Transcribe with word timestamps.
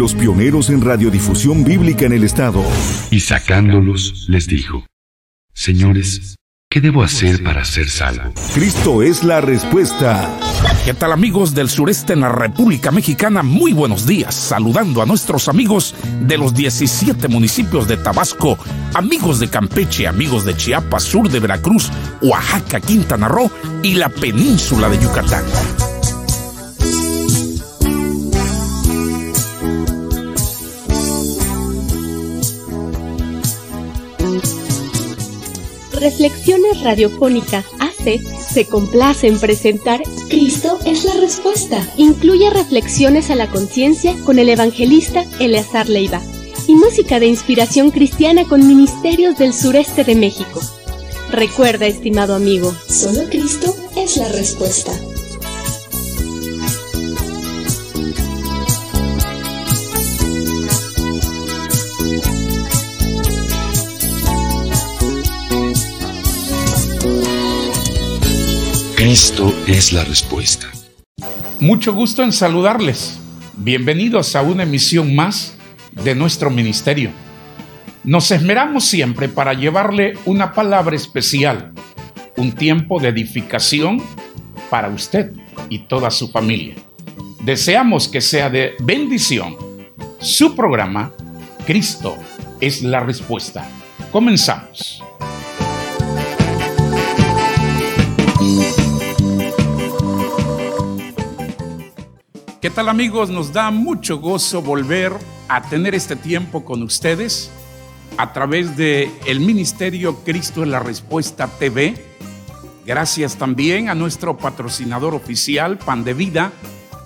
Los 0.00 0.14
pioneros 0.14 0.70
en 0.70 0.80
radiodifusión 0.80 1.62
bíblica 1.62 2.06
en 2.06 2.14
el 2.14 2.24
estado. 2.24 2.64
Y 3.10 3.20
sacándolos, 3.20 4.24
les 4.30 4.46
dijo, 4.46 4.86
Señores, 5.52 6.36
¿qué 6.70 6.80
debo 6.80 7.02
hacer 7.02 7.42
para 7.44 7.66
ser 7.66 7.90
salvo? 7.90 8.32
Cristo 8.54 9.02
es 9.02 9.22
la 9.24 9.42
respuesta. 9.42 10.34
¿Qué 10.86 10.94
tal 10.94 11.12
amigos 11.12 11.54
del 11.54 11.68
sureste 11.68 12.14
en 12.14 12.20
la 12.20 12.30
República 12.30 12.90
Mexicana? 12.90 13.42
Muy 13.42 13.74
buenos 13.74 14.06
días, 14.06 14.34
saludando 14.34 15.02
a 15.02 15.06
nuestros 15.06 15.48
amigos 15.50 15.94
de 16.22 16.38
los 16.38 16.54
17 16.54 17.28
municipios 17.28 17.86
de 17.86 17.98
Tabasco, 17.98 18.56
amigos 18.94 19.38
de 19.38 19.48
Campeche, 19.50 20.06
amigos 20.06 20.46
de 20.46 20.56
Chiapas, 20.56 21.02
sur 21.02 21.28
de 21.28 21.40
Veracruz, 21.40 21.90
Oaxaca, 22.22 22.80
Quintana 22.80 23.28
Roo 23.28 23.50
y 23.82 23.96
la 23.96 24.08
península 24.08 24.88
de 24.88 24.98
Yucatán. 24.98 25.44
Reflexiones 36.00 36.80
Radiofónica 36.80 37.62
AC 37.78 38.20
se 38.40 38.64
complace 38.64 39.28
en 39.28 39.38
presentar 39.38 40.00
Cristo 40.30 40.78
es 40.86 41.04
la 41.04 41.12
respuesta. 41.20 41.86
Incluye 41.98 42.48
reflexiones 42.48 43.30
a 43.30 43.34
la 43.34 43.48
conciencia 43.48 44.14
con 44.24 44.38
el 44.38 44.48
evangelista 44.48 45.26
Eleazar 45.38 45.90
Leiva 45.90 46.22
y 46.66 46.74
música 46.74 47.20
de 47.20 47.26
inspiración 47.26 47.90
cristiana 47.90 48.44
con 48.44 48.66
ministerios 48.66 49.36
del 49.36 49.52
sureste 49.52 50.04
de 50.04 50.14
México. 50.14 50.60
Recuerda, 51.30 51.86
estimado 51.86 52.34
amigo, 52.34 52.74
solo 52.88 53.28
Cristo 53.28 53.76
es 53.94 54.16
la 54.16 54.28
respuesta. 54.28 54.92
Cristo 69.00 69.50
es 69.66 69.94
la 69.94 70.04
respuesta. 70.04 70.66
Mucho 71.58 71.94
gusto 71.94 72.22
en 72.22 72.34
saludarles. 72.34 73.18
Bienvenidos 73.56 74.36
a 74.36 74.42
una 74.42 74.64
emisión 74.64 75.14
más 75.14 75.56
de 75.92 76.14
nuestro 76.14 76.50
ministerio. 76.50 77.10
Nos 78.04 78.30
esmeramos 78.30 78.84
siempre 78.84 79.30
para 79.30 79.54
llevarle 79.54 80.18
una 80.26 80.52
palabra 80.52 80.94
especial, 80.96 81.72
un 82.36 82.52
tiempo 82.52 83.00
de 83.00 83.08
edificación 83.08 84.02
para 84.68 84.90
usted 84.90 85.32
y 85.70 85.78
toda 85.78 86.10
su 86.10 86.28
familia. 86.28 86.74
Deseamos 87.42 88.06
que 88.06 88.20
sea 88.20 88.50
de 88.50 88.74
bendición 88.80 89.56
su 90.18 90.54
programa 90.54 91.10
Cristo 91.66 92.18
es 92.60 92.82
la 92.82 93.00
respuesta. 93.00 93.66
Comenzamos. 94.12 95.02
¿Qué 102.60 102.68
tal 102.68 102.90
amigos? 102.90 103.30
Nos 103.30 103.54
da 103.54 103.70
mucho 103.70 104.18
gozo 104.18 104.60
volver 104.60 105.14
a 105.48 105.62
tener 105.62 105.94
este 105.94 106.14
tiempo 106.14 106.62
con 106.62 106.82
ustedes 106.82 107.50
a 108.18 108.34
través 108.34 108.76
de 108.76 109.10
el 109.24 109.40
Ministerio 109.40 110.16
Cristo 110.24 110.62
en 110.62 110.70
la 110.70 110.78
Respuesta 110.78 111.46
TV. 111.46 111.94
Gracias 112.84 113.36
también 113.36 113.88
a 113.88 113.94
nuestro 113.94 114.36
patrocinador 114.36 115.14
oficial 115.14 115.78
Pan 115.78 116.04
de 116.04 116.12
Vida, 116.12 116.52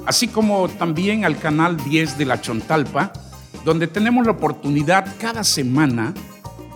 así 0.06 0.26
como 0.26 0.68
también 0.68 1.24
al 1.24 1.38
canal 1.38 1.76
10 1.76 2.18
de 2.18 2.24
la 2.24 2.40
Chontalpa, 2.40 3.12
donde 3.64 3.86
tenemos 3.86 4.26
la 4.26 4.32
oportunidad 4.32 5.14
cada 5.20 5.44
semana 5.44 6.14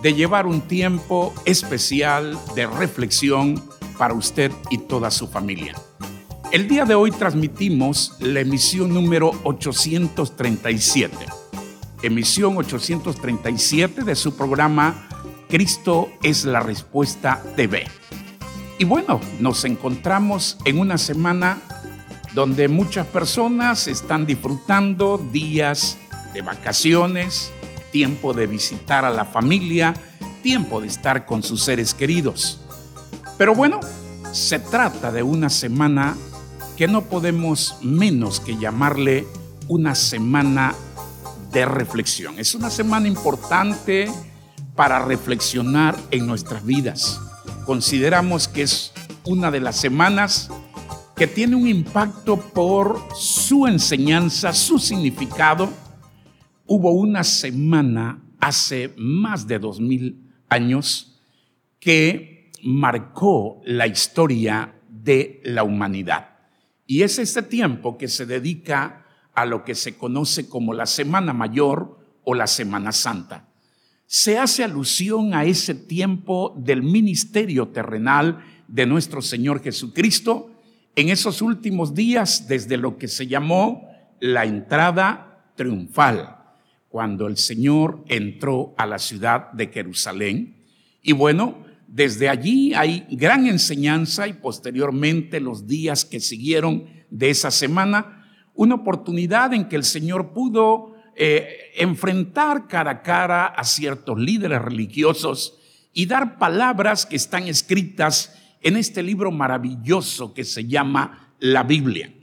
de 0.01 0.13
llevar 0.13 0.45
un 0.45 0.61
tiempo 0.61 1.33
especial 1.43 2.39
de 2.55 2.65
reflexión 2.65 3.61
para 3.97 4.13
usted 4.13 4.53
y 4.69 4.77
toda 4.77 5.11
su 5.11 5.27
familia. 5.27 5.75
El 6.51 6.67
día 6.67 6.83
de 6.83 6.95
hoy 6.95 7.11
transmitimos 7.11 8.15
la 8.19 8.39
emisión 8.39 8.91
número 8.91 9.39
837, 9.43 11.15
emisión 12.01 12.57
837 12.57 14.03
de 14.03 14.15
su 14.15 14.35
programa 14.35 15.07
Cristo 15.47 16.09
es 16.23 16.45
la 16.45 16.59
Respuesta 16.59 17.43
TV. 17.55 17.85
Y 18.79 18.85
bueno, 18.85 19.21
nos 19.39 19.63
encontramos 19.63 20.57
en 20.65 20.79
una 20.79 20.97
semana 20.97 21.59
donde 22.33 22.67
muchas 22.67 23.05
personas 23.05 23.87
están 23.87 24.25
disfrutando 24.25 25.19
días 25.31 25.99
de 26.33 26.41
vacaciones, 26.41 27.51
tiempo 27.91 28.33
de 28.33 28.47
visitar 28.47 29.05
a 29.05 29.11
la 29.11 29.25
familia, 29.25 29.93
tiempo 30.41 30.81
de 30.81 30.87
estar 30.87 31.27
con 31.27 31.43
sus 31.43 31.61
seres 31.61 31.93
queridos. 31.93 32.59
Pero 33.37 33.53
bueno, 33.53 33.79
se 34.31 34.57
trata 34.57 35.11
de 35.11 35.21
una 35.21 35.51
semana 35.51 36.17
que 36.79 36.87
no 36.87 37.09
podemos 37.09 37.75
menos 37.81 38.39
que 38.39 38.55
llamarle 38.55 39.27
una 39.67 39.95
semana 39.95 40.73
de 41.51 41.65
reflexión. 41.65 42.39
Es 42.39 42.55
una 42.55 42.69
semana 42.69 43.05
importante 43.05 44.09
para 44.77 45.03
reflexionar 45.03 45.97
en 46.09 46.25
nuestras 46.25 46.65
vidas. 46.65 47.19
Consideramos 47.65 48.47
que 48.47 48.61
es 48.61 48.93
una 49.25 49.51
de 49.51 49.59
las 49.59 49.75
semanas 49.75 50.51
que 51.17 51.27
tiene 51.27 51.57
un 51.57 51.67
impacto 51.67 52.37
por 52.37 52.97
su 53.13 53.67
enseñanza, 53.67 54.53
su 54.53 54.79
significado. 54.79 55.67
Hubo 56.65 56.93
una 56.93 57.25
semana 57.25 58.23
hace 58.39 58.93
más 58.95 59.45
de 59.47 59.59
dos 59.59 59.81
mil 59.81 60.31
años 60.47 61.19
que 61.77 62.53
marcó 62.63 63.59
la 63.65 63.85
historia 63.85 64.75
de 64.87 65.41
la 65.43 65.63
humanidad. 65.63 66.28
Y 66.89 67.03
es 67.03 67.19
este 67.19 67.43
tiempo 67.43 67.99
que 67.99 68.07
se 68.07 68.25
dedica 68.25 69.05
a 69.35 69.45
lo 69.45 69.63
que 69.63 69.75
se 69.75 69.95
conoce 69.95 70.49
como 70.49 70.73
la 70.73 70.87
Semana 70.87 71.33
Mayor 71.33 71.99
o 72.23 72.33
la 72.33 72.47
Semana 72.47 72.91
Santa. 72.91 73.47
Se 74.07 74.39
hace 74.39 74.63
alusión 74.63 75.35
a 75.35 75.45
ese 75.45 75.75
tiempo 75.75 76.55
del 76.57 76.81
ministerio 76.81 77.67
terrenal 77.67 78.43
de 78.67 78.87
nuestro 78.87 79.21
Señor 79.21 79.61
Jesucristo 79.61 80.49
en 80.95 81.09
esos 81.09 81.43
últimos 81.43 81.93
días 81.93 82.47
desde 82.47 82.75
lo 82.75 82.97
que 82.97 83.07
se 83.07 83.27
llamó 83.27 83.87
la 84.19 84.45
entrada 84.45 85.43
triunfal, 85.55 86.37
cuando 86.89 87.27
el 87.27 87.37
Señor 87.37 88.03
entró 88.07 88.73
a 88.79 88.87
la 88.87 88.97
ciudad 88.97 89.51
de 89.51 89.67
Jerusalén. 89.67 90.55
Y 91.03 91.11
bueno, 91.11 91.68
desde 91.91 92.29
allí 92.29 92.73
hay 92.75 93.07
gran 93.09 93.47
enseñanza 93.47 94.27
y 94.27 94.33
posteriormente 94.33 95.39
los 95.39 95.65
días 95.65 96.05
que 96.05 96.19
siguieron 96.19 96.85
de 97.09 97.31
esa 97.31 97.49
semana, 97.49 98.27
una 98.53 98.75
oportunidad 98.75 99.53
en 99.55 99.67
que 99.67 99.75
el 99.75 99.83
Señor 99.83 100.31
pudo 100.31 100.95
eh, 101.15 101.71
enfrentar 101.77 102.67
cara 102.67 102.91
a 102.91 103.01
cara 103.01 103.47
a 103.47 103.63
ciertos 103.63 104.19
líderes 104.19 104.61
religiosos 104.61 105.57
y 105.91 106.05
dar 106.05 106.37
palabras 106.37 107.07
que 107.07 107.15
están 107.15 107.47
escritas 107.47 108.37
en 108.61 108.77
este 108.77 109.01
libro 109.01 109.31
maravilloso 109.31 110.35
que 110.35 110.43
se 110.43 110.67
llama 110.67 111.33
la 111.39 111.63
Biblia. 111.63 112.13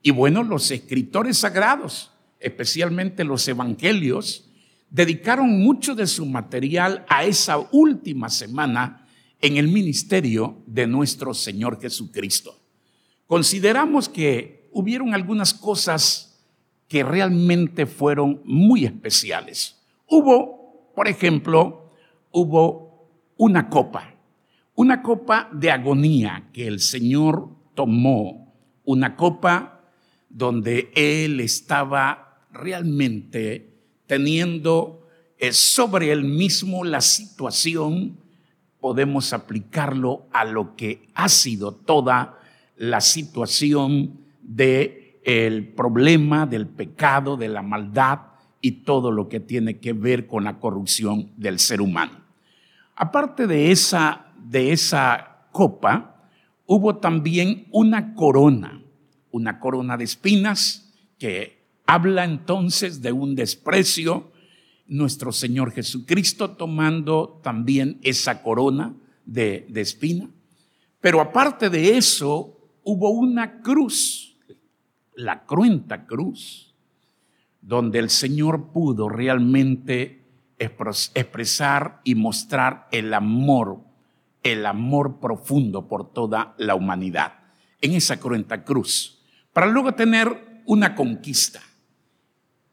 Y 0.00 0.12
bueno, 0.12 0.42
los 0.42 0.70
escritores 0.70 1.36
sagrados, 1.36 2.10
especialmente 2.38 3.22
los 3.24 3.46
evangelios, 3.46 4.50
dedicaron 4.88 5.60
mucho 5.60 5.94
de 5.94 6.06
su 6.06 6.24
material 6.24 7.04
a 7.06 7.24
esa 7.24 7.58
última 7.70 8.30
semana 8.30 9.06
en 9.40 9.56
el 9.56 9.68
ministerio 9.68 10.62
de 10.66 10.86
nuestro 10.86 11.34
Señor 11.34 11.80
Jesucristo. 11.80 12.58
Consideramos 13.26 14.08
que 14.08 14.68
hubieron 14.72 15.14
algunas 15.14 15.54
cosas 15.54 16.38
que 16.88 17.02
realmente 17.04 17.86
fueron 17.86 18.42
muy 18.44 18.84
especiales. 18.84 19.76
Hubo, 20.06 20.92
por 20.94 21.08
ejemplo, 21.08 21.92
hubo 22.32 23.08
una 23.36 23.70
copa, 23.70 24.14
una 24.74 25.02
copa 25.02 25.48
de 25.52 25.70
agonía 25.70 26.48
que 26.52 26.66
el 26.66 26.80
Señor 26.80 27.48
tomó, 27.74 28.52
una 28.84 29.16
copa 29.16 29.80
donde 30.28 30.90
Él 30.94 31.40
estaba 31.40 32.44
realmente 32.52 33.72
teniendo 34.06 35.06
eh, 35.38 35.52
sobre 35.52 36.10
Él 36.10 36.24
mismo 36.24 36.84
la 36.84 37.00
situación 37.00 38.18
podemos 38.80 39.32
aplicarlo 39.32 40.26
a 40.32 40.44
lo 40.44 40.76
que 40.76 41.08
ha 41.14 41.28
sido 41.28 41.72
toda 41.72 42.38
la 42.76 43.00
situación 43.00 44.20
de 44.42 45.20
el 45.24 45.68
problema 45.68 46.46
del 46.46 46.66
pecado, 46.66 47.36
de 47.36 47.48
la 47.48 47.62
maldad 47.62 48.20
y 48.60 48.72
todo 48.82 49.12
lo 49.12 49.28
que 49.28 49.40
tiene 49.40 49.78
que 49.78 49.92
ver 49.92 50.26
con 50.26 50.44
la 50.44 50.58
corrupción 50.58 51.30
del 51.36 51.58
ser 51.58 51.80
humano. 51.80 52.12
Aparte 52.96 53.46
de 53.46 53.70
esa 53.70 54.26
de 54.42 54.72
esa 54.72 55.46
copa, 55.52 56.24
hubo 56.66 56.96
también 56.96 57.66
una 57.70 58.14
corona, 58.14 58.82
una 59.30 59.60
corona 59.60 59.96
de 59.96 60.04
espinas 60.04 60.92
que 61.18 61.60
Habla 61.90 62.22
entonces 62.22 63.02
de 63.02 63.10
un 63.10 63.34
desprecio, 63.34 64.30
nuestro 64.90 65.32
Señor 65.32 65.72
Jesucristo 65.72 66.50
tomando 66.50 67.40
también 67.42 67.98
esa 68.02 68.42
corona 68.42 68.94
de, 69.24 69.66
de 69.70 69.80
espina. 69.80 70.28
Pero 71.00 71.20
aparte 71.20 71.70
de 71.70 71.96
eso, 71.96 72.58
hubo 72.82 73.10
una 73.10 73.62
cruz, 73.62 74.36
la 75.14 75.44
cruenta 75.44 76.04
cruz, 76.06 76.74
donde 77.62 78.00
el 78.00 78.10
Señor 78.10 78.72
pudo 78.72 79.08
realmente 79.08 80.24
expresar 80.58 82.00
y 82.04 82.16
mostrar 82.16 82.88
el 82.90 83.14
amor, 83.14 83.78
el 84.42 84.66
amor 84.66 85.20
profundo 85.20 85.86
por 85.86 86.12
toda 86.12 86.54
la 86.58 86.74
humanidad, 86.74 87.34
en 87.80 87.92
esa 87.92 88.18
cruenta 88.18 88.64
cruz, 88.64 89.22
para 89.52 89.66
luego 89.66 89.92
tener 89.92 90.62
una 90.66 90.94
conquista, 90.94 91.60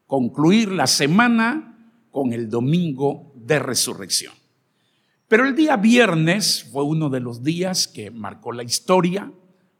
concluir 0.07 0.71
la 0.71 0.87
semana 0.87 1.76
con 2.17 2.33
el 2.33 2.49
domingo 2.49 3.31
de 3.35 3.59
resurrección. 3.59 4.33
Pero 5.27 5.45
el 5.45 5.55
día 5.55 5.77
viernes 5.77 6.67
fue 6.71 6.83
uno 6.83 7.11
de 7.11 7.19
los 7.19 7.43
días 7.43 7.87
que 7.87 8.09
marcó 8.09 8.51
la 8.53 8.63
historia, 8.63 9.31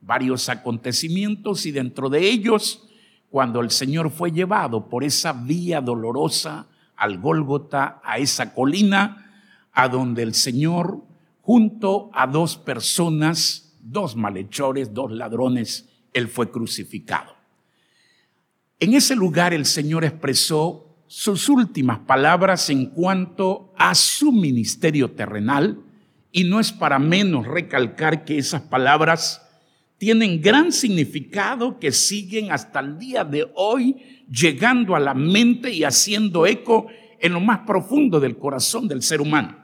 varios 0.02 0.48
acontecimientos 0.48 1.66
y 1.66 1.72
dentro 1.72 2.10
de 2.10 2.30
ellos, 2.30 2.88
cuando 3.32 3.60
el 3.60 3.72
Señor 3.72 4.12
fue 4.12 4.32
llevado 4.32 4.88
por 4.88 5.04
esa 5.04 5.34
vía 5.34 5.82
dolorosa 5.82 6.68
al 6.96 7.18
Gólgota, 7.18 8.02
a 8.04 8.20
esa 8.20 8.54
colina, 8.54 9.50
a 9.74 9.90
donde 9.90 10.22
el 10.22 10.36
Señor, 10.36 11.04
junto 11.42 12.12
a 12.14 12.28
dos 12.28 12.56
personas, 12.56 13.76
dos 13.82 14.16
malhechores, 14.16 14.94
dos 14.94 15.12
ladrones, 15.12 15.90
Él 16.14 16.28
fue 16.28 16.52
crucificado. 16.52 17.34
En 18.80 18.94
ese 18.94 19.16
lugar 19.16 19.56
el 19.56 19.66
Señor 19.66 20.06
expresó 20.06 20.87
sus 21.08 21.48
últimas 21.48 22.00
palabras 22.00 22.70
en 22.70 22.88
cuanto 22.88 23.74
a 23.78 23.96
su 23.96 24.32
ministerio 24.32 25.12
terrenal, 25.12 25.82
y 26.32 26.44
no 26.44 26.60
es 26.60 26.72
para 26.72 27.00
menos 27.00 27.48
recalcar 27.48 28.26
que 28.26 28.38
esas 28.38 28.62
palabras 28.62 29.42
tienen 29.98 30.42
gran 30.42 30.72
significado 30.72 31.80
que 31.80 31.92
siguen 31.92 32.52
hasta 32.52 32.82
el 32.82 33.00
día 33.00 33.24
de 33.24 33.50
hoy 33.56 34.24
llegando 34.30 34.96
a 34.96 35.00
la 35.00 35.14
mente 35.14 35.72
y 35.72 35.84
haciendo 35.84 36.46
eco 36.46 36.88
en 37.20 37.34
lo 37.34 37.40
más 37.40 37.60
profundo 37.60 38.20
del 38.20 38.38
corazón 38.38 38.88
del 38.88 39.02
ser 39.02 39.22
humano. 39.22 39.58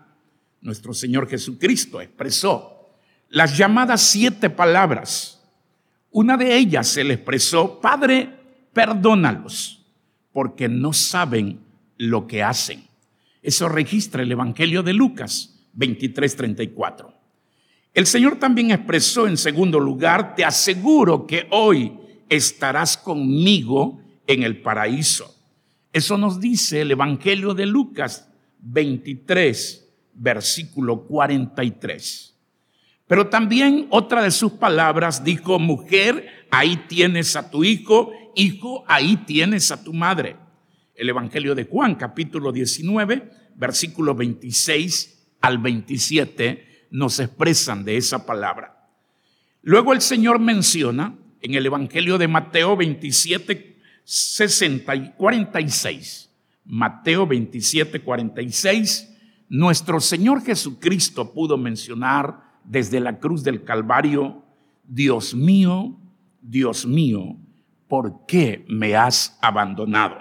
Nuestro 0.62 0.94
Señor 0.94 1.28
Jesucristo 1.30 2.02
expresó 2.02 2.90
las 3.30 3.56
llamadas 3.58 4.02
siete 4.02 4.50
palabras. 4.50 5.44
Una 6.10 6.38
de 6.38 6.56
ellas 6.56 6.88
se 6.88 7.04
le 7.04 7.16
expresó, 7.16 7.80
Padre, 7.80 8.30
perdónalos 8.72 9.83
porque 10.34 10.68
no 10.68 10.92
saben 10.92 11.60
lo 11.98 12.28
que 12.28 12.44
hacen. 12.44 12.84
Eso 13.42 13.70
registra 13.70 14.24
el 14.24 14.32
Evangelio 14.32 14.84
de 14.84 14.94
Lucas 14.94 15.68
23:34. 15.74 17.14
El 17.94 18.08
Señor 18.08 18.38
también 18.38 18.72
expresó 18.72 19.28
en 19.28 19.38
segundo 19.38 19.80
lugar, 19.80 20.36
te 20.36 20.44
aseguro 20.44 21.28
que 21.28 21.48
hoy 21.52 21.94
estarás 22.28 22.98
conmigo 22.98 24.02
en 24.26 24.44
el 24.44 24.62
paraíso. 24.62 25.36
Eso 25.92 26.18
nos 26.18 26.40
dice 26.40 26.82
el 26.82 26.92
Evangelio 26.92 27.54
de 27.54 27.68
Lucas 27.68 28.28
23, 28.60 29.88
versículo 30.16 31.04
43. 31.04 32.34
Pero 33.06 33.28
también 33.28 33.86
otra 33.90 34.24
de 34.24 34.32
sus 34.32 34.54
palabras 34.54 35.24
dijo, 35.24 35.60
mujer, 35.60 36.48
ahí 36.50 36.78
tienes 36.88 37.36
a 37.36 37.52
tu 37.52 37.64
hijo 37.64 38.12
hijo, 38.36 38.84
ahí 38.88 39.18
tienes 39.18 39.72
a 39.72 39.84
tu 39.84 39.94
madre. 39.94 40.36
El 40.96 41.10
Evangelio 41.10 41.56
de 41.56 41.66
Juan, 41.66 41.96
capítulo 41.96 42.52
19, 42.52 43.32
versículo 43.56 44.16
26 44.16 45.36
al 45.42 45.58
27, 45.58 46.88
nos 46.92 47.20
expresan 47.20 47.84
de 47.84 47.98
esa 47.98 48.26
palabra. 48.26 48.90
Luego 49.62 49.94
el 49.94 50.02
Señor 50.02 50.40
menciona 50.40 51.18
en 51.42 51.56
el 51.56 51.66
Evangelio 51.66 52.18
de 52.18 52.28
Mateo 52.28 52.76
27, 52.76 53.78
60 54.04 54.96
y 54.96 55.12
46. 55.14 56.30
Mateo 56.66 57.28
27, 57.28 58.02
46. 58.02 59.10
Nuestro 59.50 60.00
Señor 60.00 60.44
Jesucristo 60.44 61.34
pudo 61.34 61.58
mencionar 61.58 62.42
desde 62.64 63.00
la 63.00 63.20
cruz 63.20 63.44
del 63.44 63.64
Calvario, 63.64 64.44
Dios 64.84 65.34
mío, 65.36 66.00
Dios 66.42 66.86
mío, 66.86 67.38
¿por 67.94 68.26
qué 68.26 68.66
me 68.70 68.96
has 68.96 69.38
abandonado? 69.40 70.18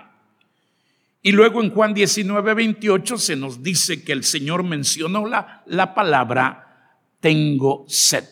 Y 1.23 1.33
luego 1.33 1.63
en 1.63 1.71
Juan 1.71 1.95
19, 1.95 2.53
28 2.53 3.17
se 3.17 3.35
nos 3.35 3.63
dice 3.63 4.05
que 4.05 4.13
el 4.13 4.25
Señor 4.25 4.63
mencionó 4.63 5.25
la, 5.25 5.63
la 5.65 5.95
palabra 5.95 6.99
tengo 7.21 7.87
sed. 7.89 8.25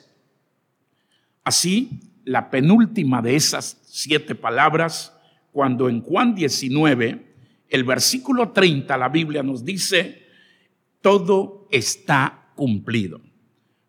Así, 1.42 2.02
la 2.26 2.50
penúltima 2.50 3.22
de 3.22 3.34
esas 3.34 3.80
siete 3.86 4.34
palabras, 4.34 5.18
cuando 5.52 5.88
en 5.88 6.02
Juan 6.02 6.34
19, 6.34 7.34
el 7.70 7.84
versículo 7.84 8.50
30, 8.50 8.94
la 8.98 9.08
Biblia 9.08 9.42
nos 9.42 9.64
dice, 9.64 10.22
todo 11.00 11.66
está 11.70 12.50
cumplido. 12.56 13.22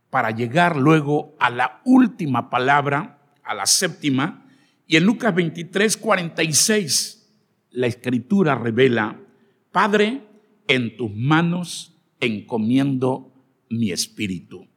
Para 0.10 0.32
llegar 0.32 0.78
luego 0.78 1.36
a 1.42 1.50
la 1.50 1.82
última 1.84 2.50
palabra, 2.50 3.20
a 3.44 3.54
la 3.54 3.66
séptima, 3.66 4.41
y 4.92 4.98
en 4.98 5.06
Lucas 5.06 5.34
23, 5.34 5.96
46, 5.96 7.26
la 7.70 7.88
escritura 7.88 8.56
revela, 8.56 9.22
Padre, 9.72 10.22
en 10.68 10.98
tus 10.98 11.10
manos 11.16 11.96
encomiendo 12.20 13.32
mi 13.70 13.94
espíritu. 13.94 14.68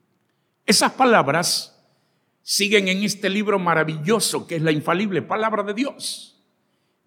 Esas 0.67 0.93
palabras 0.93 1.85
siguen 2.43 2.87
en 2.87 3.03
este 3.03 3.29
libro 3.29 3.59
maravilloso 3.59 4.47
que 4.47 4.55
es 4.55 4.63
la 4.63 4.71
infalible 4.71 5.21
palabra 5.21 5.65
de 5.65 5.75
Dios. 5.75 6.41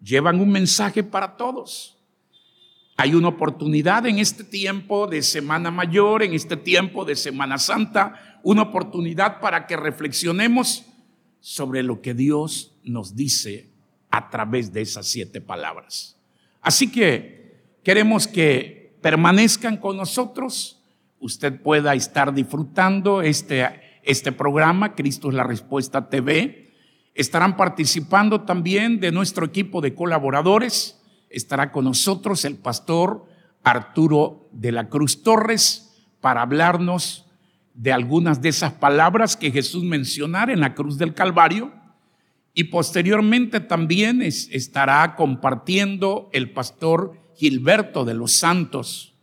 Llevan 0.02 0.38
un 0.38 0.50
mensaje 0.50 1.02
para 1.02 1.38
todos. 1.38 1.96
Hay 2.98 3.14
una 3.14 3.28
oportunidad 3.28 4.04
en 4.04 4.18
este 4.18 4.44
tiempo 4.44 5.06
de 5.06 5.22
Semana 5.22 5.70
Mayor, 5.70 6.22
en 6.22 6.34
este 6.34 6.58
tiempo 6.58 7.06
de 7.06 7.16
Semana 7.16 7.56
Santa, 7.56 8.40
una 8.42 8.60
oportunidad 8.60 9.40
para 9.40 9.66
que 9.66 9.78
reflexionemos 9.78 10.84
sobre 11.40 11.82
lo 11.82 12.02
que 12.02 12.12
Dios 12.12 12.77
nos 12.88 13.14
dice 13.14 13.70
a 14.10 14.30
través 14.30 14.72
de 14.72 14.80
esas 14.80 15.06
siete 15.06 15.40
palabras. 15.40 16.16
Así 16.60 16.90
que 16.90 17.78
queremos 17.82 18.26
que 18.26 18.96
permanezcan 19.00 19.76
con 19.76 19.96
nosotros, 19.96 20.82
usted 21.20 21.60
pueda 21.60 21.94
estar 21.94 22.32
disfrutando 22.34 23.22
este, 23.22 23.68
este 24.02 24.32
programa, 24.32 24.94
Cristo 24.94 25.28
es 25.28 25.34
la 25.34 25.44
Respuesta 25.44 26.08
TV. 26.08 26.72
Estarán 27.14 27.56
participando 27.56 28.42
también 28.42 29.00
de 29.00 29.12
nuestro 29.12 29.46
equipo 29.46 29.80
de 29.80 29.94
colaboradores. 29.94 31.00
Estará 31.30 31.72
con 31.72 31.84
nosotros 31.84 32.44
el 32.44 32.56
pastor 32.56 33.26
Arturo 33.64 34.48
de 34.52 34.72
la 34.72 34.88
Cruz 34.88 35.22
Torres 35.22 36.06
para 36.20 36.42
hablarnos 36.42 37.26
de 37.74 37.92
algunas 37.92 38.40
de 38.40 38.48
esas 38.48 38.72
palabras 38.72 39.36
que 39.36 39.52
Jesús 39.52 39.84
mencionara 39.84 40.52
en 40.52 40.60
la 40.60 40.74
cruz 40.74 40.98
del 40.98 41.14
Calvario 41.14 41.72
y 42.54 42.64
posteriormente 42.64 43.60
también 43.60 44.22
estará 44.22 45.14
compartiendo 45.16 46.28
el 46.32 46.50
pastor 46.52 47.18
Gilberto 47.36 48.04
de 48.04 48.14
los 48.14 48.32
Santos 48.32 49.14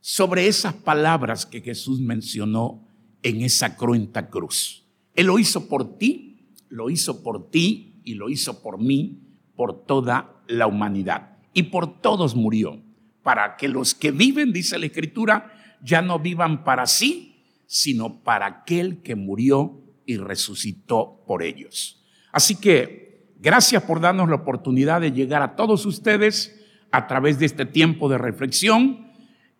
sobre 0.00 0.46
esas 0.46 0.74
palabras 0.74 1.44
que 1.44 1.60
Jesús 1.60 2.00
mencionó 2.00 2.88
en 3.22 3.42
esa 3.42 3.76
cruenta 3.76 4.30
cruz. 4.30 4.84
Él 5.14 5.26
lo 5.26 5.38
hizo 5.38 5.68
por 5.68 5.98
ti, 5.98 6.54
lo 6.68 6.88
hizo 6.88 7.22
por 7.22 7.50
ti 7.50 8.00
y 8.04 8.14
lo 8.14 8.30
hizo 8.30 8.62
por 8.62 8.78
mí, 8.78 9.20
por 9.56 9.84
toda 9.84 10.42
la 10.46 10.66
humanidad. 10.66 11.36
Y 11.52 11.64
por 11.64 12.00
todos 12.00 12.34
murió, 12.34 12.80
para 13.22 13.56
que 13.56 13.68
los 13.68 13.94
que 13.94 14.10
viven, 14.10 14.52
dice 14.52 14.78
la 14.78 14.86
Escritura, 14.86 15.52
ya 15.82 16.00
no 16.00 16.18
vivan 16.18 16.64
para 16.64 16.86
sí, 16.86 17.44
sino 17.66 18.22
para 18.22 18.46
aquel 18.46 19.02
que 19.02 19.16
murió 19.16 19.82
y 20.06 20.16
resucitó 20.16 21.22
por 21.26 21.42
ellos. 21.42 21.99
Así 22.32 22.56
que 22.56 23.32
gracias 23.38 23.82
por 23.82 24.00
darnos 24.00 24.28
la 24.28 24.36
oportunidad 24.36 25.00
de 25.00 25.12
llegar 25.12 25.42
a 25.42 25.56
todos 25.56 25.86
ustedes 25.86 26.56
a 26.90 27.06
través 27.06 27.38
de 27.38 27.46
este 27.46 27.66
tiempo 27.66 28.08
de 28.08 28.18
reflexión 28.18 29.10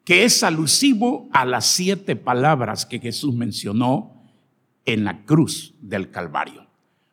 que 0.04 0.24
es 0.24 0.42
alusivo 0.42 1.28
a 1.32 1.44
las 1.44 1.66
siete 1.66 2.16
palabras 2.16 2.86
que 2.86 2.98
Jesús 2.98 3.34
mencionó 3.34 4.24
en 4.84 5.04
la 5.04 5.24
cruz 5.24 5.74
del 5.80 6.10
Calvario. 6.10 6.66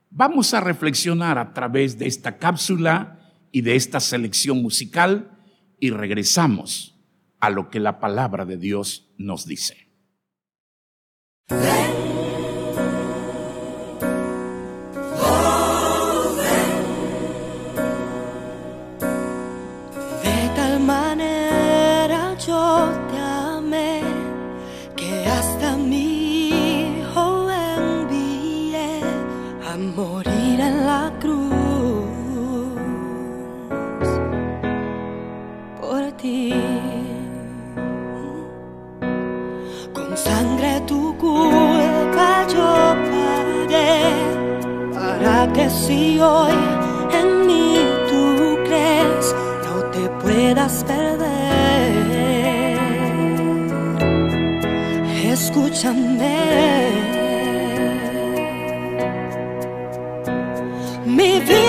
Vamos 0.09 0.53
a 0.53 0.61
reflexionar 0.61 1.37
a 1.37 1.53
través 1.53 1.99
de 1.99 2.07
esta 2.07 2.37
cápsula 2.37 3.19
y 3.51 3.61
de 3.61 3.75
esta 3.75 3.99
selección 3.99 4.61
musical 4.61 5.31
y 5.79 5.91
regresamos 5.91 6.95
a 7.39 7.49
lo 7.49 7.69
que 7.69 7.79
la 7.79 7.99
palabra 7.99 8.45
de 8.45 8.57
Dios 8.57 9.11
nos 9.17 9.45
dice. 9.45 9.87
si 45.88 46.20
hoy 46.20 46.51
en 47.20 47.48
mí 47.48 47.77
tú 48.10 48.58
crees, 48.67 49.36
no 49.65 49.75
te 49.94 50.03
puedas 50.22 50.84
perder. 50.84 51.27
Escúchame. 55.34 56.38
Mi 61.06 61.39
vida 61.39 61.66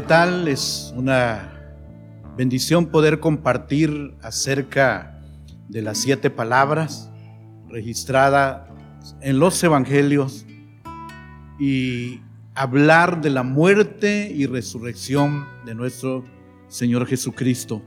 ¿Qué 0.00 0.06
tal? 0.06 0.48
Es 0.48 0.94
una 0.96 1.52
bendición 2.34 2.86
poder 2.86 3.20
compartir 3.20 4.14
acerca 4.22 5.20
de 5.68 5.82
las 5.82 5.98
siete 5.98 6.30
palabras 6.30 7.10
registradas 7.68 8.62
en 9.20 9.38
los 9.38 9.62
evangelios 9.62 10.46
y 11.58 12.20
hablar 12.54 13.20
de 13.20 13.28
la 13.28 13.42
muerte 13.42 14.32
y 14.34 14.46
resurrección 14.46 15.46
de 15.66 15.74
nuestro 15.74 16.24
Señor 16.68 17.06
Jesucristo. 17.06 17.82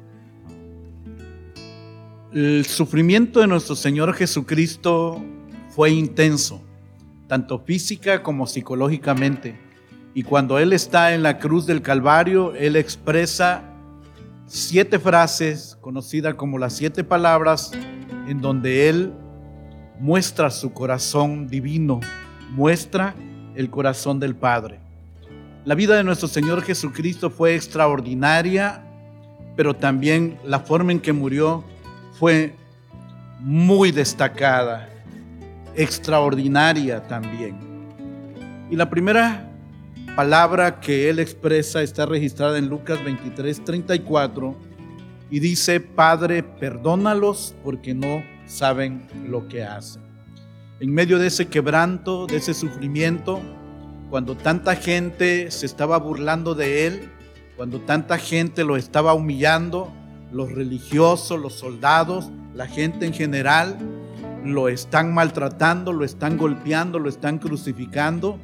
El 2.32 2.64
sufrimiento 2.68 3.40
de 3.40 3.48
nuestro 3.48 3.76
Señor 3.76 4.14
Jesucristo 4.14 5.20
fue 5.70 5.90
intenso, 5.90 6.62
tanto 7.28 7.58
física 7.58 8.22
como 8.22 8.46
psicológicamente. 8.46 9.63
Y 10.14 10.24
cuando 10.24 10.60
Él 10.60 10.74
está 10.74 11.14
en 11.14 11.24
la 11.24 11.40
cruz 11.40 11.66
del 11.66 11.82
Calvario, 11.82 12.54
Él 12.56 12.76
expresa 12.76 13.64
siete 14.46 15.00
frases 15.00 15.78
conocidas 15.82 16.36
como 16.36 16.60
las 16.60 16.74
siete 16.74 17.04
palabras, 17.04 17.72
en 18.28 18.40
donde 18.40 18.90
Él 18.90 19.14
muestra 20.00 20.52
su 20.52 20.72
corazón 20.72 21.48
divino, 21.48 22.00
muestra 22.52 23.16
el 23.56 23.70
corazón 23.70 24.20
del 24.20 24.36
Padre. 24.36 24.80
La 25.66 25.76
vida 25.76 25.96
de 25.96 26.04
nuestro 26.04 26.28
Señor 26.28 26.62
Jesucristo 26.62 27.30
fue 27.30 27.56
extraordinaria, 27.56 28.84
pero 29.56 29.74
también 29.74 30.38
la 30.46 30.60
forma 30.60 30.92
en 30.92 31.00
que 31.00 31.14
murió 31.14 31.64
fue 32.20 32.56
muy 33.40 33.92
destacada, 33.92 34.90
extraordinaria 35.76 37.02
también. 37.08 37.58
Y 38.70 38.76
la 38.76 38.90
primera 38.90 39.53
palabra 40.16 40.80
que 40.80 41.10
él 41.10 41.20
expresa 41.20 41.82
está 41.82 42.06
registrada 42.06 42.58
en 42.60 42.70
Lucas 42.70 43.04
23, 43.04 43.64
34 43.66 44.56
y 45.32 45.40
dice, 45.40 45.80
Padre, 45.80 46.44
perdónalos 46.44 47.56
porque 47.64 47.96
no 47.96 48.24
saben 48.46 49.08
lo 49.28 49.48
que 49.48 49.64
hacen. 49.64 50.04
En 50.80 50.94
medio 50.94 51.18
de 51.18 51.28
ese 51.28 51.48
quebranto, 51.48 52.28
de 52.28 52.38
ese 52.38 52.54
sufrimiento, 52.54 53.42
cuando 54.12 54.36
tanta 54.36 54.76
gente 54.76 55.50
se 55.50 55.66
estaba 55.66 55.98
burlando 55.98 56.54
de 56.54 56.86
él, 56.86 57.10
cuando 57.56 57.82
tanta 57.82 58.20
gente 58.20 58.64
lo 58.64 58.78
estaba 58.78 59.14
humillando, 59.14 59.92
los 60.32 60.52
religiosos, 60.52 61.40
los 61.40 61.54
soldados, 61.54 62.30
la 62.54 62.68
gente 62.68 63.08
en 63.08 63.14
general, 63.14 63.78
lo 64.44 64.68
están 64.68 65.14
maltratando, 65.14 65.94
lo 65.94 66.06
están 66.06 66.38
golpeando, 66.38 67.00
lo 67.00 67.10
están 67.10 67.40
crucificando, 67.40 68.40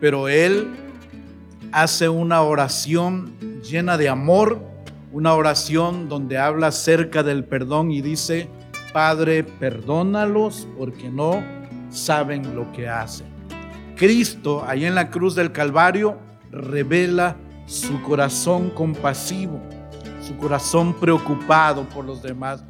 pero 0.00 0.28
él 0.28 0.68
hace 1.72 2.08
una 2.08 2.42
oración 2.42 3.32
llena 3.62 3.96
de 3.96 4.08
amor, 4.08 4.60
una 5.10 5.34
oración 5.34 6.08
donde 6.08 6.38
habla 6.38 6.68
acerca 6.68 7.22
del 7.22 7.44
perdón 7.44 7.90
y 7.90 8.02
dice, 8.02 8.48
Padre, 8.92 9.42
perdónalos 9.42 10.68
porque 10.78 11.10
no 11.10 11.42
saben 11.90 12.54
lo 12.54 12.70
que 12.72 12.88
hacen. 12.88 13.26
Cristo, 13.96 14.64
ahí 14.66 14.84
en 14.84 14.94
la 14.94 15.10
cruz 15.10 15.34
del 15.34 15.52
Calvario, 15.52 16.18
revela 16.50 17.36
su 17.66 18.02
corazón 18.02 18.70
compasivo, 18.70 19.60
su 20.20 20.36
corazón 20.36 20.94
preocupado 20.94 21.84
por 21.84 22.04
los 22.04 22.22
demás, 22.22 22.62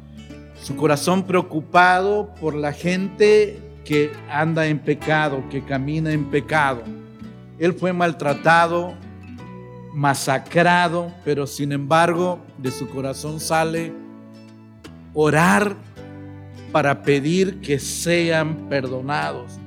su 0.61 0.75
corazón 0.75 1.23
preocupado 1.23 2.33
por 2.39 2.55
la 2.55 2.71
gente 2.71 3.59
que 3.83 4.11
anda 4.29 4.65
en 4.67 4.79
pecado, 4.79 5.43
que 5.49 5.63
camina 5.63 6.11
en 6.11 6.29
pecado. 6.29 6.83
Él 7.59 7.73
fue 7.73 7.93
maltratado, 7.93 8.93
masacrado, 9.93 11.13
pero 11.23 11.45
sin 11.45 11.71
embargo 11.71 12.39
de 12.57 12.71
su 12.71 12.89
corazón 12.89 13.39
sale 13.39 13.93
orar 15.13 15.75
para 16.71 17.03
pedir 17.03 17.61
que 17.61 17.77
sean 17.77 18.67
perdonados. 18.69 19.59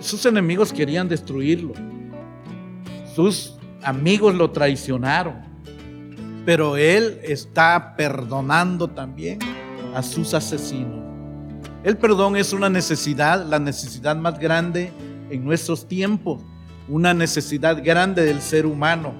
Sus 0.00 0.24
enemigos 0.26 0.72
querían 0.72 1.08
destruirlo. 1.08 1.74
sus 3.14 3.56
amigos 3.82 4.34
lo 4.34 4.50
traicionaron, 4.50 5.34
pero 6.46 6.76
él 6.76 7.20
está 7.22 7.94
perdonando 7.96 8.88
también 8.88 9.38
a 9.94 10.02
sus 10.02 10.32
asesinos. 10.32 11.00
El 11.82 11.96
perdón 11.96 12.36
es 12.36 12.52
una 12.52 12.68
necesidad, 12.68 13.44
la 13.44 13.58
necesidad 13.58 14.16
más 14.16 14.38
grande 14.38 14.92
en 15.30 15.44
nuestros 15.44 15.88
tiempos, 15.88 16.42
una 16.90 17.14
necesidad 17.14 17.82
grande 17.82 18.24
del 18.24 18.42
ser 18.42 18.66
humano. 18.66 19.14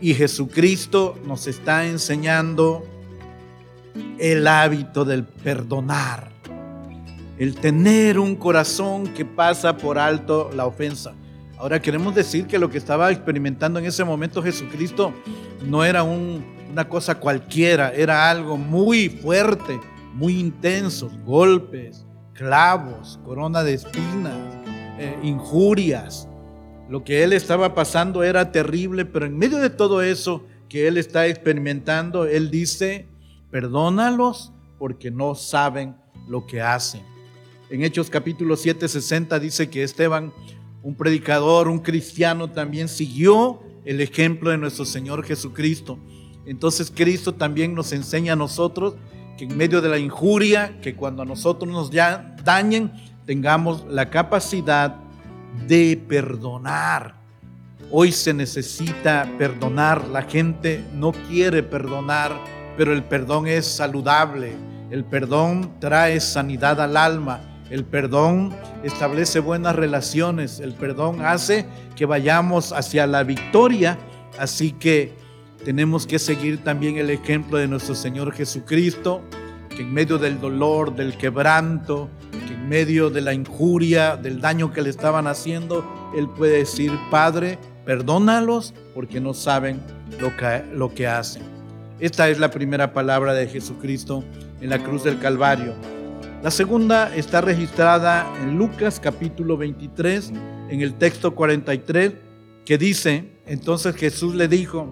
Y 0.00 0.14
Jesucristo 0.14 1.18
nos 1.26 1.46
está 1.46 1.86
enseñando 1.86 2.86
el 4.18 4.46
hábito 4.46 5.04
del 5.04 5.24
perdonar, 5.24 6.30
el 7.38 7.56
tener 7.56 8.18
un 8.18 8.36
corazón 8.36 9.08
que 9.08 9.24
pasa 9.24 9.76
por 9.76 9.98
alto 9.98 10.50
la 10.54 10.66
ofensa. 10.66 11.12
Ahora 11.58 11.82
queremos 11.82 12.14
decir 12.14 12.46
que 12.46 12.58
lo 12.58 12.70
que 12.70 12.78
estaba 12.78 13.10
experimentando 13.10 13.78
en 13.78 13.84
ese 13.84 14.04
momento 14.04 14.42
Jesucristo 14.42 15.12
no 15.66 15.84
era 15.84 16.02
una 16.02 16.88
cosa 16.88 17.16
cualquiera, 17.16 17.92
era 17.92 18.30
algo 18.30 18.56
muy 18.56 19.10
fuerte, 19.10 19.78
muy 20.14 20.38
intenso, 20.38 21.10
golpes, 21.26 22.06
clavos, 22.32 23.20
corona 23.24 23.62
de 23.62 23.74
espinas, 23.74 24.38
eh, 24.98 25.18
injurias. 25.22 26.29
Lo 26.90 27.04
que 27.04 27.22
él 27.22 27.32
estaba 27.32 27.72
pasando 27.72 28.24
era 28.24 28.50
terrible, 28.50 29.04
pero 29.04 29.24
en 29.24 29.38
medio 29.38 29.58
de 29.58 29.70
todo 29.70 30.02
eso 30.02 30.44
que 30.68 30.88
él 30.88 30.96
está 30.96 31.28
experimentando, 31.28 32.26
él 32.26 32.50
dice, 32.50 33.06
perdónalos 33.52 34.52
porque 34.76 35.12
no 35.12 35.36
saben 35.36 35.94
lo 36.28 36.48
que 36.48 36.60
hacen. 36.60 37.02
En 37.70 37.84
Hechos 37.84 38.10
capítulo 38.10 38.56
7, 38.56 38.88
60 38.88 39.38
dice 39.38 39.70
que 39.70 39.84
Esteban 39.84 40.32
un 40.82 40.96
predicador, 40.96 41.68
un 41.68 41.78
cristiano 41.78 42.50
también 42.50 42.88
siguió 42.88 43.62
el 43.84 44.00
ejemplo 44.00 44.50
de 44.50 44.58
nuestro 44.58 44.84
Señor 44.84 45.24
Jesucristo. 45.24 45.96
Entonces 46.44 46.92
Cristo 46.92 47.34
también 47.34 47.72
nos 47.72 47.92
enseña 47.92 48.32
a 48.32 48.36
nosotros 48.36 48.96
que 49.38 49.44
en 49.44 49.56
medio 49.56 49.80
de 49.80 49.90
la 49.90 49.98
injuria, 49.98 50.80
que 50.80 50.96
cuando 50.96 51.22
a 51.22 51.24
nosotros 51.24 51.70
nos 51.70 51.92
dañen, 51.92 52.90
tengamos 53.26 53.86
la 53.88 54.10
capacidad 54.10 54.96
de 55.66 56.00
perdonar. 56.08 57.14
Hoy 57.90 58.12
se 58.12 58.32
necesita 58.32 59.28
perdonar, 59.38 60.06
la 60.08 60.22
gente 60.22 60.84
no 60.94 61.12
quiere 61.12 61.62
perdonar, 61.62 62.32
pero 62.76 62.92
el 62.92 63.02
perdón 63.02 63.46
es 63.48 63.66
saludable, 63.66 64.54
el 64.90 65.04
perdón 65.04 65.80
trae 65.80 66.20
sanidad 66.20 66.80
al 66.80 66.96
alma, 66.96 67.40
el 67.70 67.84
perdón 67.84 68.52
establece 68.82 69.38
buenas 69.38 69.76
relaciones. 69.76 70.58
El 70.58 70.74
perdón 70.74 71.24
hace 71.24 71.66
que 71.94 72.04
vayamos 72.04 72.72
hacia 72.72 73.06
la 73.06 73.22
victoria. 73.22 73.96
Así 74.38 74.72
que 74.72 75.14
tenemos 75.64 76.04
que 76.04 76.18
seguir 76.18 76.64
también 76.64 76.96
el 76.96 77.10
ejemplo 77.10 77.58
de 77.58 77.68
nuestro 77.68 77.94
Señor 77.94 78.32
Jesucristo, 78.32 79.22
que 79.68 79.82
en 79.82 79.94
medio 79.94 80.18
del 80.18 80.40
dolor, 80.40 80.96
del 80.96 81.16
quebranto, 81.16 82.10
medio 82.70 83.10
de 83.10 83.20
la 83.20 83.34
injuria, 83.34 84.16
del 84.16 84.40
daño 84.40 84.72
que 84.72 84.80
le 84.80 84.90
estaban 84.90 85.26
haciendo, 85.26 85.84
Él 86.16 86.28
puede 86.28 86.58
decir, 86.58 86.92
Padre, 87.10 87.58
perdónalos 87.84 88.74
porque 88.94 89.20
no 89.20 89.34
saben 89.34 89.80
lo 90.20 90.36
que, 90.36 90.62
lo 90.72 90.94
que 90.94 91.08
hacen. 91.08 91.42
Esta 91.98 92.28
es 92.28 92.38
la 92.38 92.52
primera 92.52 92.92
palabra 92.92 93.34
de 93.34 93.48
Jesucristo 93.48 94.22
en 94.60 94.70
la 94.70 94.78
cruz 94.78 95.02
del 95.02 95.18
Calvario. 95.18 95.74
La 96.44 96.52
segunda 96.52 97.12
está 97.16 97.40
registrada 97.40 98.32
en 98.40 98.56
Lucas 98.56 99.00
capítulo 99.00 99.56
23, 99.56 100.32
en 100.68 100.80
el 100.80 100.94
texto 100.94 101.34
43, 101.34 102.12
que 102.64 102.78
dice, 102.78 103.32
entonces 103.46 103.96
Jesús 103.96 104.36
le 104.36 104.46
dijo, 104.46 104.86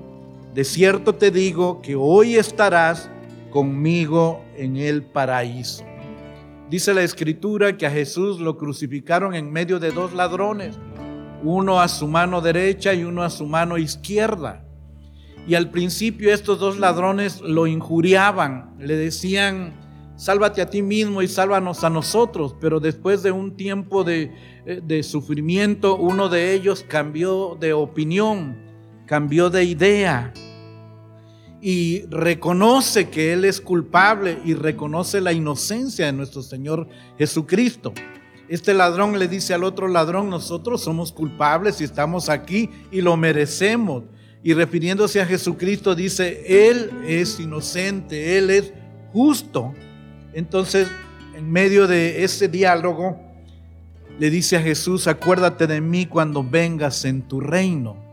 de 0.53 0.65
cierto 0.65 1.15
te 1.15 1.31
digo 1.31 1.81
que 1.81 1.95
hoy 1.95 2.35
estarás 2.35 3.09
conmigo 3.51 4.45
en 4.57 4.79
el 4.79 5.05
paraíso. 5.05 5.85
Dice 6.71 6.93
la 6.93 7.03
escritura 7.03 7.79
que 7.79 7.87
a 7.87 7.91
Jesús 7.91 8.41
lo 8.41 8.59
crucificaron 8.59 9.35
en 9.35 9.51
medio 9.51 9.81
de 9.81 9.91
dos 9.91 10.13
ladrones, 10.13 10.79
uno 11.43 11.81
a 11.81 11.89
su 11.89 12.07
mano 12.07 12.43
derecha 12.43 12.93
y 12.93 13.05
uno 13.05 13.23
a 13.23 13.31
su 13.31 13.47
mano 13.47 13.79
izquierda. 13.79 14.67
Y 15.47 15.55
al 15.55 15.71
principio 15.71 16.33
estos 16.33 16.59
dos 16.59 16.79
ladrones 16.79 17.41
lo 17.41 17.67
injuriaban, 17.67 18.75
le 18.79 18.97
decían, 18.97 19.73
sálvate 20.17 20.61
a 20.61 20.69
ti 20.69 20.83
mismo 20.83 21.23
y 21.23 21.29
sálvanos 21.29 21.85
a 21.85 21.91
nosotros. 21.91 22.55
Pero 22.61 22.81
después 22.81 23.23
de 23.23 23.31
un 23.31 23.57
tiempo 23.57 24.05
de, 24.05 24.31
eh, 24.67 25.03
sufrimiento, 25.03 25.97
uno 25.97 26.29
de 26.29 26.53
ellos 26.53 26.85
cambió 26.87 27.57
de 27.59 27.73
opinión, 27.73 28.59
cambió 29.07 29.49
de 29.49 29.65
idea 29.65 30.35
y 31.61 32.03
reconoce 32.11 33.09
que 33.09 33.33
Él 33.33 33.45
es 33.45 33.61
culpable 33.61 34.39
y 34.45 34.55
reconoce 34.55 35.21
la 35.21 35.33
inocencia 35.33 36.07
de 36.07 36.13
nuestro 36.13 36.43
Señor 36.43 36.89
Jesucristo. 37.19 37.93
Este 38.49 38.73
ladrón 38.73 39.19
le 39.19 39.29
dice 39.29 39.55
al 39.55 39.65
otro 39.65 39.89
ladrón, 39.89 40.31
nosotros 40.31 40.83
somos 40.83 41.13
culpables 41.13 41.81
y 41.81 41.85
estamos 41.85 42.29
aquí 42.29 42.71
y 42.91 43.01
lo 43.01 43.17
merecemos. 43.17 44.05
Y 44.43 44.55
refiriéndose 44.55 45.21
a 45.21 45.27
Jesucristo 45.27 45.95
dice, 45.95 46.69
Él 46.69 46.91
es 47.07 47.39
inocente, 47.41 48.39
Él 48.39 48.51
es 48.51 48.73
justo. 49.13 49.75
Entonces, 50.33 50.89
en 51.37 51.51
medio 51.51 51.87
de 51.87 52.25
ese 52.25 52.49
diálogo, 52.49 53.21
le 54.19 54.31
dice 54.31 54.57
a 54.57 54.63
Jesús, 54.63 55.07
acuérdate 55.07 55.67
de 55.67 55.81
mí 55.81 56.07
cuando 56.07 56.43
vengas 56.43 57.05
en 57.05 57.23
tu 57.23 57.41
reino. 57.41 58.08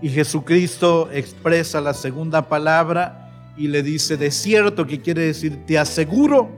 Y 0.00 0.10
Jesucristo 0.10 1.08
expresa 1.12 1.80
la 1.80 1.94
segunda 1.94 2.48
palabra 2.48 3.52
y 3.56 3.68
le 3.68 3.82
dice, 3.82 4.16
de 4.16 4.30
cierto 4.30 4.86
que 4.86 5.00
quiere 5.00 5.22
decir, 5.22 5.66
te 5.66 5.78
aseguro 5.78 6.50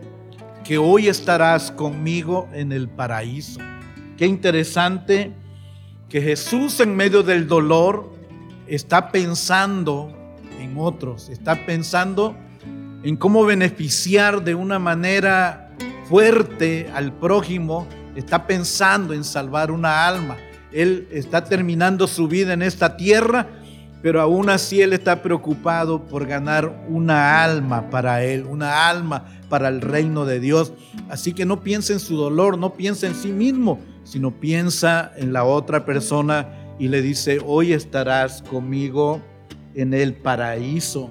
que 0.64 0.76
hoy 0.76 1.08
estarás 1.08 1.70
conmigo 1.70 2.48
en 2.52 2.72
el 2.72 2.88
paraíso. 2.88 3.60
Qué 4.18 4.26
interesante 4.26 5.32
que 6.10 6.20
Jesús 6.20 6.80
en 6.80 6.94
medio 6.94 7.22
del 7.22 7.48
dolor 7.48 8.12
está 8.66 9.10
pensando 9.10 10.12
en 10.60 10.74
otros, 10.76 11.30
está 11.30 11.64
pensando 11.64 12.36
en 13.02 13.16
cómo 13.16 13.46
beneficiar 13.46 14.44
de 14.44 14.54
una 14.54 14.78
manera 14.78 15.70
fuerte 16.04 16.90
al 16.94 17.14
prójimo, 17.14 17.86
está 18.14 18.46
pensando 18.46 19.14
en 19.14 19.24
salvar 19.24 19.70
una 19.70 20.06
alma. 20.06 20.36
Él 20.72 21.08
está 21.10 21.44
terminando 21.44 22.06
su 22.06 22.28
vida 22.28 22.52
en 22.52 22.62
esta 22.62 22.96
tierra, 22.96 23.48
pero 24.02 24.20
aún 24.20 24.50
así 24.50 24.80
Él 24.80 24.92
está 24.92 25.22
preocupado 25.22 26.06
por 26.06 26.26
ganar 26.26 26.84
una 26.88 27.42
alma 27.44 27.90
para 27.90 28.24
Él, 28.24 28.44
una 28.44 28.88
alma 28.88 29.26
para 29.48 29.68
el 29.68 29.80
reino 29.80 30.24
de 30.24 30.40
Dios. 30.40 30.72
Así 31.08 31.32
que 31.32 31.44
no 31.44 31.62
piensa 31.62 31.92
en 31.92 32.00
su 32.00 32.16
dolor, 32.16 32.58
no 32.58 32.74
piensa 32.74 33.06
en 33.06 33.14
sí 33.14 33.32
mismo, 33.32 33.80
sino 34.04 34.30
piensa 34.30 35.12
en 35.16 35.32
la 35.32 35.44
otra 35.44 35.84
persona 35.84 36.48
y 36.78 36.88
le 36.88 37.02
dice, 37.02 37.40
hoy 37.44 37.72
estarás 37.72 38.42
conmigo 38.42 39.20
en 39.74 39.92
el 39.94 40.14
paraíso 40.14 41.10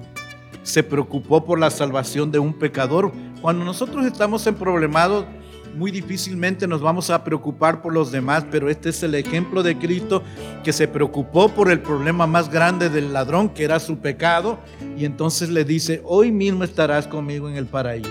se 0.62 0.82
preocupó 0.82 1.44
por 1.44 1.58
la 1.58 1.70
salvación 1.70 2.30
de 2.30 2.38
un 2.38 2.52
pecador. 2.54 3.12
Cuando 3.40 3.64
nosotros 3.64 4.04
estamos 4.06 4.46
en 4.46 4.54
problemados, 4.54 5.24
muy 5.74 5.90
difícilmente 5.90 6.66
nos 6.66 6.80
vamos 6.80 7.10
a 7.10 7.24
preocupar 7.24 7.82
por 7.82 7.92
los 7.92 8.10
demás, 8.12 8.44
pero 8.50 8.68
este 8.68 8.90
es 8.90 9.02
el 9.02 9.14
ejemplo 9.14 9.62
de 9.62 9.78
Cristo 9.78 10.22
que 10.64 10.72
se 10.72 10.88
preocupó 10.88 11.48
por 11.48 11.70
el 11.70 11.80
problema 11.80 12.26
más 12.26 12.50
grande 12.50 12.88
del 12.88 13.12
ladrón, 13.12 13.50
que 13.50 13.64
era 13.64 13.80
su 13.80 13.98
pecado, 13.98 14.58
y 14.96 15.04
entonces 15.04 15.48
le 15.48 15.64
dice, 15.64 16.02
hoy 16.04 16.32
mismo 16.32 16.64
estarás 16.64 17.06
conmigo 17.06 17.48
en 17.48 17.56
el 17.56 17.66
paraíso. 17.66 18.10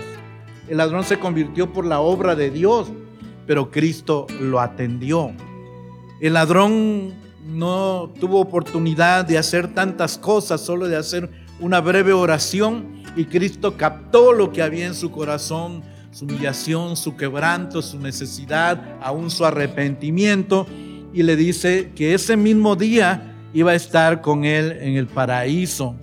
El 0.68 0.78
ladrón 0.78 1.04
se 1.04 1.20
convirtió 1.20 1.72
por 1.74 1.86
la 1.86 2.00
obra 2.00 2.36
de 2.36 2.52
Dios, 2.52 2.88
pero 3.46 3.72
Cristo 3.72 4.28
lo 4.40 4.60
atendió. 4.60 5.32
El 6.22 6.34
ladrón 6.34 7.14
no 7.46 8.14
tuvo 8.20 8.40
oportunidad 8.40 9.26
de 9.26 9.38
hacer 9.38 9.74
tantas 9.74 10.18
cosas, 10.18 10.62
solo 10.62 10.88
de 10.88 10.96
hacer 10.96 11.30
una 11.60 11.82
breve 11.82 12.14
oración 12.14 13.04
y 13.16 13.26
Cristo 13.26 13.76
captó 13.76 14.34
lo 14.34 14.52
que 14.52 14.62
había 14.62 14.86
en 14.86 14.94
su 14.94 15.12
corazón, 15.12 15.82
su 16.12 16.26
humillación, 16.26 16.96
su 16.98 17.16
quebranto, 17.16 17.82
su 17.82 18.00
necesidad, 18.00 18.98
aún 19.02 19.30
su 19.30 19.46
arrepentimiento, 19.46 20.68
y 21.14 21.24
le 21.24 21.36
dice 21.36 21.92
que 21.96 22.14
ese 22.14 22.38
mismo 22.38 22.76
día 22.76 23.36
iba 23.54 23.72
a 23.72 23.76
estar 23.76 24.22
con 24.22 24.46
él 24.46 24.78
en 24.80 24.96
el 24.96 25.08
paraíso. 25.08 25.96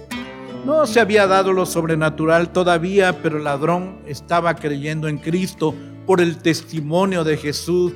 No 0.65 0.87
se 0.87 0.99
había 0.99 1.27
dado 1.27 1.53
lo 1.53 1.65
sobrenatural 1.65 2.53
todavía, 2.53 3.23
pero 3.23 3.39
el 3.39 3.45
ladrón 3.45 3.99
estaba 4.07 4.57
creyendo 4.57 5.07
en 5.07 5.19
Cristo 5.19 5.75
por 6.07 6.21
el 6.21 6.39
testimonio 6.39 7.23
de 7.23 7.37
Jesús, 7.37 7.93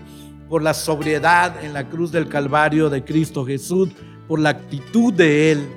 por 0.49 0.62
la 0.62 0.75
sobriedad 0.75 1.64
en 1.64 1.73
la 1.73 1.88
cruz 1.88 2.12
del 2.12 2.29
Calvario 2.29 2.88
de 2.88 3.05
Cristo 3.05 3.44
Jesús, 3.44 3.88
por 4.29 4.38
la 4.38 4.51
actitud 4.51 5.12
de 5.12 5.53
él 5.53 5.68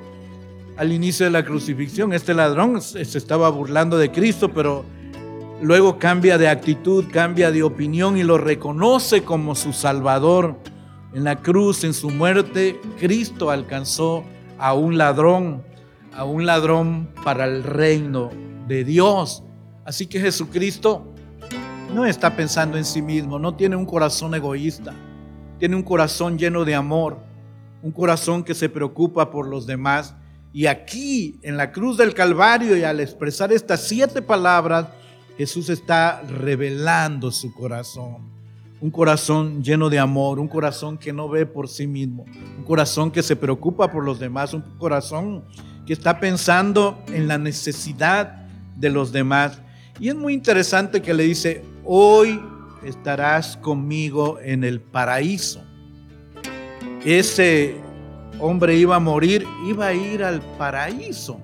al 0.77 0.91
inicio 0.91 1.25
de 1.25 1.31
la 1.31 1.43
crucifixión. 1.43 2.13
Este 2.13 2.33
ladrón 2.33 2.81
se 2.81 3.01
estaba 3.01 3.49
burlando 3.49 3.97
de 3.97 4.11
Cristo, 4.11 4.51
pero 4.53 4.85
luego 5.63 5.97
cambia 5.97 6.37
de 6.37 6.49
actitud, 6.49 7.05
cambia 7.11 7.51
de 7.51 7.63
opinión 7.63 8.17
y 8.17 8.23
lo 8.23 8.37
reconoce 8.37 9.23
como 9.23 9.55
su 9.55 9.71
Salvador. 9.71 10.59
En 11.13 11.23
la 11.23 11.37
cruz, 11.37 11.83
en 11.83 11.93
su 11.93 12.09
muerte, 12.09 12.79
Cristo 12.99 13.49
alcanzó 13.49 14.25
a 14.59 14.73
un 14.73 14.97
ladrón, 14.97 15.63
a 16.13 16.25
un 16.25 16.45
ladrón 16.45 17.09
para 17.23 17.45
el 17.45 17.63
reino 17.63 18.29
de 18.67 18.83
Dios. 18.83 19.43
Así 19.85 20.07
que 20.07 20.19
Jesucristo 20.19 21.13
no 21.93 22.05
está 22.05 22.35
pensando 22.35 22.77
en 22.77 22.85
sí 22.85 23.01
mismo, 23.01 23.39
no 23.39 23.55
tiene 23.55 23.75
un 23.75 23.85
corazón 23.85 24.35
egoísta, 24.35 24.93
tiene 25.59 25.75
un 25.75 25.83
corazón 25.83 26.37
lleno 26.37 26.65
de 26.65 26.75
amor, 26.75 27.19
un 27.81 27.91
corazón 27.91 28.43
que 28.43 28.53
se 28.53 28.67
preocupa 28.67 29.31
por 29.31 29.47
los 29.47 29.65
demás. 29.65 30.15
Y 30.51 30.65
aquí, 30.65 31.39
en 31.41 31.55
la 31.55 31.71
cruz 31.71 31.97
del 31.97 32.13
Calvario, 32.13 32.75
y 32.75 32.83
al 32.83 32.99
expresar 32.99 33.53
estas 33.53 33.87
siete 33.87 34.21
palabras, 34.21 34.87
Jesús 35.37 35.69
está 35.69 36.21
revelando 36.21 37.31
su 37.31 37.53
corazón. 37.53 38.31
Un 38.79 38.91
corazón 38.91 39.63
lleno 39.63 39.89
de 39.89 39.97
amor, 39.97 40.39
un 40.39 40.47
corazón 40.47 40.97
que 40.97 41.13
no 41.13 41.29
ve 41.29 41.45
por 41.45 41.69
sí 41.69 41.87
mismo, 41.87 42.25
un 42.57 42.63
corazón 42.65 43.09
que 43.09 43.23
se 43.23 43.35
preocupa 43.35 43.89
por 43.89 44.03
los 44.03 44.19
demás, 44.19 44.53
un 44.53 44.61
corazón 44.77 45.45
que 45.85 45.93
está 45.93 46.19
pensando 46.19 47.01
en 47.07 47.27
la 47.27 47.37
necesidad 47.37 48.45
de 48.75 48.89
los 48.89 49.11
demás. 49.11 49.61
Y 49.99 50.09
es 50.09 50.15
muy 50.15 50.33
interesante 50.33 51.01
que 51.01 51.13
le 51.13 51.23
dice, 51.23 51.63
hoy 51.85 52.41
estarás 52.83 53.57
conmigo 53.57 54.39
en 54.41 54.63
el 54.63 54.81
paraíso. 54.81 55.63
Ese 57.05 57.77
hombre 58.39 58.75
iba 58.75 58.97
a 58.97 58.99
morir, 58.99 59.47
iba 59.65 59.87
a 59.87 59.93
ir 59.93 60.23
al 60.23 60.41
paraíso, 60.57 61.39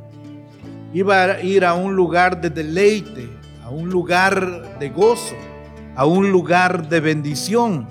iba 0.94 1.24
a 1.24 1.42
ir 1.42 1.66
a 1.66 1.74
un 1.74 1.96
lugar 1.96 2.40
de 2.42 2.50
deleite, 2.50 3.39
a 3.70 3.72
un 3.72 3.88
lugar 3.92 4.80
de 4.80 4.90
gozo, 4.90 5.36
a 5.96 6.04
un 6.04 6.32
lugar 6.32 6.90
de 6.90 7.00
bendición. 7.02 7.88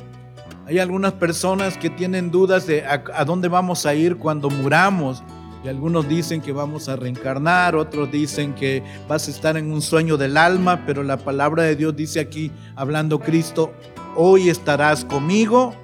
Hay 0.67 0.81
algunas 0.81 1.13
personas 1.13 1.79
que 1.79 1.89
tienen 1.89 2.33
dudas 2.33 2.67
de 2.67 2.85
a, 2.85 3.25
dónde 3.25 3.47
vamos 3.47 3.87
a 3.87 3.95
ir 3.95 4.17
cuando 4.17 4.51
muramos. 4.51 5.23
Y 5.65 5.69
algunos 5.69 6.09
dicen 6.09 6.41
que 6.41 6.51
vamos 6.51 6.89
a 6.89 6.97
reencarnar, 6.97 7.77
otros 7.77 8.11
dicen 8.11 8.55
que 8.55 8.83
vas 9.07 9.29
a 9.29 9.31
estar 9.31 9.57
en 9.57 9.71
un 9.71 9.81
sueño 9.81 10.17
del 10.17 10.37
alma, 10.37 10.83
pero 10.85 11.05
la 11.05 11.17
palabra 11.17 11.63
de 11.63 11.77
Dios 11.77 11.95
dice 11.95 12.19
aquí, 12.19 12.51
hablando 12.75 13.21
Cristo, 13.21 13.73
hoy 14.17 14.49
estarás 14.49 15.05
conmigo 15.05 15.77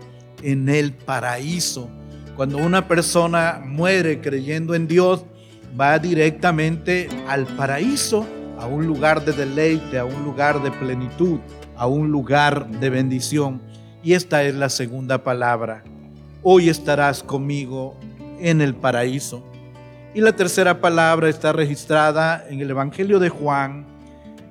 en 0.42 0.68
el 0.68 0.92
paraíso. 0.92 1.88
Cuando 2.34 2.58
una 2.58 2.88
persona 2.88 3.62
muere 3.64 4.20
creyendo 4.20 4.74
en 4.74 4.88
Dios, 4.88 5.24
va 5.80 6.00
directamente 6.00 7.08
al 7.28 7.46
paraíso, 7.46 8.26
a 8.58 8.66
un 8.66 8.86
lugar 8.86 9.24
de 9.24 9.32
deleite, 9.32 9.98
a 9.98 10.04
un 10.04 10.24
lugar 10.24 10.62
de 10.62 10.70
plenitud, 10.70 11.40
a 11.76 11.86
un 11.86 12.10
lugar 12.10 12.68
de 12.68 12.90
bendición. 12.90 13.60
Y 14.02 14.12
esta 14.14 14.42
es 14.44 14.54
la 14.54 14.68
segunda 14.68 15.22
palabra. 15.22 15.82
Hoy 16.42 16.68
estarás 16.68 17.22
conmigo 17.22 17.98
en 18.40 18.60
el 18.60 18.74
paraíso. 18.74 19.44
Y 20.14 20.20
la 20.20 20.36
tercera 20.36 20.80
palabra 20.80 21.28
está 21.28 21.52
registrada 21.52 22.44
en 22.48 22.60
el 22.60 22.70
Evangelio 22.70 23.18
de 23.18 23.30
Juan, 23.30 23.86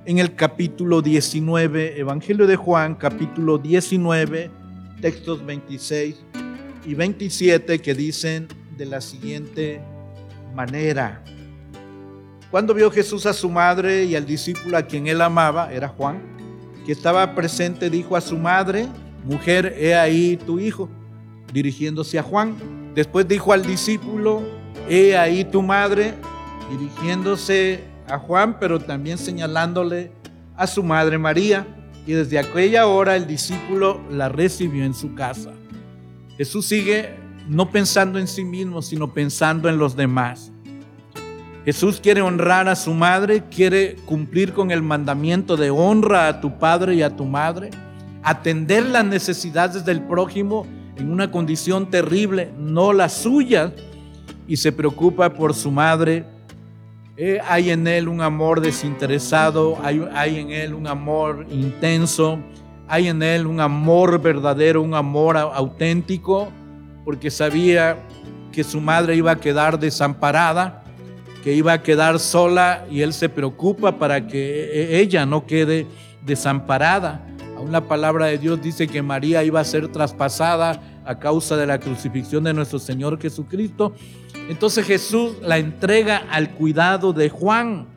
en 0.06 0.20
el 0.20 0.36
capítulo 0.36 1.02
19, 1.02 2.00
Evangelio 2.00 2.48
de 2.48 2.58
Juan, 2.58 2.96
capítulo 2.96 3.58
19, 3.58 4.52
textos 5.00 5.46
26 5.46 6.18
y 6.86 6.94
27 6.96 7.80
que 7.80 7.94
dicen 7.94 8.48
de 8.78 8.86
la 8.86 9.00
siguiente 9.00 9.82
manera. 10.54 11.24
Cuando 12.54 12.76
vio 12.76 12.92
Jesús 12.92 13.26
a 13.26 13.34
su 13.34 13.50
madre 13.50 14.06
y 14.06 14.16
al 14.16 14.28
discípulo 14.28 14.78
a 14.78 14.84
quien 14.84 15.08
él 15.08 15.22
amaba, 15.22 15.74
era 15.74 15.88
Juan, 15.88 16.22
que 16.86 16.92
estaba 16.92 17.34
presente, 17.34 17.90
dijo 17.90 18.16
a 18.16 18.22
su 18.22 18.38
madre, 18.38 18.88
mujer, 19.24 19.76
he 19.76 19.96
ahí 19.96 20.38
tu 20.38 20.60
hijo, 20.60 20.88
dirigiéndose 21.52 22.20
a 22.20 22.22
Juan. 22.22 22.56
Después 22.94 23.28
dijo 23.28 23.54
al 23.54 23.66
discípulo, 23.66 24.44
he 24.88 25.18
ahí 25.18 25.46
tu 25.46 25.64
madre, 25.64 26.14
dirigiéndose 26.70 27.86
a 28.08 28.20
Juan, 28.20 28.60
pero 28.60 28.80
también 28.80 29.18
señalándole 29.18 30.12
a 30.56 30.68
su 30.68 30.84
madre 30.84 31.18
María. 31.18 31.66
Y 32.06 32.12
desde 32.12 32.38
aquella 32.38 32.86
hora 32.86 33.16
el 33.16 33.26
discípulo 33.26 34.00
la 34.12 34.30
recibió 34.30 34.86
en 34.86 34.94
su 34.94 35.16
casa. 35.16 35.54
Jesús 36.38 36.68
sigue 36.68 37.16
no 37.50 37.72
pensando 37.72 38.20
en 38.20 38.28
sí 38.28 38.46
mismo, 38.46 38.84
sino 38.84 39.12
pensando 39.12 39.70
en 39.70 39.80
los 39.80 39.96
demás. 39.96 40.53
Jesús 41.66 42.02
quiere 42.02 42.22
honrar 42.22 42.68
a 42.68 42.76
su 42.76 42.94
madre, 42.94 43.44
quiere 43.50 43.96
cumplir 44.06 44.54
con 44.54 44.72
el 44.72 44.82
mandamiento 44.82 45.56
de 45.56 45.70
honra 45.70 46.28
a 46.28 46.42
tu 46.42 46.58
padre 46.58 46.96
y 46.96 47.02
a 47.02 47.16
tu 47.16 47.24
madre, 47.24 47.70
atender 48.22 48.86
las 48.86 49.06
necesidades 49.06 49.86
del 49.86 50.02
prójimo 50.02 50.68
en 50.98 51.10
una 51.10 51.32
condición 51.32 51.90
terrible, 51.90 52.52
no 52.58 52.92
la 52.92 53.08
suya, 53.08 53.74
y 54.46 54.58
se 54.58 54.74
preocupa 54.74 55.34
por 55.34 55.54
su 55.54 55.72
madre. 55.72 56.26
Eh, 57.16 57.40
hay 57.48 57.70
en 57.70 57.88
él 57.88 58.10
un 58.10 58.20
amor 58.20 58.60
desinteresado, 58.60 59.78
hay, 59.82 60.06
hay 60.14 60.40
en 60.40 60.52
él 60.52 60.74
un 60.74 60.88
amor 60.88 61.46
intenso, 61.50 62.40
hay 62.90 63.08
en 63.08 63.24
él 63.24 63.48
un 63.48 63.62
amor 63.62 64.22
verdadero, 64.22 64.82
un 64.82 64.96
amor 64.96 65.38
auténtico, 65.38 66.52
porque 67.06 67.32
sabía 67.32 67.98
que 68.52 68.64
su 68.64 68.82
madre 68.82 69.16
iba 69.16 69.32
a 69.32 69.36
quedar 69.38 69.80
desamparada, 69.80 70.83
que 71.44 71.54
iba 71.54 71.74
a 71.74 71.84
quedar 71.84 72.20
sola 72.20 72.86
y 72.90 73.02
él 73.02 73.12
se 73.14 73.28
preocupa 73.28 73.98
para 74.00 74.28
que 74.28 74.72
e, 74.74 75.00
ella 75.00 75.26
no 75.26 75.46
quede 75.46 75.86
desamparada. 76.26 77.28
Aún 77.58 77.72
la 77.72 77.82
palabra 77.82 78.28
de 78.28 78.38
Dios 78.38 78.62
dice 78.62 78.88
que 78.88 79.02
María 79.02 79.44
iba 79.44 79.60
a 79.60 79.66
ser 79.66 79.90
traspasada 79.90 80.82
a 81.06 81.20
causa 81.20 81.58
de 81.58 81.68
la 81.68 81.80
crucifixión 81.80 82.46
de 82.46 82.54
nuestro 82.54 82.80
Señor 82.80 83.20
Jesucristo. 83.22 83.94
Entonces 84.48 84.86
Jesús 84.86 85.34
la 85.42 85.58
entrega 85.58 86.24
al 86.32 86.52
cuidado 86.52 87.12
de 87.12 87.30
Juan. 87.30 87.88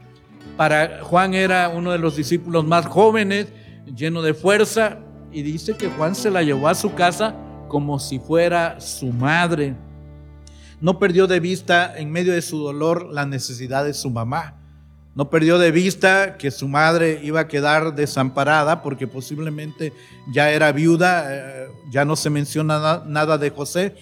Para 0.57 1.05
Juan 1.05 1.35
era 1.35 1.69
uno 1.69 1.93
de 1.93 1.99
los 1.99 2.17
discípulos 2.17 2.65
más 2.65 2.87
jóvenes, 2.87 3.47
lleno 3.95 4.23
de 4.23 4.35
fuerza, 4.35 4.99
y 5.31 5.43
dice 5.43 5.77
que 5.77 5.89
Juan 5.89 6.15
se 6.15 6.31
la 6.31 6.43
llevó 6.43 6.67
a 6.67 6.75
su 6.75 6.95
casa 6.95 7.35
como 7.69 7.99
si 8.01 8.19
fuera 8.19 8.81
su 8.81 9.13
madre. 9.13 9.77
No 10.81 10.99
perdió 10.99 11.27
de 11.27 11.41
vista 11.41 11.97
en 11.97 12.11
medio 12.11 12.33
de 12.33 12.43
su 12.43 12.59
dolor 12.59 13.09
la 13.13 13.25
necesidad 13.25 13.85
de 13.85 13.95
su 13.95 14.11
mamá. 14.11 14.57
No 15.15 15.31
perdió 15.31 15.59
de 15.59 15.71
vista 15.71 16.37
que 16.37 16.51
su 16.51 16.69
madre 16.69 17.21
iba 17.23 17.41
a 17.41 17.49
quedar 17.49 17.95
desamparada 17.95 18.83
porque 18.83 19.07
posiblemente 19.07 19.95
ya 20.31 20.51
era 20.51 20.73
viuda, 20.73 21.25
eh, 21.31 21.69
ya 21.91 22.05
no 22.05 22.17
se 22.17 22.29
menciona 22.29 23.03
nada 23.07 23.39
de 23.39 23.49
José, 23.49 23.95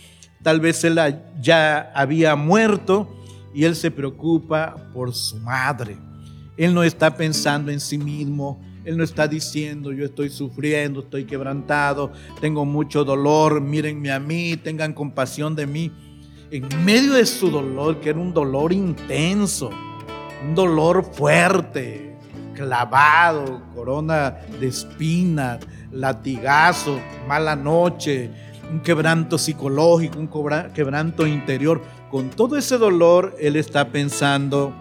tal 0.43 0.59
vez 0.59 0.83
él 0.83 0.99
ya 1.41 1.93
había 1.95 2.35
muerto 2.35 3.09
y 3.55 3.63
él 3.63 3.77
se 3.77 3.93
preocupa 3.93 4.91
por 4.93 5.15
su 5.15 5.37
madre. 5.37 5.97
Él 6.57 6.75
no 6.75 6.83
está 6.83 7.17
pensando 7.17 7.71
en 7.71 7.79
sí 7.79 7.97
mismo, 7.97 8.61
él 8.85 8.97
no 8.97 9.05
está 9.05 9.29
diciendo 9.29 9.93
yo 9.93 10.05
estoy 10.05 10.31
sufriendo, 10.31 11.01
estoy 11.01 11.25
quebrantado, 11.27 12.13
tengo 12.41 12.65
mucho 12.65 13.05
dolor, 13.05 13.61
mírenme 13.61 14.11
a 14.11 14.19
mí, 14.19 14.57
tengan 14.57 14.93
compasión 14.93 15.55
de 15.55 15.67
mí. 15.67 15.93
En 16.55 16.69
medio 16.85 17.15
de 17.15 17.27
su 17.27 17.51
dolor, 17.51 17.99
que 17.99 18.11
era 18.11 18.21
un 18.21 18.33
dolor 18.33 18.73
intenso, 18.73 19.71
un 20.47 20.55
dolor 20.55 21.05
fuerte, 21.13 22.17
clavado, 22.55 23.61
corona 23.75 24.37
de 24.61 24.69
espinas, 24.69 25.59
latigazo, 25.91 27.01
mala 27.27 27.57
noche, 27.57 28.31
un 28.71 28.79
quebranto 28.83 29.37
psicológico, 29.37 30.21
un 30.21 30.29
quebranto 30.73 31.27
interior. 31.27 31.83
Con 32.09 32.31
todo 32.31 32.57
ese 32.57 32.79
dolor, 32.79 33.35
él 33.41 33.57
está 33.57 33.89
pensando 33.89 34.73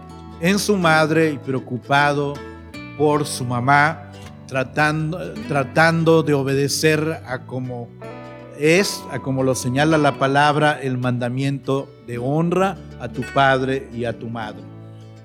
en 0.41 0.59
su 0.59 0.77
madre 0.77 1.31
y 1.31 1.37
preocupado 1.39 2.35
por 2.99 3.25
su 3.25 3.45
mamá, 3.45 4.11
tratando, 4.45 5.33
tratando 5.47 6.21
de 6.21 6.35
obedecer 6.35 7.23
a 7.25 7.47
como 7.47 7.89
es, 8.59 9.03
como 9.21 9.43
lo 9.43 9.55
señala 9.55 9.97
la 9.97 10.17
palabra, 10.17 10.79
el 10.81 10.97
mandamiento 10.97 11.89
de 12.07 12.17
honra 12.17 12.77
a 12.99 13.09
tu 13.09 13.21
padre 13.33 13.89
y 13.93 14.05
a 14.05 14.17
tu 14.17 14.29
madre. 14.29 14.63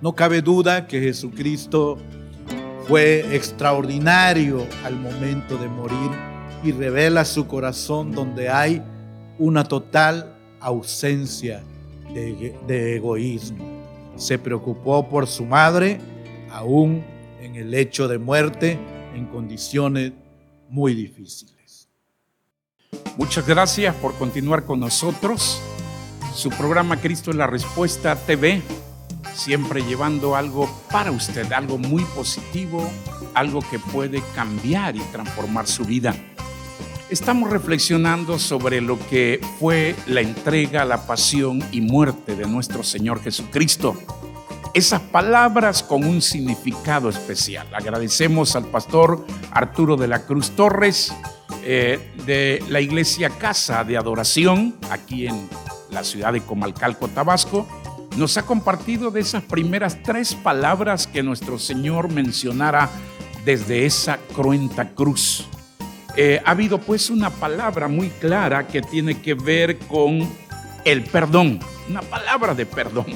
No 0.00 0.14
cabe 0.14 0.42
duda 0.42 0.86
que 0.86 1.00
Jesucristo 1.00 1.98
fue 2.86 3.36
extraordinario 3.36 4.66
al 4.84 4.96
momento 4.96 5.58
de 5.58 5.68
morir 5.68 6.10
y 6.64 6.72
revela 6.72 7.24
su 7.24 7.46
corazón 7.46 8.12
donde 8.12 8.48
hay 8.48 8.82
una 9.38 9.64
total 9.64 10.34
ausencia 10.60 11.62
de, 12.14 12.96
egoísmo. 12.96 13.64
Se 14.16 14.38
preocupó 14.38 15.08
por 15.08 15.26
su 15.26 15.44
madre 15.44 16.00
aún 16.50 17.04
en 17.40 17.56
el 17.56 17.74
hecho 17.74 18.08
de 18.08 18.18
muerte 18.18 18.78
en 19.14 19.26
condiciones 19.26 20.12
muy 20.68 20.94
difíciles. 20.94 21.57
Muchas 23.18 23.44
gracias 23.48 23.96
por 23.96 24.14
continuar 24.14 24.64
con 24.64 24.78
nosotros. 24.78 25.60
Su 26.32 26.50
programa 26.50 27.00
Cristo 27.00 27.30
es 27.30 27.36
la 27.36 27.48
Respuesta 27.48 28.14
TV 28.14 28.62
siempre 29.34 29.82
llevando 29.82 30.36
algo 30.36 30.70
para 30.88 31.10
usted, 31.10 31.50
algo 31.52 31.78
muy 31.78 32.04
positivo, 32.04 32.88
algo 33.34 33.60
que 33.68 33.80
puede 33.80 34.22
cambiar 34.36 34.94
y 34.94 35.00
transformar 35.00 35.66
su 35.66 35.84
vida. 35.84 36.14
Estamos 37.10 37.50
reflexionando 37.50 38.38
sobre 38.38 38.80
lo 38.80 38.96
que 39.08 39.40
fue 39.58 39.96
la 40.06 40.20
entrega, 40.20 40.84
la 40.84 41.04
pasión 41.04 41.60
y 41.72 41.80
muerte 41.80 42.36
de 42.36 42.46
nuestro 42.46 42.84
Señor 42.84 43.20
Jesucristo. 43.20 43.96
Esas 44.74 45.00
palabras 45.00 45.82
con 45.82 46.04
un 46.04 46.22
significado 46.22 47.08
especial. 47.08 47.66
Agradecemos 47.74 48.54
al 48.54 48.66
pastor 48.66 49.26
Arturo 49.50 49.96
de 49.96 50.06
la 50.06 50.24
Cruz 50.24 50.50
Torres 50.50 51.12
eh, 51.64 51.98
de 52.26 52.62
la 52.68 52.80
iglesia 52.80 53.30
Casa 53.30 53.84
de 53.84 53.96
Adoración 53.96 54.76
aquí 54.90 55.26
en 55.26 55.48
la 55.90 56.04
ciudad 56.04 56.32
de 56.32 56.40
Comalcalco, 56.40 57.08
Tabasco. 57.08 57.66
Nos 58.16 58.36
ha 58.36 58.46
compartido 58.46 59.10
de 59.10 59.20
esas 59.20 59.42
primeras 59.42 60.02
tres 60.02 60.34
palabras 60.34 61.06
que 61.06 61.22
nuestro 61.22 61.58
Señor 61.58 62.10
mencionara 62.10 62.90
desde 63.44 63.86
esa 63.86 64.18
cruenta 64.34 64.90
cruz. 64.90 65.46
Eh, 66.16 66.40
ha 66.44 66.50
habido 66.50 66.78
pues 66.78 67.10
una 67.10 67.30
palabra 67.30 67.86
muy 67.86 68.10
clara 68.10 68.66
que 68.66 68.82
tiene 68.82 69.20
que 69.20 69.34
ver 69.34 69.78
con 69.78 70.28
el 70.84 71.04
perdón, 71.04 71.60
una 71.88 72.02
palabra 72.02 72.54
de 72.54 72.66
perdón. 72.66 73.06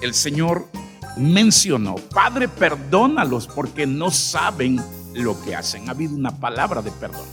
El 0.00 0.14
Señor 0.14 0.68
mencionó, 1.16 1.96
Padre, 1.96 2.48
perdónalos 2.48 3.46
porque 3.48 3.86
no 3.86 4.10
saben 4.10 4.80
lo 5.14 5.40
que 5.42 5.54
hacen. 5.54 5.88
Ha 5.88 5.92
habido 5.92 6.16
una 6.16 6.38
palabra 6.38 6.80
de 6.82 6.90
perdón. 6.90 7.26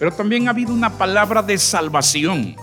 Pero 0.00 0.12
también 0.12 0.48
ha 0.48 0.52
habido 0.52 0.72
una 0.72 0.96
palabra 0.96 1.42
de 1.42 1.58
salvación. 1.58 2.56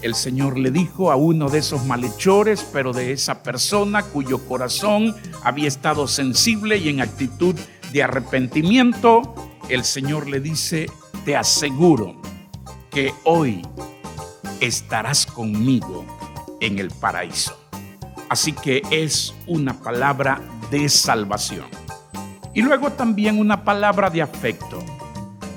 El 0.00 0.14
Señor 0.14 0.56
le 0.56 0.70
dijo 0.70 1.10
a 1.10 1.16
uno 1.16 1.48
de 1.48 1.58
esos 1.58 1.84
malhechores, 1.84 2.64
pero 2.72 2.92
de 2.92 3.10
esa 3.10 3.42
persona 3.42 4.04
cuyo 4.04 4.38
corazón 4.46 5.16
había 5.42 5.66
estado 5.66 6.06
sensible 6.06 6.76
y 6.76 6.88
en 6.88 7.00
actitud 7.00 7.56
de 7.92 8.02
arrepentimiento, 8.04 9.34
el 9.68 9.82
Señor 9.82 10.28
le 10.28 10.38
dice, 10.38 10.88
te 11.24 11.36
aseguro 11.36 12.14
que 12.92 13.12
hoy 13.24 13.66
estarás 14.60 15.26
conmigo 15.26 16.06
en 16.60 16.78
el 16.78 16.92
paraíso. 16.92 17.58
Así 18.28 18.52
que 18.52 18.82
es 18.92 19.34
una 19.48 19.80
palabra 19.80 20.40
de 20.70 20.88
salvación. 20.88 21.66
Y 22.54 22.62
luego 22.62 22.92
también 22.92 23.40
una 23.40 23.64
palabra 23.64 24.10
de 24.10 24.22
afecto. 24.22 24.78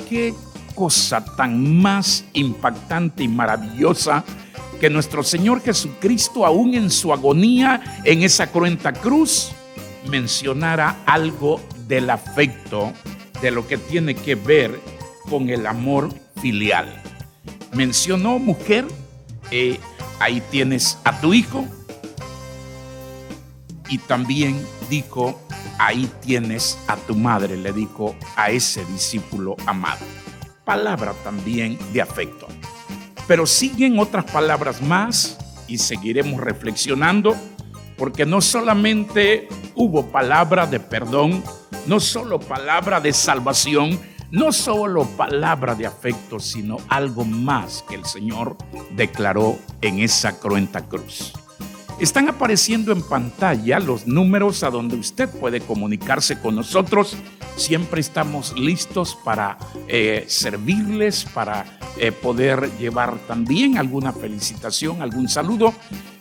Qué 0.09 0.33
cosa 0.79 1.25
tan 1.35 1.81
más 1.81 2.23
impactante 2.31 3.21
y 3.21 3.27
maravillosa 3.27 4.23
que 4.79 4.89
nuestro 4.89 5.23
Señor 5.23 5.61
Jesucristo, 5.61 6.45
aún 6.45 6.73
en 6.73 6.89
su 6.89 7.11
agonía 7.11 7.99
en 8.05 8.23
esa 8.23 8.47
cruenta 8.47 8.93
cruz, 8.93 9.51
mencionara 10.07 11.03
algo 11.05 11.59
del 11.85 12.09
afecto 12.09 12.93
de 13.41 13.51
lo 13.51 13.67
que 13.67 13.77
tiene 13.77 14.15
que 14.15 14.35
ver 14.35 14.79
con 15.29 15.49
el 15.49 15.67
amor 15.67 16.13
filial. 16.41 16.87
Mencionó 17.73 18.39
mujer, 18.39 18.87
eh, 19.51 19.77
ahí 20.21 20.41
tienes 20.49 20.97
a 21.03 21.19
tu 21.19 21.33
hijo, 21.33 21.67
y 23.89 23.97
también 23.97 24.65
dijo, 24.89 25.41
ahí 25.77 26.09
tienes 26.21 26.77
a 26.87 26.95
tu 26.95 27.15
madre, 27.15 27.57
le 27.57 27.73
dijo 27.73 28.15
a 28.37 28.49
ese 28.49 28.85
discípulo 28.85 29.57
amado. 29.65 30.05
Palabra 30.69 31.15
también 31.23 31.79
de 31.93 31.99
afecto. 31.99 32.47
Pero 33.27 33.47
siguen 33.47 33.97
otras 33.97 34.25
palabras 34.25 34.83
más 34.83 35.35
y 35.67 35.79
seguiremos 35.79 36.39
reflexionando, 36.39 37.35
porque 37.97 38.23
no 38.27 38.39
solamente 38.39 39.47
hubo 39.73 40.11
palabra 40.11 40.67
de 40.67 40.79
perdón, 40.79 41.43
no 41.87 41.99
solo 41.99 42.39
palabra 42.39 43.01
de 43.01 43.13
salvación, 43.13 43.99
no 44.29 44.51
solo 44.51 45.05
palabra 45.17 45.73
de 45.73 45.87
afecto, 45.87 46.39
sino 46.39 46.77
algo 46.87 47.25
más 47.25 47.83
que 47.89 47.95
el 47.95 48.05
Señor 48.05 48.55
declaró 48.91 49.57
en 49.81 49.97
esa 49.97 50.39
cruenta 50.39 50.85
cruz. 50.85 51.33
Están 51.99 52.29
apareciendo 52.29 52.93
en 52.93 53.01
pantalla 53.01 53.77
los 53.77 54.07
números 54.07 54.63
a 54.63 54.69
donde 54.69 54.95
usted 54.95 55.27
puede 55.27 55.59
comunicarse 55.59 56.39
con 56.39 56.55
nosotros. 56.55 57.17
Siempre 57.57 57.99
estamos 57.99 58.57
listos 58.57 59.17
para 59.25 59.57
eh, 59.89 60.23
servirles, 60.29 61.25
para 61.25 61.65
eh, 61.97 62.13
poder 62.13 62.71
llevar 62.79 63.17
también 63.27 63.77
alguna 63.77 64.13
felicitación, 64.13 65.01
algún 65.01 65.27
saludo. 65.27 65.73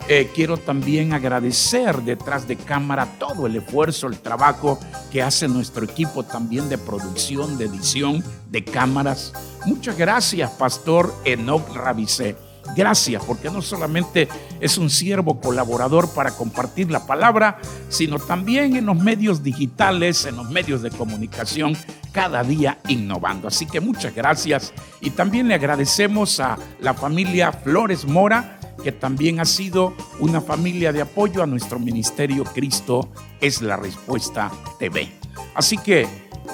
Eh, 0.09 0.29
quiero 0.35 0.57
también 0.57 1.13
agradecer 1.13 2.03
detrás 2.03 2.49
de 2.49 2.57
cámara 2.57 3.07
todo 3.21 3.47
el 3.47 3.55
esfuerzo, 3.55 4.09
el 4.09 4.19
trabajo 4.19 4.81
que 5.13 5.23
hace 5.23 5.47
nuestro 5.47 5.85
equipo 5.85 6.25
también 6.25 6.69
de 6.69 6.79
producción, 6.79 7.57
de 7.57 7.67
edición, 7.67 8.25
de 8.51 8.65
cámaras. 8.65 9.33
Muchas 9.65 9.97
gracias, 9.97 10.51
Pastor 10.51 11.15
Enoch 11.25 11.73
Rabicé. 11.73 12.48
Gracias, 12.77 13.25
porque 13.25 13.51
no 13.51 13.63
solamente 13.63 14.29
es 14.61 14.79
un 14.79 14.91
siervo 14.91 15.41
colaborador 15.41 16.11
para 16.11 16.31
compartir 16.31 16.91
la 16.91 17.07
palabra, 17.07 17.59
sino 17.89 18.19
también 18.19 18.77
en 18.77 18.87
los 18.87 18.97
medios 18.97 19.43
digitales, 19.43 20.25
en 20.27 20.37
los 20.37 20.49
medios 20.51 20.83
de 20.83 20.91
comunicación, 20.91 21.77
cada 22.13 22.43
día 22.43 22.79
innovando. 22.89 23.49
Así 23.49 23.67
que 23.67 23.81
muchas 23.81 24.15
gracias 24.15 24.73
y 25.01 25.11
también 25.11 25.49
le 25.49 25.55
agradecemos 25.55 26.41
a 26.41 26.59
la 26.81 26.95
familia 26.95 27.53
Flores 27.53 28.05
Mora 28.07 28.59
que 28.83 28.93
también 28.93 29.41
ha 29.41 29.45
sido 29.45 29.95
una 30.21 30.41
familia 30.41 30.93
de 30.93 31.03
apoyo 31.03 31.43
a 31.43 31.47
nuestro 31.47 31.79
ministerio 31.79 32.45
Cristo 32.45 33.11
es 33.41 33.61
la 33.61 33.77
Respuesta 33.77 34.51
TV. 34.79 35.09
Así 35.55 35.79
que 35.79 36.07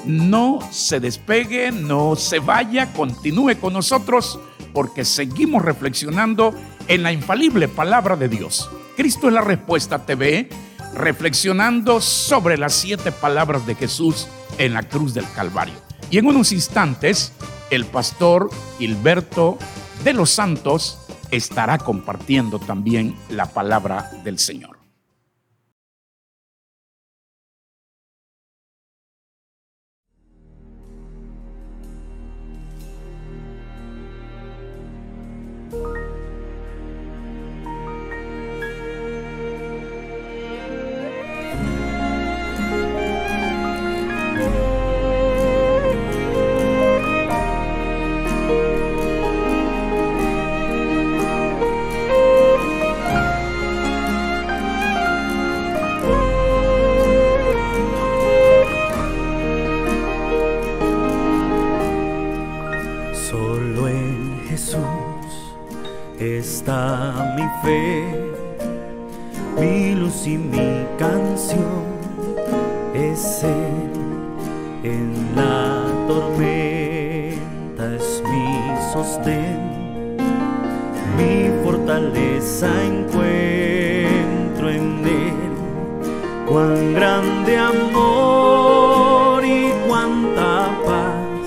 no 0.07 0.59
se 0.71 1.01
despegue, 1.01 1.71
no 1.71 2.17
se 2.17 2.39
vaya, 2.39 2.93
continúe 2.93 3.59
con 3.61 3.73
nosotros 3.73 4.39
porque 4.75 5.07
seguimos 5.07 5.63
reflexionando 5.63 6.53
en 6.89 7.03
la 7.03 7.13
infalible 7.13 7.69
palabra 7.69 8.17
de 8.17 8.29
Dios. 8.29 8.69
Cristo 8.97 9.29
es 9.29 9.33
la 9.33 9.41
Respuesta 9.41 10.05
TV, 10.05 10.51
reflexionando 10.95 12.01
sobre 12.01 12.59
las 12.59 12.75
siete 12.75 13.13
palabras 13.13 13.67
de 13.67 13.77
Jesús 13.77 14.29
en 14.59 14.75
la 14.75 14.83
cruz 14.83 15.15
del 15.15 15.25
Calvario. 15.35 15.75
Y 16.11 16.19
en 16.19 16.27
unos 16.27 16.53
instantes, 16.53 17.33
el 17.71 17.87
pastor 17.87 18.51
Gilberto 18.79 19.57
de 20.05 20.13
los 20.13 20.31
Santos 20.31 20.99
estará 21.31 21.79
compartiendo 21.79 22.59
también 22.59 23.17
la 23.31 23.47
palabra 23.47 24.11
del 24.23 24.39
Señor. 24.39 24.74
Amor 87.75 89.45
y 89.45 89.73
cuánta 89.87 90.71
paz 90.87 91.47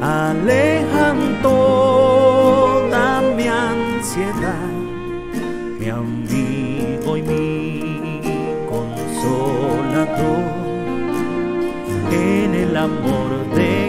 alejan 0.00 1.42
toda 1.42 3.22
mi 3.36 3.46
ansiedad, 3.46 4.72
mi 5.78 5.88
amigo 5.88 7.16
y 7.16 7.22
mi 7.22 8.40
consolador. 8.68 10.44
En 12.10 12.54
el 12.54 12.76
amor 12.76 13.30
de 13.54 13.83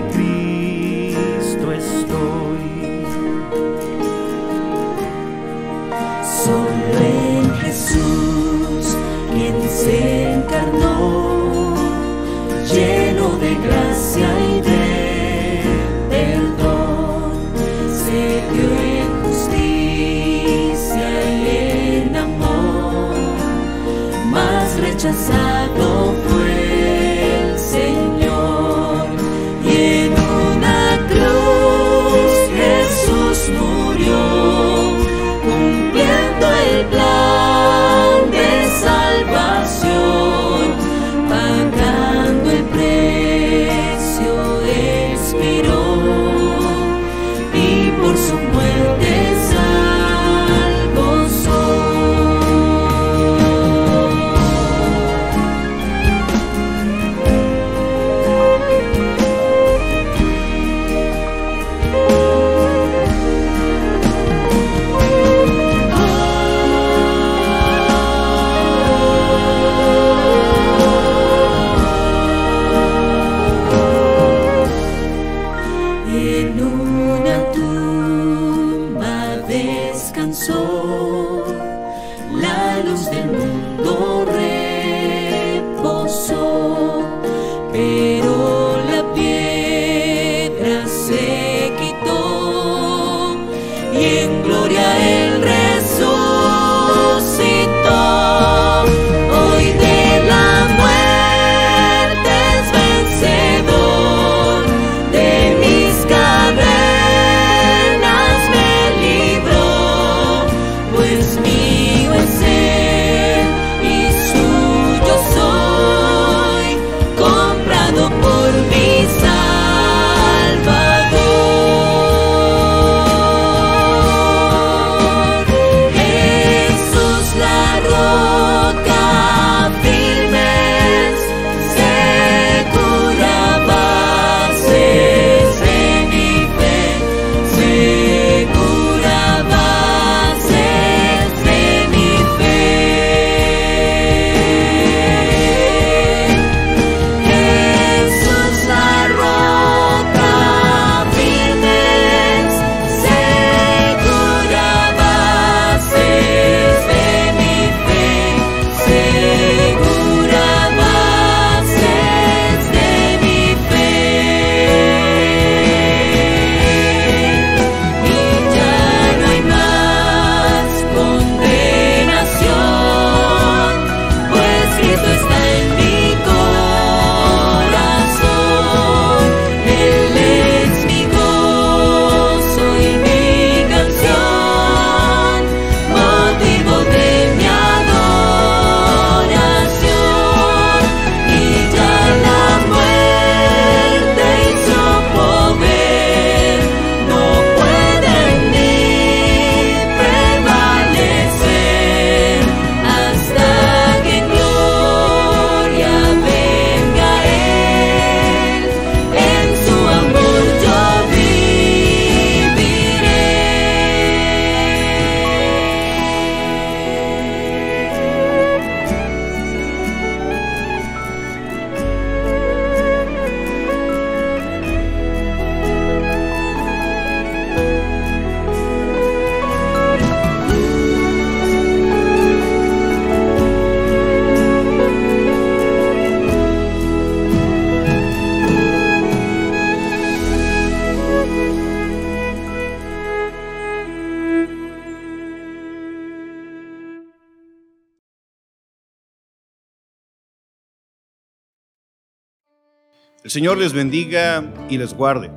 Señor 253.35 253.57
les 253.57 253.73
bendiga 253.73 254.49
y 254.69 254.77
les 254.77 254.93
guarde. 254.93 255.29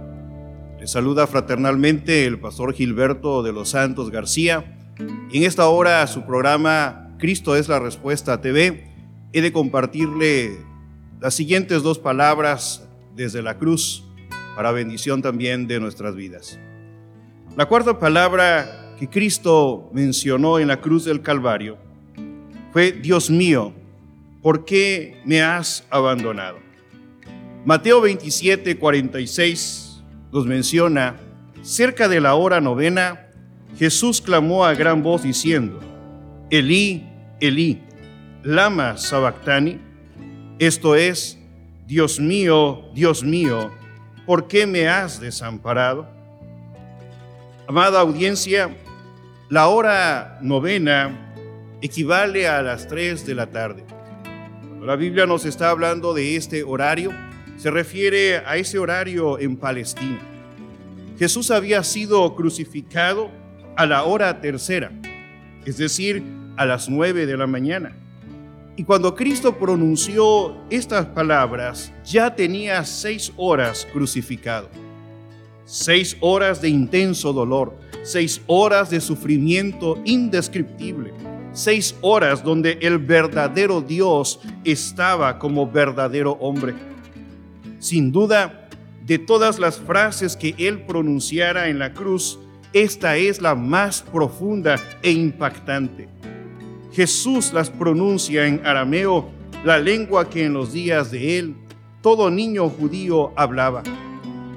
Les 0.78 0.88
saluda 0.88 1.26
fraternalmente 1.26 2.26
el 2.26 2.38
pastor 2.38 2.72
Gilberto 2.72 3.42
de 3.42 3.52
los 3.52 3.70
Santos 3.70 4.12
García. 4.12 4.94
Y 5.32 5.38
en 5.38 5.42
esta 5.42 5.66
hora 5.66 6.06
su 6.06 6.24
programa 6.24 7.12
Cristo 7.18 7.56
es 7.56 7.68
la 7.68 7.80
Respuesta 7.80 8.40
TV, 8.40 8.88
he 9.32 9.40
de 9.40 9.50
compartirle 9.50 10.58
las 11.20 11.34
siguientes 11.34 11.82
dos 11.82 11.98
palabras 11.98 12.88
desde 13.16 13.42
la 13.42 13.58
cruz 13.58 14.04
para 14.54 14.70
bendición 14.70 15.20
también 15.20 15.66
de 15.66 15.80
nuestras 15.80 16.14
vidas. 16.14 16.56
La 17.56 17.66
cuarta 17.66 17.98
palabra 17.98 18.94
que 18.96 19.08
Cristo 19.08 19.90
mencionó 19.92 20.60
en 20.60 20.68
la 20.68 20.80
cruz 20.80 21.04
del 21.04 21.20
Calvario 21.20 21.78
fue, 22.72 22.92
Dios 22.92 23.28
mío, 23.28 23.72
¿por 24.40 24.64
qué 24.64 25.20
me 25.24 25.42
has 25.42 25.84
abandonado? 25.90 26.67
Mateo 27.64 28.00
27, 28.00 28.78
46 28.78 30.02
nos 30.32 30.46
menciona, 30.46 31.16
cerca 31.62 32.08
de 32.08 32.20
la 32.20 32.34
hora 32.34 32.60
novena, 32.60 33.28
Jesús 33.76 34.20
clamó 34.20 34.64
a 34.64 34.74
gran 34.74 35.02
voz 35.02 35.22
diciendo, 35.22 35.80
Elí, 36.50 37.06
Elí, 37.40 37.82
lama 38.42 38.96
sabactani, 38.96 39.80
esto 40.58 40.94
es, 40.96 41.38
Dios 41.86 42.20
mío, 42.20 42.84
Dios 42.94 43.22
mío, 43.22 43.70
¿por 44.24 44.48
qué 44.48 44.66
me 44.66 44.88
has 44.88 45.20
desamparado? 45.20 46.08
Amada 47.66 48.00
audiencia, 48.00 48.70
la 49.50 49.68
hora 49.68 50.38
novena 50.42 51.34
equivale 51.80 52.48
a 52.48 52.62
las 52.62 52.88
3 52.88 53.26
de 53.26 53.34
la 53.34 53.46
tarde. 53.50 53.84
La 54.80 54.96
Biblia 54.96 55.26
nos 55.26 55.44
está 55.44 55.70
hablando 55.70 56.14
de 56.14 56.36
este 56.36 56.62
horario, 56.62 57.10
se 57.58 57.70
refiere 57.70 58.38
a 58.38 58.56
ese 58.56 58.78
horario 58.78 59.38
en 59.38 59.56
Palestina. 59.56 60.20
Jesús 61.18 61.50
había 61.50 61.82
sido 61.82 62.34
crucificado 62.36 63.30
a 63.76 63.84
la 63.84 64.04
hora 64.04 64.40
tercera, 64.40 64.92
es 65.64 65.76
decir, 65.76 66.22
a 66.56 66.64
las 66.64 66.88
nueve 66.88 67.26
de 67.26 67.36
la 67.36 67.48
mañana. 67.48 67.96
Y 68.76 68.84
cuando 68.84 69.16
Cristo 69.16 69.58
pronunció 69.58 70.56
estas 70.70 71.06
palabras, 71.06 71.92
ya 72.04 72.32
tenía 72.36 72.84
seis 72.84 73.32
horas 73.36 73.86
crucificado. 73.92 74.68
Seis 75.64 76.16
horas 76.20 76.62
de 76.62 76.68
intenso 76.68 77.32
dolor, 77.32 77.76
seis 78.04 78.40
horas 78.46 78.88
de 78.88 79.00
sufrimiento 79.00 80.00
indescriptible, 80.04 81.12
seis 81.52 81.96
horas 82.02 82.44
donde 82.44 82.78
el 82.80 82.98
verdadero 82.98 83.80
Dios 83.80 84.40
estaba 84.62 85.40
como 85.40 85.68
verdadero 85.68 86.32
hombre. 86.40 86.87
Sin 87.78 88.12
duda, 88.12 88.68
de 89.06 89.18
todas 89.18 89.58
las 89.58 89.78
frases 89.78 90.36
que 90.36 90.54
él 90.58 90.82
pronunciara 90.82 91.68
en 91.68 91.78
la 91.78 91.92
cruz, 91.92 92.38
esta 92.72 93.16
es 93.16 93.40
la 93.40 93.54
más 93.54 94.02
profunda 94.02 94.76
e 95.02 95.10
impactante. 95.10 96.08
Jesús 96.92 97.52
las 97.52 97.70
pronuncia 97.70 98.46
en 98.46 98.66
arameo, 98.66 99.30
la 99.64 99.78
lengua 99.78 100.28
que 100.28 100.44
en 100.44 100.54
los 100.54 100.72
días 100.72 101.10
de 101.10 101.38
él 101.38 101.54
todo 102.02 102.30
niño 102.30 102.68
judío 102.68 103.32
hablaba. 103.36 103.82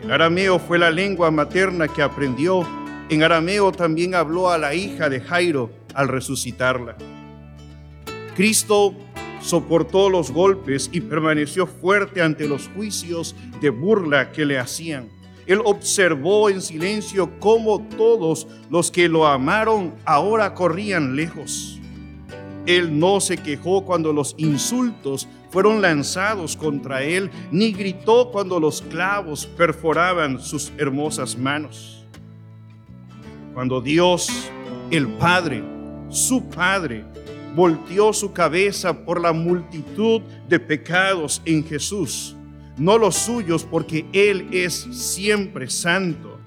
El 0.04 0.12
arameo 0.12 0.60
fue 0.60 0.80
la 0.80 0.92
lengua 0.92 1.32
materna 1.32 1.88
que 1.88 2.02
aprendió. 2.02 2.68
En 3.10 3.24
arameo 3.24 3.72
también 3.72 4.16
habló 4.16 4.50
a 4.50 4.58
la 4.58 4.74
hija 4.74 5.10
de 5.10 5.22
Jairo 5.22 5.72
al 5.94 6.08
resucitarla. 6.08 6.96
Cristo 8.36 8.96
soportó 9.42 10.10
los 10.10 10.32
golpes 10.32 10.90
y 10.92 11.02
permaneció 11.02 11.68
fuerte 11.68 12.22
ante 12.22 12.48
los 12.48 12.70
juicios 12.70 13.36
de 13.60 13.70
burla 13.70 14.32
que 14.32 14.46
le 14.46 14.60
hacían. 14.60 15.10
Él 15.48 15.60
observó 15.66 16.50
en 16.50 16.62
silencio 16.62 17.32
cómo 17.40 17.82
todos 17.98 18.48
los 18.70 18.92
que 18.92 19.10
lo 19.10 19.26
amaron 19.26 19.94
ahora 20.06 20.54
corrían 20.54 21.16
lejos. 21.16 21.80
Él 22.66 22.98
no 23.00 23.20
se 23.20 23.38
quejó 23.38 23.84
cuando 23.84 24.14
los 24.14 24.36
insultos 24.38 25.28
fueron 25.50 25.82
lanzados 25.82 26.56
contra 26.56 27.04
él, 27.04 27.30
ni 27.52 27.74
gritó 27.74 28.32
cuando 28.32 28.60
los 28.60 28.82
clavos 28.84 29.46
perforaban 29.46 30.40
sus 30.40 30.72
hermosas 30.78 31.38
manos. 31.38 32.06
Cuando 33.54 33.82
Dios, 33.82 34.30
el 34.92 35.08
Padre, 35.16 35.64
su 36.10 36.44
Padre, 36.50 37.04
volteó 37.56 38.14
su 38.14 38.32
cabeza 38.32 39.06
por 39.06 39.20
la 39.22 39.34
multitud 39.34 40.22
de 40.48 40.60
pecados 40.60 41.42
en 41.46 41.64
Jesús, 41.66 42.36
no 42.78 42.98
los 42.98 43.16
suyos 43.16 43.64
porque 43.64 44.06
Él 44.14 44.48
es 44.52 44.88
siempre 44.92 45.70
santo, 45.70 46.40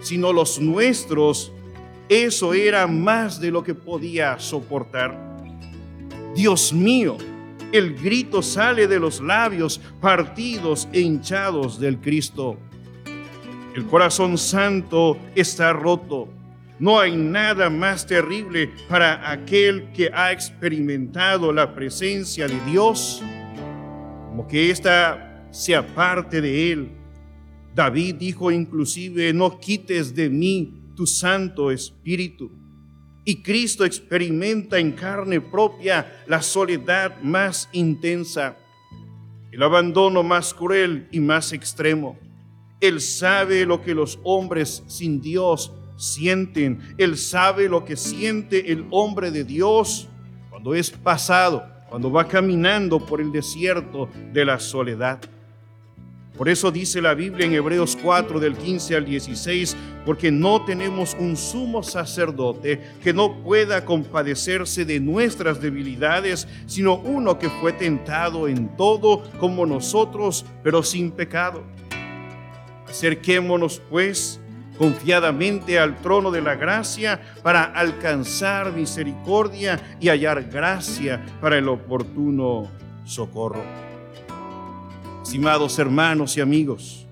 sino 0.00 0.32
los 0.32 0.60
nuestros, 0.60 1.52
eso 2.08 2.54
era 2.54 2.86
más 2.86 3.40
de 3.40 3.50
lo 3.50 3.62
que 3.62 3.74
podía 3.74 4.38
soportar. 4.38 5.28
Dios 6.34 6.72
mío, 6.72 7.16
el 7.72 7.94
grito 7.94 8.42
sale 8.42 8.86
de 8.86 8.98
los 8.98 9.20
labios 9.20 9.80
partidos 10.00 10.88
e 10.92 11.00
hinchados 11.00 11.78
del 11.78 11.98
Cristo. 11.98 12.56
El 13.74 13.86
corazón 13.86 14.38
santo 14.38 15.18
está 15.34 15.72
roto. 15.72 16.28
No 16.78 17.00
hay 17.00 17.16
nada 17.16 17.70
más 17.70 18.06
terrible 18.06 18.70
para 18.88 19.30
aquel 19.30 19.90
que 19.92 20.10
ha 20.12 20.32
experimentado 20.32 21.52
la 21.52 21.74
presencia 21.74 22.46
de 22.46 22.58
Dios 22.70 23.22
como 24.38 24.46
que 24.46 24.70
ésta 24.70 25.48
sea 25.50 25.84
parte 25.84 26.40
de 26.40 26.70
él. 26.70 26.92
David 27.74 28.14
dijo 28.14 28.52
inclusive, 28.52 29.32
no 29.32 29.58
quites 29.58 30.14
de 30.14 30.30
mí 30.30 30.92
tu 30.94 31.08
Santo 31.08 31.72
Espíritu. 31.72 32.48
Y 33.24 33.42
Cristo 33.42 33.84
experimenta 33.84 34.78
en 34.78 34.92
carne 34.92 35.40
propia 35.40 36.22
la 36.28 36.40
soledad 36.40 37.20
más 37.20 37.68
intensa, 37.72 38.56
el 39.50 39.60
abandono 39.60 40.22
más 40.22 40.54
cruel 40.54 41.08
y 41.10 41.18
más 41.18 41.52
extremo. 41.52 42.16
Él 42.80 43.00
sabe 43.00 43.66
lo 43.66 43.82
que 43.82 43.92
los 43.92 44.20
hombres 44.22 44.84
sin 44.86 45.20
Dios 45.20 45.72
sienten. 45.98 46.80
Él 46.96 47.18
sabe 47.18 47.68
lo 47.68 47.84
que 47.84 47.96
siente 47.96 48.72
el 48.72 48.86
hombre 48.90 49.30
de 49.30 49.44
Dios 49.44 50.08
cuando 50.48 50.74
es 50.74 50.90
pasado, 50.90 51.62
cuando 51.90 52.10
va 52.10 52.26
caminando 52.26 53.04
por 53.04 53.20
el 53.20 53.30
desierto 53.30 54.08
de 54.32 54.44
la 54.46 54.58
soledad. 54.58 55.20
Por 56.38 56.48
eso 56.48 56.70
dice 56.70 57.02
la 57.02 57.14
Biblia 57.14 57.46
en 57.46 57.54
Hebreos 57.54 57.98
4 58.00 58.38
del 58.38 58.56
15 58.56 58.94
al 58.94 59.04
16, 59.04 59.76
porque 60.06 60.30
no 60.30 60.64
tenemos 60.64 61.16
un 61.18 61.36
sumo 61.36 61.82
sacerdote 61.82 62.80
que 63.02 63.12
no 63.12 63.42
pueda 63.42 63.84
compadecerse 63.84 64.84
de 64.84 65.00
nuestras 65.00 65.60
debilidades, 65.60 66.46
sino 66.66 66.94
uno 66.94 67.40
que 67.40 67.50
fue 67.50 67.72
tentado 67.72 68.46
en 68.46 68.76
todo 68.76 69.24
como 69.40 69.66
nosotros, 69.66 70.46
pero 70.62 70.84
sin 70.84 71.10
pecado. 71.10 71.64
Acerquémonos 72.86 73.82
pues 73.90 74.40
confiadamente 74.78 75.78
al 75.78 75.96
trono 75.96 76.30
de 76.30 76.40
la 76.40 76.54
gracia 76.54 77.20
para 77.42 77.64
alcanzar 77.64 78.72
misericordia 78.72 79.96
y 80.00 80.08
hallar 80.08 80.44
gracia 80.44 81.24
para 81.40 81.58
el 81.58 81.68
oportuno 81.68 82.70
socorro. 83.04 83.62
Estimados 85.22 85.78
hermanos 85.78 86.36
y 86.36 86.40
amigos, 86.40 87.06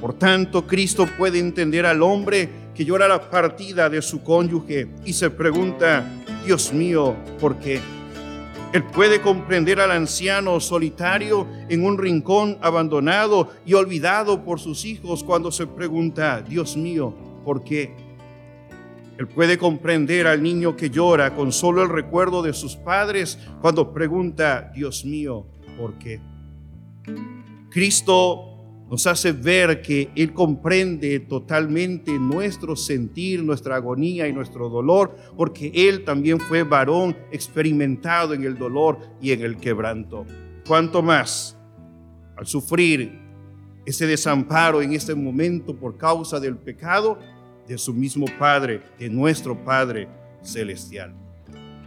por 0.00 0.14
tanto 0.14 0.66
Cristo 0.66 1.06
puede 1.16 1.38
entender 1.38 1.86
al 1.86 2.02
hombre 2.02 2.66
que 2.74 2.84
llora 2.84 3.08
la 3.08 3.30
partida 3.30 3.88
de 3.88 4.02
su 4.02 4.22
cónyuge 4.22 4.88
y 5.04 5.12
se 5.14 5.30
pregunta, 5.30 6.04
Dios 6.44 6.72
mío, 6.72 7.16
¿por 7.40 7.56
qué? 7.56 7.80
Él 8.76 8.84
puede 8.84 9.22
comprender 9.22 9.80
al 9.80 9.90
anciano 9.90 10.60
solitario 10.60 11.46
en 11.70 11.82
un 11.82 11.96
rincón 11.96 12.58
abandonado 12.60 13.48
y 13.64 13.72
olvidado 13.72 14.44
por 14.44 14.60
sus 14.60 14.84
hijos 14.84 15.24
cuando 15.24 15.50
se 15.50 15.66
pregunta, 15.66 16.42
Dios 16.42 16.76
mío, 16.76 17.14
¿por 17.42 17.64
qué? 17.64 17.96
Él 19.16 19.28
puede 19.28 19.56
comprender 19.56 20.26
al 20.26 20.42
niño 20.42 20.76
que 20.76 20.90
llora 20.90 21.34
con 21.34 21.52
solo 21.52 21.82
el 21.82 21.88
recuerdo 21.88 22.42
de 22.42 22.52
sus 22.52 22.76
padres 22.76 23.38
cuando 23.62 23.94
pregunta, 23.94 24.70
Dios 24.74 25.06
mío, 25.06 25.46
¿por 25.78 25.94
qué? 25.94 26.20
Cristo 27.70 28.55
nos 28.90 29.06
hace 29.06 29.32
ver 29.32 29.82
que 29.82 30.10
Él 30.14 30.32
comprende 30.32 31.18
totalmente 31.20 32.18
nuestro 32.18 32.76
sentir, 32.76 33.42
nuestra 33.42 33.76
agonía 33.76 34.28
y 34.28 34.32
nuestro 34.32 34.68
dolor, 34.68 35.16
porque 35.36 35.72
Él 35.74 36.04
también 36.04 36.38
fue 36.38 36.62
varón 36.62 37.16
experimentado 37.32 38.34
en 38.34 38.44
el 38.44 38.56
dolor 38.56 38.98
y 39.20 39.32
en 39.32 39.42
el 39.42 39.56
quebranto. 39.56 40.24
Cuanto 40.66 41.02
más 41.02 41.58
al 42.36 42.46
sufrir 42.46 43.18
ese 43.84 44.06
desamparo 44.06 44.82
en 44.82 44.92
este 44.92 45.14
momento 45.14 45.74
por 45.74 45.96
causa 45.96 46.38
del 46.38 46.56
pecado 46.56 47.18
de 47.66 47.78
su 47.78 47.92
mismo 47.92 48.26
Padre, 48.38 48.82
de 48.98 49.08
nuestro 49.08 49.64
Padre 49.64 50.08
celestial. 50.42 51.14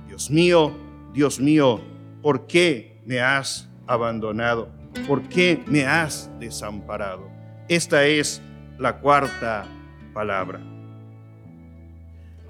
Dios 0.07 0.29
mío, 0.29 0.75
Dios 1.13 1.39
mío, 1.39 1.79
¿por 2.21 2.47
qué 2.47 3.01
me 3.05 3.21
has 3.21 3.69
abandonado? 3.87 4.78
¿Por 5.07 5.23
qué 5.29 5.61
me 5.65 5.85
has 5.85 6.29
desamparado? 6.39 7.29
Esta 7.67 8.05
es 8.05 8.41
la 8.77 8.99
cuarta 8.99 9.65
palabra. 10.13 10.59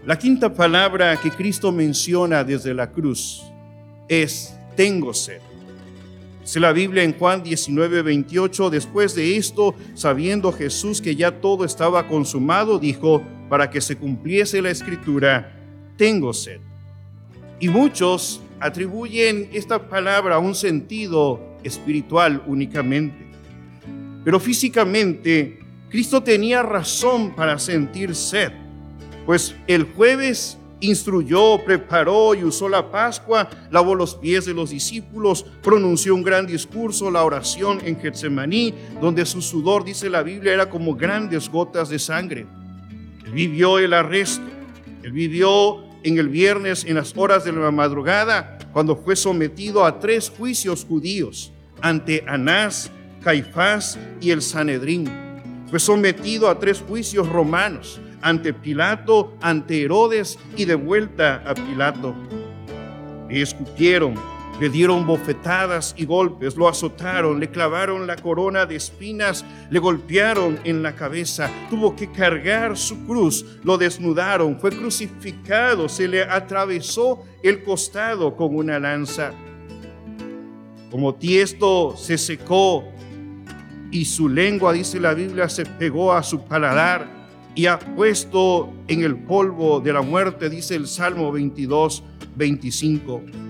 La 0.06 0.18
quinta 0.18 0.54
palabra 0.54 1.20
que 1.22 1.30
Cristo 1.30 1.72
menciona 1.72 2.44
desde 2.44 2.74
la 2.74 2.92
cruz 2.92 3.44
es 4.08 4.58
tengo 4.76 5.14
sed. 5.14 5.42
Dice 6.42 6.60
la 6.60 6.72
Biblia 6.72 7.04
en 7.04 7.14
Juan 7.14 7.44
19, 7.44 8.02
28, 8.02 8.70
después 8.70 9.14
de 9.14 9.38
esto, 9.38 9.76
sabiendo 9.94 10.52
Jesús 10.52 11.02
que 11.02 11.16
ya 11.16 11.42
todo 11.42 11.66
estaba 11.66 12.08
consumado, 12.08 12.80
dijo, 12.80 13.22
para 13.50 13.70
que 13.70 13.82
se 13.82 13.98
cumpliese 13.98 14.62
la 14.62 14.72
escritura, 14.72 15.54
tengo 15.98 16.34
sed. 16.34 16.62
Y 17.60 17.68
muchos 17.68 18.42
atribuyen 18.60 19.50
esta 19.54 19.90
palabra 19.90 20.36
a 20.36 20.40
un 20.40 20.56
sentido 20.56 21.40
espiritual 21.64 22.44
únicamente. 22.48 23.28
Pero 24.24 24.40
físicamente, 24.40 25.60
Cristo 25.90 26.22
tenía 26.22 26.62
razón 26.62 27.36
para 27.36 27.58
sentir 27.58 28.16
sed, 28.16 28.52
pues 29.26 29.56
el 29.68 29.84
jueves 29.84 30.58
instruyó, 30.82 31.64
preparó 31.64 32.36
y 32.36 32.44
usó 32.44 32.70
la 32.70 32.90
Pascua, 32.92 33.50
lavó 33.72 33.96
los 33.96 34.16
pies 34.16 34.46
de 34.46 34.54
los 34.54 34.70
discípulos, 34.70 35.46
pronunció 35.62 36.16
un 36.16 36.24
gran 36.24 36.46
discurso, 36.48 37.12
la 37.12 37.24
oración 37.24 37.80
en 37.84 38.00
Getsemaní, 38.00 38.74
donde 39.02 39.26
su 39.26 39.42
sudor, 39.42 39.84
dice 39.84 40.10
la 40.10 40.24
Biblia, 40.24 40.54
era 40.54 40.70
como 40.70 40.96
grandes 40.96 41.50
gotas 41.50 41.90
de 41.90 42.00
sangre. 42.00 42.46
Él 43.26 43.32
vivió 43.32 43.80
el 43.80 43.94
arresto, 43.94 44.46
él 45.04 45.12
vivió 45.12 45.89
en 46.04 46.18
el 46.18 46.30
viernes 46.30 46.86
en 46.86 46.96
las 46.96 47.16
horas 47.16 47.44
de 47.44 47.52
la 47.52 47.72
madrugada, 47.72 48.58
cuando 48.74 48.96
fue 48.96 49.16
sometido 49.16 49.86
a 49.86 50.00
tres 50.00 50.30
juicios 50.30 50.86
judíos 50.86 51.52
ante 51.82 52.24
Anás, 52.28 52.92
Caifás 53.24 53.98
y 54.22 54.32
el 54.32 54.42
Sanedrín. 54.42 55.10
Fue 55.70 55.80
sometido 55.80 56.50
a 56.50 56.60
tres 56.60 56.82
juicios 56.82 57.28
romanos, 57.30 58.00
ante 58.22 58.54
Pilato, 58.54 59.36
ante 59.42 59.84
Herodes 59.84 60.38
y 60.58 60.66
de 60.66 60.76
vuelta 60.76 61.44
a 61.46 61.54
Pilato. 61.54 62.16
Le 63.30 63.42
escupieron, 63.42 64.16
le 64.60 64.70
dieron 64.70 65.08
bofetadas 65.08 65.96
y 65.98 66.06
golpes, 66.06 66.58
lo 66.58 66.68
azotaron, 66.68 67.40
le 67.40 67.50
clavaron 67.50 68.06
la 68.06 68.18
corona 68.18 68.66
de 68.66 68.76
espinas, 68.76 69.46
le 69.70 69.80
golpearon 69.80 70.60
en 70.66 70.84
la 70.84 70.96
cabeza, 70.96 71.50
tuvo 71.70 71.96
que 71.96 72.12
cargar 72.12 72.78
su 72.78 73.06
cruz, 73.06 73.46
lo 73.64 73.78
desnudaron, 73.78 74.60
fue 74.60 74.72
crucificado, 74.72 75.88
se 75.88 76.08
le 76.08 76.24
atravesó 76.24 77.24
el 77.42 77.64
costado 77.64 78.36
con 78.36 78.56
una 78.56 78.80
lanza. 78.80 79.32
Como 80.92 81.16
tiesto 81.16 81.96
se 81.96 82.18
secó 82.18 82.84
y 83.92 84.06
su 84.06 84.28
lengua, 84.28 84.74
dice 84.74 85.00
la 85.00 85.14
Biblia, 85.14 85.48
se 85.48 85.66
pegó 85.66 86.12
a 86.14 86.22
su 86.22 86.44
paladar 86.44 87.08
y 87.56 87.66
ha 87.68 87.80
puesto 87.80 88.74
en 88.88 89.04
el 89.04 89.16
polvo 89.16 89.80
de 89.80 89.94
la 89.94 90.02
muerte, 90.02 90.50
dice 90.50 90.76
el 90.76 90.88
Salmo 90.88 91.32
22, 91.32 92.04
25. 92.36 93.49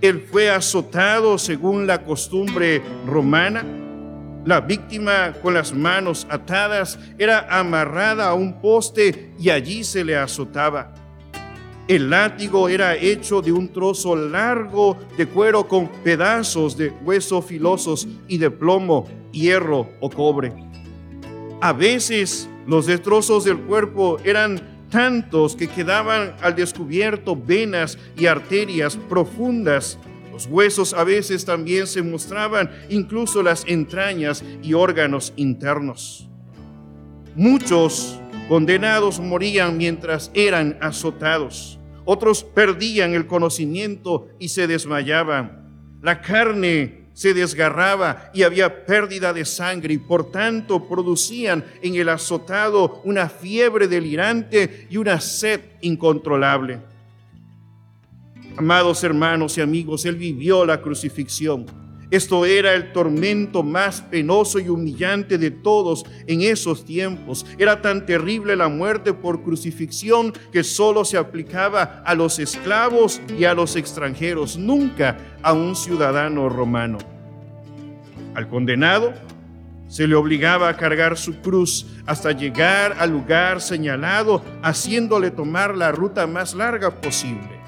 Él 0.00 0.20
fue 0.20 0.50
azotado 0.50 1.36
según 1.36 1.86
la 1.86 2.02
costumbre 2.04 2.82
romana. 3.06 3.64
La 4.46 4.62
víctima 4.62 5.34
con 5.42 5.52
las 5.52 5.74
manos 5.74 6.26
atadas 6.30 6.98
era 7.18 7.46
amarrada 7.50 8.28
a 8.28 8.34
un 8.34 8.60
poste 8.60 9.32
y 9.38 9.50
allí 9.50 9.84
se 9.84 10.02
le 10.02 10.16
azotaba. 10.16 10.94
El 11.86 12.08
látigo 12.08 12.68
era 12.68 12.96
hecho 12.96 13.42
de 13.42 13.52
un 13.52 13.68
trozo 13.68 14.16
largo 14.16 14.96
de 15.18 15.26
cuero 15.26 15.68
con 15.68 15.88
pedazos 16.04 16.76
de 16.76 16.90
hueso 17.04 17.42
filosos 17.42 18.08
y 18.28 18.38
de 18.38 18.50
plomo, 18.50 19.06
hierro 19.32 19.88
o 20.00 20.08
cobre. 20.08 20.54
A 21.60 21.74
veces 21.74 22.48
los 22.66 22.86
destrozos 22.86 23.44
del 23.44 23.58
cuerpo 23.58 24.18
eran 24.24 24.79
tantos 24.90 25.56
que 25.56 25.68
quedaban 25.68 26.34
al 26.42 26.54
descubierto 26.54 27.36
venas 27.36 27.96
y 28.16 28.26
arterias 28.26 28.96
profundas. 28.96 29.98
Los 30.32 30.46
huesos 30.46 30.92
a 30.92 31.04
veces 31.04 31.44
también 31.44 31.86
se 31.86 32.02
mostraban, 32.02 32.70
incluso 32.88 33.42
las 33.42 33.64
entrañas 33.66 34.44
y 34.62 34.74
órganos 34.74 35.32
internos. 35.36 36.28
Muchos 37.34 38.20
condenados 38.48 39.20
morían 39.20 39.76
mientras 39.76 40.30
eran 40.34 40.76
azotados. 40.80 41.78
Otros 42.04 42.42
perdían 42.42 43.14
el 43.14 43.26
conocimiento 43.26 44.28
y 44.38 44.48
se 44.48 44.66
desmayaban. 44.66 45.70
La 46.02 46.20
carne 46.20 46.99
se 47.20 47.34
desgarraba 47.34 48.30
y 48.32 48.44
había 48.44 48.86
pérdida 48.86 49.34
de 49.34 49.44
sangre 49.44 49.92
y 49.92 49.98
por 49.98 50.30
tanto 50.32 50.88
producían 50.88 51.62
en 51.82 51.94
el 51.96 52.08
azotado 52.08 53.02
una 53.04 53.28
fiebre 53.28 53.88
delirante 53.88 54.86
y 54.88 54.96
una 54.96 55.20
sed 55.20 55.60
incontrolable. 55.82 56.80
Amados 58.56 59.04
hermanos 59.04 59.58
y 59.58 59.60
amigos, 59.60 60.06
Él 60.06 60.16
vivió 60.16 60.64
la 60.64 60.80
crucifixión. 60.80 61.66
Esto 62.10 62.44
era 62.44 62.74
el 62.74 62.92
tormento 62.92 63.62
más 63.62 64.00
penoso 64.00 64.58
y 64.58 64.68
humillante 64.68 65.38
de 65.38 65.52
todos 65.52 66.04
en 66.26 66.42
esos 66.42 66.84
tiempos. 66.84 67.46
Era 67.56 67.80
tan 67.82 68.04
terrible 68.04 68.56
la 68.56 68.68
muerte 68.68 69.12
por 69.12 69.42
crucifixión 69.42 70.32
que 70.50 70.64
solo 70.64 71.04
se 71.04 71.18
aplicaba 71.18 72.02
a 72.04 72.14
los 72.16 72.40
esclavos 72.40 73.20
y 73.38 73.44
a 73.44 73.54
los 73.54 73.76
extranjeros, 73.76 74.56
nunca 74.56 75.18
a 75.42 75.52
un 75.52 75.76
ciudadano 75.76 76.48
romano. 76.48 76.98
Al 78.34 78.48
condenado 78.48 79.12
se 79.86 80.06
le 80.06 80.14
obligaba 80.14 80.68
a 80.68 80.76
cargar 80.76 81.16
su 81.16 81.40
cruz 81.40 81.86
hasta 82.06 82.32
llegar 82.32 82.96
al 82.98 83.10
lugar 83.10 83.60
señalado, 83.60 84.44
haciéndole 84.62 85.30
tomar 85.30 85.76
la 85.76 85.92
ruta 85.92 86.26
más 86.26 86.54
larga 86.54 86.90
posible. 87.00 87.59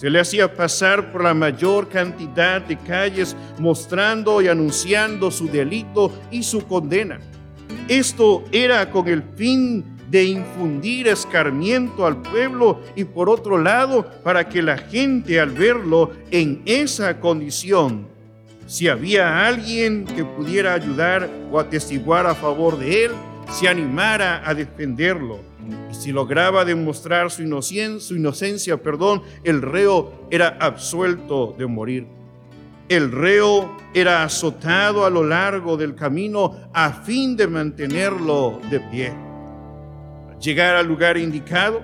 Se 0.00 0.08
le 0.08 0.18
hacía 0.18 0.54
pasar 0.54 1.12
por 1.12 1.22
la 1.22 1.34
mayor 1.34 1.90
cantidad 1.90 2.62
de 2.62 2.78
calles 2.78 3.36
mostrando 3.58 4.40
y 4.40 4.48
anunciando 4.48 5.30
su 5.30 5.46
delito 5.46 6.10
y 6.30 6.42
su 6.42 6.66
condena. 6.66 7.20
Esto 7.86 8.42
era 8.50 8.90
con 8.90 9.08
el 9.08 9.22
fin 9.36 9.84
de 10.08 10.24
infundir 10.24 11.06
escarmiento 11.06 12.06
al 12.06 12.22
pueblo 12.22 12.80
y 12.96 13.04
por 13.04 13.28
otro 13.28 13.58
lado 13.58 14.10
para 14.24 14.48
que 14.48 14.62
la 14.62 14.78
gente 14.78 15.38
al 15.38 15.50
verlo 15.50 16.12
en 16.30 16.62
esa 16.64 17.20
condición, 17.20 18.08
si 18.66 18.88
había 18.88 19.46
alguien 19.46 20.06
que 20.06 20.24
pudiera 20.24 20.72
ayudar 20.72 21.28
o 21.52 21.60
atestiguar 21.60 22.26
a 22.26 22.34
favor 22.34 22.78
de 22.78 23.04
él, 23.04 23.10
se 23.50 23.68
animara 23.68 24.42
a 24.48 24.54
defenderlo. 24.54 25.40
Y 25.90 25.94
si 25.94 26.12
lograba 26.12 26.64
demostrar 26.64 27.30
su 27.30 27.42
inocencia, 27.42 28.00
su 28.00 28.16
inocencia, 28.16 28.76
perdón, 28.76 29.22
el 29.44 29.62
reo 29.62 30.26
era 30.30 30.56
absuelto 30.60 31.54
de 31.58 31.66
morir. 31.66 32.06
El 32.88 33.12
reo 33.12 33.76
era 33.94 34.24
azotado 34.24 35.04
a 35.04 35.10
lo 35.10 35.24
largo 35.24 35.76
del 35.76 35.94
camino 35.94 36.56
a 36.72 36.92
fin 36.92 37.36
de 37.36 37.46
mantenerlo 37.46 38.60
de 38.70 38.80
pie. 38.80 39.12
Al 40.28 40.38
llegar 40.40 40.74
al 40.76 40.86
lugar 40.86 41.16
indicado, 41.16 41.82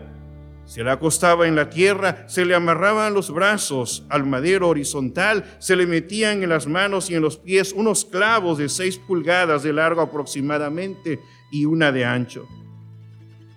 se 0.64 0.82
le 0.82 0.90
acostaba 0.90 1.46
en 1.46 1.54
la 1.54 1.70
tierra, 1.70 2.24
se 2.26 2.44
le 2.44 2.56
amarraban 2.56 3.14
los 3.14 3.30
brazos 3.30 4.04
al 4.08 4.26
madero 4.26 4.68
horizontal, 4.68 5.44
se 5.60 5.76
le 5.76 5.86
metían 5.86 6.42
en 6.42 6.48
las 6.48 6.66
manos 6.66 7.08
y 7.08 7.14
en 7.14 7.22
los 7.22 7.36
pies 7.36 7.72
unos 7.72 8.04
clavos 8.04 8.58
de 8.58 8.68
seis 8.68 8.98
pulgadas 8.98 9.62
de 9.62 9.72
largo 9.72 10.00
aproximadamente 10.00 11.20
y 11.61 11.64
una 11.64 11.92
de 11.92 12.04
ancho. 12.04 12.46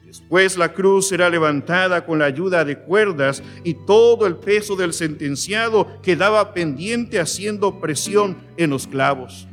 Después 0.05 0.57
la 0.57 0.73
cruz 0.73 1.11
era 1.11 1.29
levantada 1.29 2.05
con 2.05 2.19
la 2.19 2.25
ayuda 2.25 2.65
de 2.65 2.79
cuerdas 2.79 3.43
y 3.63 3.75
todo 3.75 4.25
el 4.25 4.37
peso 4.37 4.75
del 4.75 4.93
sentenciado 4.93 6.01
quedaba 6.01 6.53
pendiente 6.53 7.19
haciendo 7.19 7.79
presión 7.79 8.37
en 8.57 8.71
los 8.71 8.87
clavos. 8.87 9.47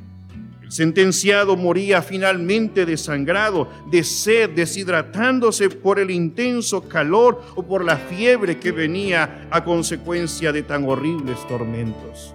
El 0.62 0.72
sentenciado 0.72 1.56
moría 1.56 2.02
finalmente 2.02 2.86
desangrado, 2.86 3.68
de 3.90 4.02
sed, 4.02 4.50
deshidratándose 4.50 5.68
por 5.68 5.98
el 5.98 6.10
intenso 6.10 6.88
calor 6.88 7.42
o 7.54 7.62
por 7.62 7.84
la 7.84 7.96
fiebre 7.96 8.58
que 8.58 8.72
venía 8.72 9.46
a 9.50 9.62
consecuencia 9.62 10.52
de 10.52 10.62
tan 10.62 10.84
horribles 10.84 11.36
tormentos. 11.48 12.32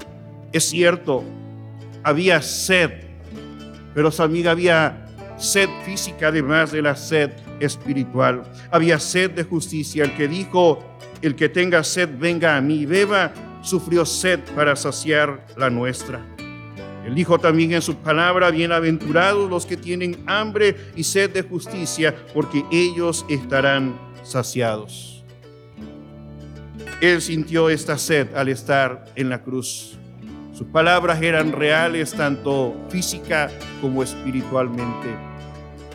Es 0.51 0.65
cierto, 0.65 1.23
había 2.03 2.41
sed, 2.41 2.91
pero 3.93 4.11
también 4.11 4.47
había 4.47 5.10
sed 5.41 5.69
física 5.83 6.27
además 6.27 6.71
de 6.71 6.81
la 6.81 6.95
sed 6.95 7.31
espiritual. 7.59 8.43
Había 8.71 8.99
sed 8.99 9.31
de 9.31 9.43
justicia. 9.43 10.03
El 10.03 10.15
que 10.15 10.27
dijo, 10.27 10.79
el 11.21 11.35
que 11.35 11.49
tenga 11.49 11.83
sed, 11.83 12.09
venga 12.17 12.55
a 12.55 12.61
mí, 12.61 12.85
beba, 12.85 13.33
sufrió 13.61 14.05
sed 14.05 14.39
para 14.55 14.75
saciar 14.75 15.45
la 15.57 15.69
nuestra. 15.69 16.25
Él 17.05 17.15
dijo 17.15 17.39
también 17.39 17.73
en 17.73 17.81
su 17.81 17.95
palabra, 17.95 18.51
bienaventurados 18.51 19.49
los 19.49 19.65
que 19.65 19.77
tienen 19.77 20.23
hambre 20.27 20.75
y 20.95 21.03
sed 21.03 21.31
de 21.31 21.41
justicia, 21.41 22.15
porque 22.33 22.63
ellos 22.71 23.25
estarán 23.27 23.99
saciados. 24.23 25.23
Él 27.01 27.21
sintió 27.21 27.69
esta 27.69 27.97
sed 27.97 28.35
al 28.35 28.49
estar 28.49 29.05
en 29.15 29.29
la 29.29 29.41
cruz. 29.41 29.97
Sus 30.53 30.67
palabras 30.67 31.21
eran 31.21 31.53
reales 31.53 32.11
tanto 32.11 32.75
física 32.89 33.49
como 33.79 34.03
espiritualmente. 34.03 35.15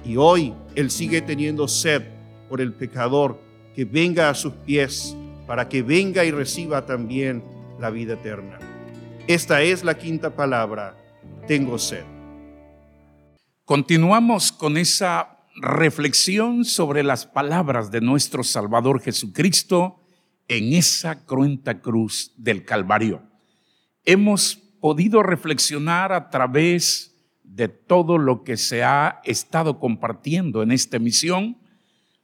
Y 0.04 0.16
hoy 0.16 0.54
Él 0.74 0.90
sigue 0.90 1.20
teniendo 1.20 1.68
sed 1.68 2.02
por 2.48 2.60
el 2.60 2.72
pecador 2.72 3.40
que 3.74 3.84
venga 3.84 4.30
a 4.30 4.34
sus 4.34 4.54
pies 4.54 5.14
para 5.46 5.68
que 5.68 5.82
venga 5.82 6.24
y 6.24 6.30
reciba 6.30 6.86
también 6.86 7.44
la 7.78 7.90
vida 7.90 8.14
eterna. 8.14 8.58
Esta 9.26 9.62
es 9.62 9.84
la 9.84 9.98
quinta 9.98 10.34
palabra, 10.34 10.96
tengo 11.46 11.78
sed. 11.78 12.04
Continuamos 13.64 14.52
con 14.52 14.76
esa 14.76 15.38
reflexión 15.56 16.64
sobre 16.64 17.02
las 17.02 17.26
palabras 17.26 17.90
de 17.90 18.00
nuestro 18.00 18.44
Salvador 18.44 19.00
Jesucristo 19.00 20.00
en 20.48 20.72
esa 20.72 21.24
cruenta 21.24 21.80
cruz 21.80 22.32
del 22.36 22.64
Calvario. 22.64 23.22
Hemos 24.08 24.54
podido 24.80 25.24
reflexionar 25.24 26.12
a 26.12 26.30
través 26.30 27.12
de 27.42 27.66
todo 27.66 28.18
lo 28.18 28.44
que 28.44 28.56
se 28.56 28.84
ha 28.84 29.20
estado 29.24 29.80
compartiendo 29.80 30.62
en 30.62 30.70
esta 30.70 30.96
emisión 30.96 31.58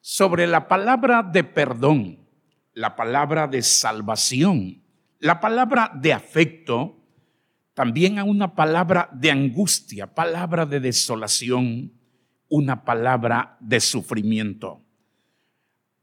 sobre 0.01 0.47
la 0.47 0.68
palabra 0.68 1.24
de 1.24 1.43
perdón, 1.43 2.20
la 2.72 2.95
palabra 2.95 3.49
de 3.49 3.62
salvación, 3.62 4.85
la 5.18 5.41
palabra 5.41 5.91
de 5.93 6.12
afecto, 6.12 7.01
también 7.74 8.20
a 8.20 8.24
una 8.24 8.55
palabra 8.55 9.09
de 9.12 9.33
angustia, 9.33 10.14
palabra 10.14 10.66
de 10.66 10.78
desolación, 10.78 11.93
una 12.49 12.85
palabra 12.85 13.57
de 13.59 13.80
sufrimiento. 13.80 14.85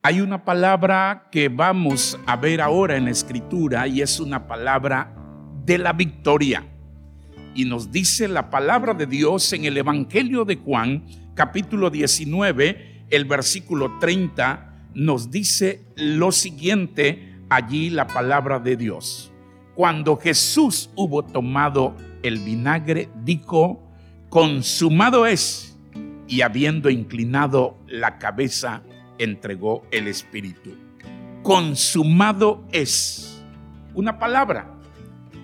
Hay 0.02 0.20
una 0.20 0.44
palabra 0.44 1.30
que 1.32 1.48
vamos 1.48 2.20
a 2.26 2.36
ver 2.36 2.60
ahora 2.60 2.98
en 2.98 3.06
la 3.06 3.12
escritura 3.12 3.88
y 3.88 4.02
es 4.02 4.20
una 4.20 4.46
palabra 4.46 5.19
de 5.66 5.78
la 5.78 5.94
victoria. 5.94 6.66
Y 7.56 7.66
nos 7.66 7.92
dice 7.92 8.28
la 8.28 8.50
palabra 8.50 8.94
de 8.94 9.06
Dios 9.06 9.52
en 9.54 9.66
el 9.66 9.78
Evangelio 9.78 10.46
de 10.46 10.56
Juan, 10.58 11.04
capítulo 11.36 11.90
19, 11.90 13.06
el 13.10 13.26
versículo 13.26 13.98
30, 14.00 14.90
nos 14.94 15.32
dice 15.32 15.86
lo 15.96 16.32
siguiente, 16.32 17.36
allí 17.50 17.90
la 17.90 18.08
palabra 18.08 18.60
de 18.60 18.76
Dios. 18.76 19.32
Cuando 19.76 20.18
Jesús 20.18 20.90
hubo 20.96 21.24
tomado 21.24 21.96
el 22.24 22.40
vinagre, 22.40 23.10
dijo, 23.24 23.82
consumado 24.30 25.26
es, 25.26 25.78
y 26.28 26.42
habiendo 26.42 26.90
inclinado 26.90 27.78
la 27.88 28.20
cabeza, 28.20 28.84
entregó 29.18 29.86
el 29.92 30.08
Espíritu. 30.08 30.76
Consumado 31.42 32.64
es 32.72 33.42
una 33.94 34.20
palabra, 34.20 34.79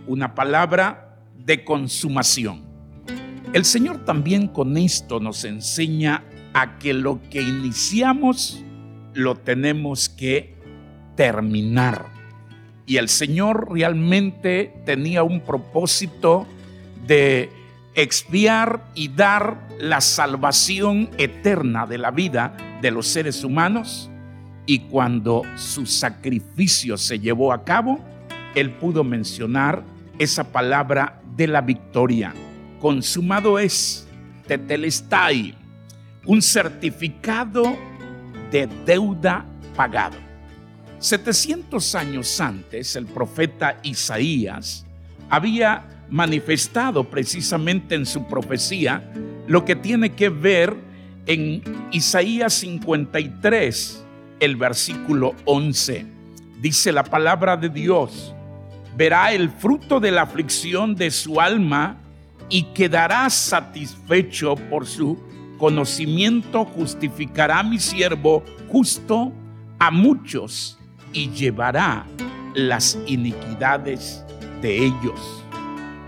una 0.08 0.36
palabra 0.36 1.20
de 1.38 1.64
consumación. 1.64 2.64
El 3.53 3.66
Señor 3.66 4.03
también 4.06 4.47
con 4.47 4.76
esto 4.78 5.20
nos 5.20 5.45
enseña 5.45 6.24
a 6.53 6.78
que 6.78 6.93
lo 6.93 7.22
que 7.30 7.41
iniciamos 7.41 8.64
lo 9.14 9.36
tenemos 9.36 10.10
que 10.10 10.56
terminar. 11.16 12.06
Y 12.86 12.97
el 12.97 13.10
Señor 13.10 13.72
realmente 13.72 14.74
tenía 14.86 15.24
un 15.24 15.41
propósito 15.41 16.45
de 17.08 17.49
expiar 17.95 18.84
y 18.93 19.08
dar 19.08 19.68
la 19.80 20.01
salvación 20.01 21.10
eterna 21.18 21.88
de 21.88 21.97
la 21.97 22.12
vida 22.12 22.56
de 22.82 22.91
los 22.91 23.08
seres 23.08 23.43
humanos. 23.43 24.10
Y 24.66 24.80
cuando 24.80 25.43
su 25.56 25.86
sacrificio 25.86 26.97
se 26.97 27.20
llevó 27.20 27.53
a 27.53 27.64
cabo, 27.64 27.99
Él 28.53 28.72
pudo 28.72 29.03
mencionar 29.03 29.84
esa 30.20 30.43
palabra 30.43 31.22
de 31.36 31.47
la 31.47 31.61
victoria. 31.61 32.34
Consumado 32.80 33.59
es, 33.59 34.07
tetelestai, 34.47 35.55
un 36.26 36.41
certificado 36.41 37.78
de 38.51 38.68
deuda 38.86 39.45
pagado. 39.76 40.18
700 40.99 41.95
años 41.95 42.39
antes, 42.39 42.95
el 42.95 43.05
profeta 43.05 43.78
Isaías 43.84 44.86
había 45.30 45.84
manifestado 46.09 47.03
precisamente 47.09 47.95
en 47.95 48.05
su 48.05 48.28
profecía 48.28 49.11
lo 49.47 49.66
que 49.66 49.76
tiene 49.76 50.11
que 50.13 50.30
ver 50.30 50.76
en 51.28 51.61
Isaías 51.91 52.53
53, 52.53 54.05
el 54.39 54.55
versículo 54.55 55.36
11. 55.45 56.05
Dice 56.61 56.91
la 56.91 57.03
palabra 57.03 57.57
de 57.57 57.70
Dios, 57.70 58.35
verá 58.96 59.34
el 59.34 59.50
fruto 59.50 60.00
de 60.00 60.12
la 60.12 60.24
aflicción 60.24 60.96
de 60.96 61.12
su 61.12 61.39
alma 61.41 61.98
y 62.50 62.64
quedará 62.74 63.30
satisfecho 63.30 64.56
por 64.70 64.86
su 64.86 65.22
conocimiento, 65.58 66.66
justificará 66.66 67.64
mi 67.64 67.80
siervo 67.80 68.43
justo 68.70 69.32
a 69.80 69.91
muchos 69.91 70.78
y 71.14 71.30
llevará 71.30 72.06
las 72.54 72.98
iniquidades 73.08 74.24
de 74.62 74.86
ellos. 74.86 75.43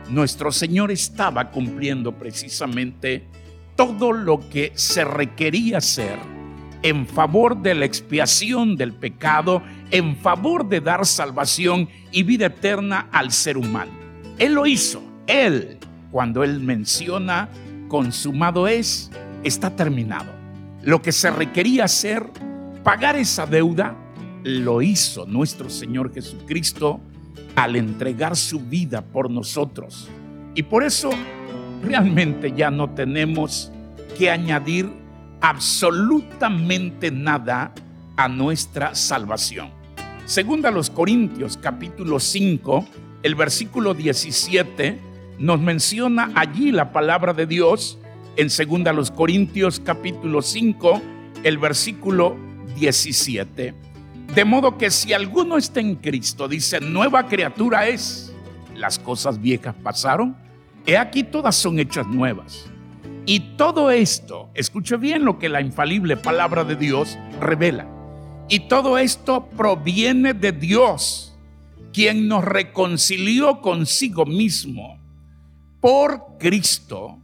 Nuestro 0.10 0.52
Señor 0.52 0.92
estaba 0.92 1.52
cumpliendo 1.52 2.14
precisamente 2.14 3.28
todo 3.76 4.12
lo 4.14 4.40
que 4.50 4.72
se 4.76 5.04
requería 5.04 5.80
hacer 5.80 6.18
en 6.84 7.08
favor 7.08 7.58
de 7.62 7.76
la 7.76 7.86
expiación 7.86 8.76
del 8.76 8.94
pecado, 8.94 9.62
en 9.92 10.16
favor 10.18 10.68
de 10.68 10.82
dar 10.82 11.06
salvación 11.06 11.90
y 12.12 12.24
vida 12.24 12.48
eterna 12.48 13.08
al 13.12 13.32
ser 13.32 13.58
humano. 13.58 13.92
Él 14.38 14.54
lo 14.54 14.66
hizo, 14.66 15.02
Él, 15.28 15.78
cuando 16.12 16.44
Él 16.44 16.60
menciona 16.60 17.50
consumado 17.88 18.68
es, 18.68 19.12
está 19.44 19.76
terminado. 19.76 20.32
Lo 20.84 21.02
que 21.02 21.12
se 21.12 21.32
requería 21.32 21.86
hacer, 21.86 22.26
pagar 22.84 23.16
esa 23.16 23.46
deuda, 23.46 23.96
lo 24.44 24.82
hizo 24.82 25.26
nuestro 25.26 25.70
Señor 25.70 26.14
Jesucristo 26.14 27.02
al 27.56 27.76
entregar 27.76 28.36
su 28.36 28.60
vida 28.60 29.02
por 29.02 29.30
nosotros. 29.30 30.10
Y 30.54 30.64
por 30.64 30.84
eso 30.84 31.10
realmente 31.84 32.54
ya 32.56 32.72
no 32.72 32.90
tenemos 32.92 33.72
que 34.18 34.30
añadir 34.30 34.90
absolutamente 35.42 37.12
nada 37.12 37.74
a 38.16 38.28
nuestra 38.28 38.96
salvación. 38.96 39.77
Segunda 40.28 40.72
los 40.72 40.90
Corintios 40.90 41.56
capítulo 41.56 42.20
5, 42.20 42.86
el 43.24 43.36
versículo 43.36 43.94
17 43.94 45.00
nos 45.40 45.62
menciona 45.62 46.34
allí 46.36 46.74
la 46.74 46.92
palabra 46.92 47.34
de 47.34 47.46
Dios 47.46 47.98
en 48.36 48.50
segunda 48.50 48.92
los 48.92 49.10
Corintios 49.10 49.80
capítulo 49.80 50.42
5, 50.42 51.02
el 51.46 51.58
versículo 51.58 52.36
17. 52.76 53.74
De 54.36 54.44
modo 54.44 54.78
que 54.78 54.92
si 54.92 55.14
alguno 55.14 55.56
está 55.56 55.80
en 55.80 55.96
Cristo, 55.96 56.50
dice, 56.50 56.82
nueva 56.82 57.28
criatura 57.28 57.88
es, 57.88 58.34
las 58.76 59.00
cosas 59.00 59.40
viejas 59.40 59.76
pasaron, 59.82 60.36
he 60.86 60.98
aquí 60.98 61.24
todas 61.24 61.56
son 61.56 61.80
hechas 61.80 62.06
nuevas. 62.06 62.66
Y 63.26 63.56
todo 63.56 63.92
esto, 63.92 64.50
escuche 64.54 64.98
bien 64.98 65.24
lo 65.24 65.40
que 65.40 65.48
la 65.48 65.62
infalible 65.62 66.18
palabra 66.18 66.66
de 66.66 66.76
Dios 66.76 67.18
revela. 67.40 67.97
Y 68.50 68.62
todo 68.62 68.98
esto 68.98 69.50
proviene 69.58 70.34
de 70.34 70.52
Dios, 70.52 71.36
quien 71.92 72.28
nos 72.28 72.46
reconcilió 72.46 73.62
consigo 73.62 74.26
mismo 74.26 75.00
por 75.82 76.38
Cristo 76.40 77.20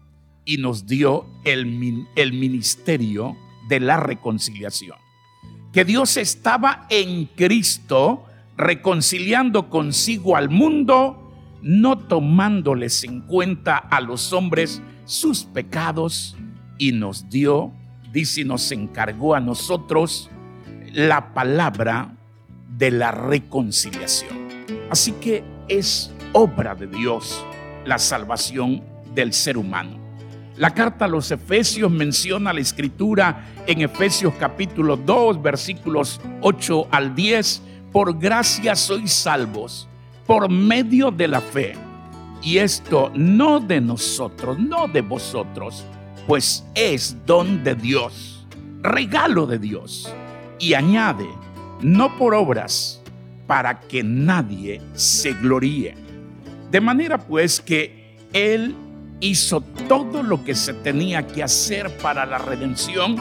y 0.45 0.57
nos 0.57 0.85
dio 0.85 1.25
el, 1.45 2.05
el 2.15 2.33
ministerio 2.33 3.37
de 3.69 3.79
la 3.79 3.97
reconciliación. 3.97 4.97
Que 5.71 5.85
Dios 5.85 6.17
estaba 6.17 6.85
en 6.89 7.25
Cristo 7.25 8.25
reconciliando 8.57 9.69
consigo 9.69 10.35
al 10.35 10.49
mundo, 10.49 11.31
no 11.61 11.97
tomándoles 11.97 13.03
en 13.05 13.21
cuenta 13.21 13.77
a 13.77 14.01
los 14.01 14.33
hombres 14.33 14.81
sus 15.05 15.45
pecados, 15.45 16.35
y 16.77 16.91
nos 16.91 17.29
dio, 17.29 17.71
dice, 18.11 18.43
nos 18.43 18.71
encargó 18.71 19.35
a 19.35 19.39
nosotros 19.39 20.29
la 20.93 21.33
palabra 21.33 22.13
de 22.77 22.91
la 22.91 23.11
reconciliación. 23.11 24.47
Así 24.89 25.11
que 25.13 25.43
es 25.67 26.11
obra 26.33 26.75
de 26.75 26.87
Dios 26.87 27.43
la 27.85 27.97
salvación 27.97 28.83
del 29.13 29.33
ser 29.33 29.57
humano. 29.57 29.97
La 30.55 30.69
carta 30.71 31.05
a 31.05 31.07
los 31.07 31.31
Efesios 31.31 31.91
menciona 31.91 32.53
la 32.53 32.59
escritura 32.61 33.43
en 33.65 33.81
Efesios 33.81 34.35
capítulo 34.39 34.95
2 34.95 35.41
versículos 35.41 36.21
8 36.41 36.87
al 36.91 37.15
10. 37.15 37.61
Por 37.91 38.19
gracia 38.19 38.75
sois 38.75 39.11
salvos 39.11 39.87
por 40.27 40.49
medio 40.49 41.09
de 41.09 41.27
la 41.27 41.41
fe. 41.41 41.73
Y 42.43 42.59
esto 42.59 43.11
no 43.15 43.59
de 43.59 43.81
nosotros, 43.81 44.59
no 44.59 44.87
de 44.87 45.01
vosotros, 45.01 45.85
pues 46.27 46.63
es 46.75 47.17
don 47.25 47.63
de 47.63 47.73
Dios, 47.73 48.45
regalo 48.81 49.47
de 49.47 49.59
Dios. 49.59 50.13
Y 50.59 50.73
añade, 50.73 51.27
no 51.81 52.17
por 52.17 52.33
obras, 52.33 53.01
para 53.47 53.79
que 53.79 54.03
nadie 54.03 54.81
se 54.93 55.33
gloríe. 55.33 55.95
De 56.71 56.81
manera 56.81 57.17
pues 57.17 57.61
que 57.61 58.17
Él 58.33 58.75
hizo 59.19 59.61
todo 59.87 60.23
lo 60.23 60.43
que 60.43 60.55
se 60.55 60.73
tenía 60.73 61.27
que 61.27 61.43
hacer 61.43 61.95
para 61.97 62.25
la 62.25 62.37
redención 62.37 63.15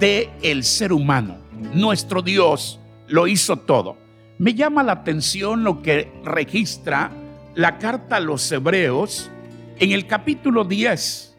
del 0.00 0.28
el 0.42 0.64
ser 0.64 0.92
humano. 0.92 1.38
Nuestro 1.74 2.22
Dios 2.22 2.80
lo 3.08 3.26
hizo 3.26 3.56
todo. 3.56 3.96
Me 4.38 4.54
llama 4.54 4.82
la 4.82 4.92
atención 4.92 5.64
lo 5.64 5.82
que 5.82 6.12
registra 6.24 7.10
la 7.54 7.78
carta 7.78 8.16
a 8.16 8.20
los 8.20 8.50
hebreos 8.52 9.30
en 9.78 9.92
el 9.92 10.06
capítulo 10.06 10.64
10, 10.64 11.36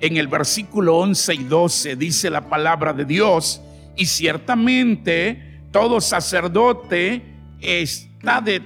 en 0.00 0.16
el 0.16 0.28
versículo 0.28 0.98
11 0.98 1.34
y 1.34 1.44
12 1.44 1.96
dice 1.96 2.30
la 2.30 2.48
palabra 2.48 2.92
de 2.92 3.04
Dios, 3.04 3.60
y 3.96 4.06
ciertamente 4.06 5.62
todo 5.70 6.00
sacerdote 6.00 7.22
está 7.60 8.40
de 8.40 8.62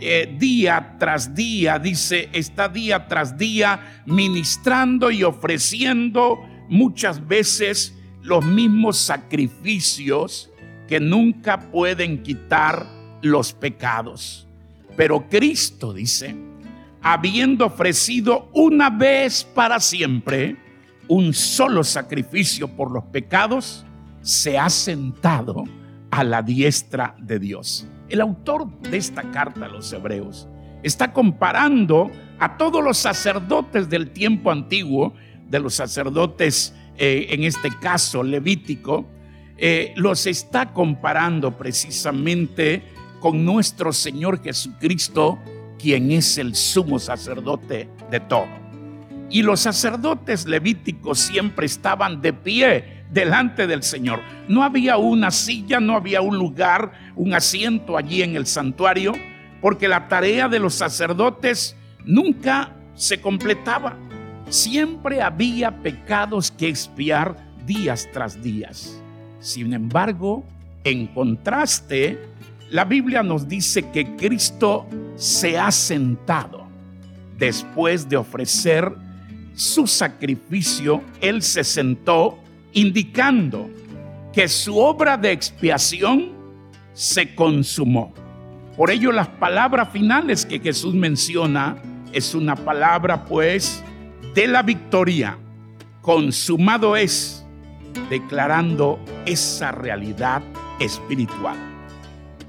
eh, 0.00 0.36
día 0.38 0.96
tras 0.98 1.34
día, 1.34 1.78
dice, 1.78 2.28
está 2.32 2.68
día 2.68 3.08
tras 3.08 3.36
día 3.36 4.02
ministrando 4.06 5.10
y 5.10 5.24
ofreciendo 5.24 6.38
muchas 6.68 7.26
veces 7.26 7.96
los 8.22 8.44
mismos 8.44 8.98
sacrificios 8.98 10.50
que 10.86 11.00
nunca 11.00 11.70
pueden 11.70 12.22
quitar 12.22 12.86
los 13.22 13.52
pecados. 13.52 14.46
Pero 14.96 15.28
Cristo 15.28 15.92
dice, 15.92 16.36
habiendo 17.02 17.66
ofrecido 17.66 18.50
una 18.52 18.90
vez 18.90 19.44
para 19.44 19.80
siempre 19.80 20.56
un 21.08 21.32
solo 21.32 21.82
sacrificio 21.82 22.68
por 22.68 22.90
los 22.90 23.04
pecados, 23.04 23.84
se 24.20 24.58
ha 24.58 24.70
sentado 24.70 25.64
a 26.10 26.24
la 26.24 26.42
diestra 26.42 27.14
de 27.18 27.38
Dios. 27.38 27.86
El 28.08 28.20
autor 28.20 28.70
de 28.80 28.96
esta 28.96 29.22
carta 29.30 29.66
a 29.66 29.68
los 29.68 29.92
hebreos 29.92 30.48
está 30.82 31.12
comparando 31.12 32.10
a 32.38 32.56
todos 32.56 32.82
los 32.82 32.98
sacerdotes 32.98 33.88
del 33.88 34.10
tiempo 34.10 34.50
antiguo, 34.50 35.14
de 35.48 35.60
los 35.60 35.74
sacerdotes, 35.74 36.74
eh, 36.96 37.26
en 37.30 37.44
este 37.44 37.70
caso 37.80 38.22
levítico, 38.22 39.06
eh, 39.56 39.92
los 39.96 40.26
está 40.26 40.72
comparando 40.72 41.56
precisamente 41.56 42.82
con 43.20 43.44
nuestro 43.44 43.92
Señor 43.92 44.42
Jesucristo, 44.42 45.38
quien 45.78 46.12
es 46.12 46.38
el 46.38 46.54
sumo 46.54 46.98
sacerdote 46.98 47.88
de 48.10 48.20
todo. 48.20 48.46
Y 49.30 49.42
los 49.42 49.60
sacerdotes 49.60 50.46
levíticos 50.46 51.18
siempre 51.18 51.66
estaban 51.66 52.22
de 52.22 52.32
pie 52.32 52.97
delante 53.10 53.66
del 53.66 53.82
Señor. 53.82 54.20
No 54.48 54.62
había 54.62 54.96
una 54.96 55.30
silla, 55.30 55.80
no 55.80 55.96
había 55.96 56.20
un 56.20 56.36
lugar, 56.36 56.92
un 57.16 57.34
asiento 57.34 57.96
allí 57.96 58.22
en 58.22 58.36
el 58.36 58.46
santuario, 58.46 59.12
porque 59.60 59.88
la 59.88 60.08
tarea 60.08 60.48
de 60.48 60.58
los 60.58 60.74
sacerdotes 60.74 61.76
nunca 62.04 62.72
se 62.94 63.20
completaba. 63.20 63.96
Siempre 64.48 65.20
había 65.20 65.82
pecados 65.82 66.50
que 66.50 66.68
expiar 66.68 67.36
días 67.66 68.08
tras 68.12 68.42
días. 68.42 69.00
Sin 69.40 69.72
embargo, 69.72 70.44
en 70.84 71.06
contraste, 71.08 72.18
la 72.70 72.84
Biblia 72.84 73.22
nos 73.22 73.48
dice 73.48 73.90
que 73.90 74.16
Cristo 74.16 74.86
se 75.16 75.58
ha 75.58 75.70
sentado. 75.70 76.66
Después 77.38 78.08
de 78.08 78.16
ofrecer 78.16 78.92
su 79.54 79.86
sacrificio, 79.86 81.02
Él 81.20 81.42
se 81.42 81.64
sentó 81.64 82.38
indicando 82.72 83.70
que 84.32 84.48
su 84.48 84.78
obra 84.78 85.16
de 85.16 85.32
expiación 85.32 86.32
se 86.92 87.34
consumó. 87.34 88.12
Por 88.76 88.90
ello 88.90 89.10
las 89.12 89.28
palabras 89.28 89.90
finales 89.90 90.46
que 90.46 90.60
Jesús 90.60 90.94
menciona 90.94 91.76
es 92.12 92.34
una 92.34 92.54
palabra 92.54 93.24
pues 93.24 93.82
de 94.34 94.46
la 94.46 94.62
victoria. 94.62 95.38
Consumado 96.00 96.96
es, 96.96 97.44
declarando 98.08 98.98
esa 99.26 99.72
realidad 99.72 100.42
espiritual. 100.78 101.56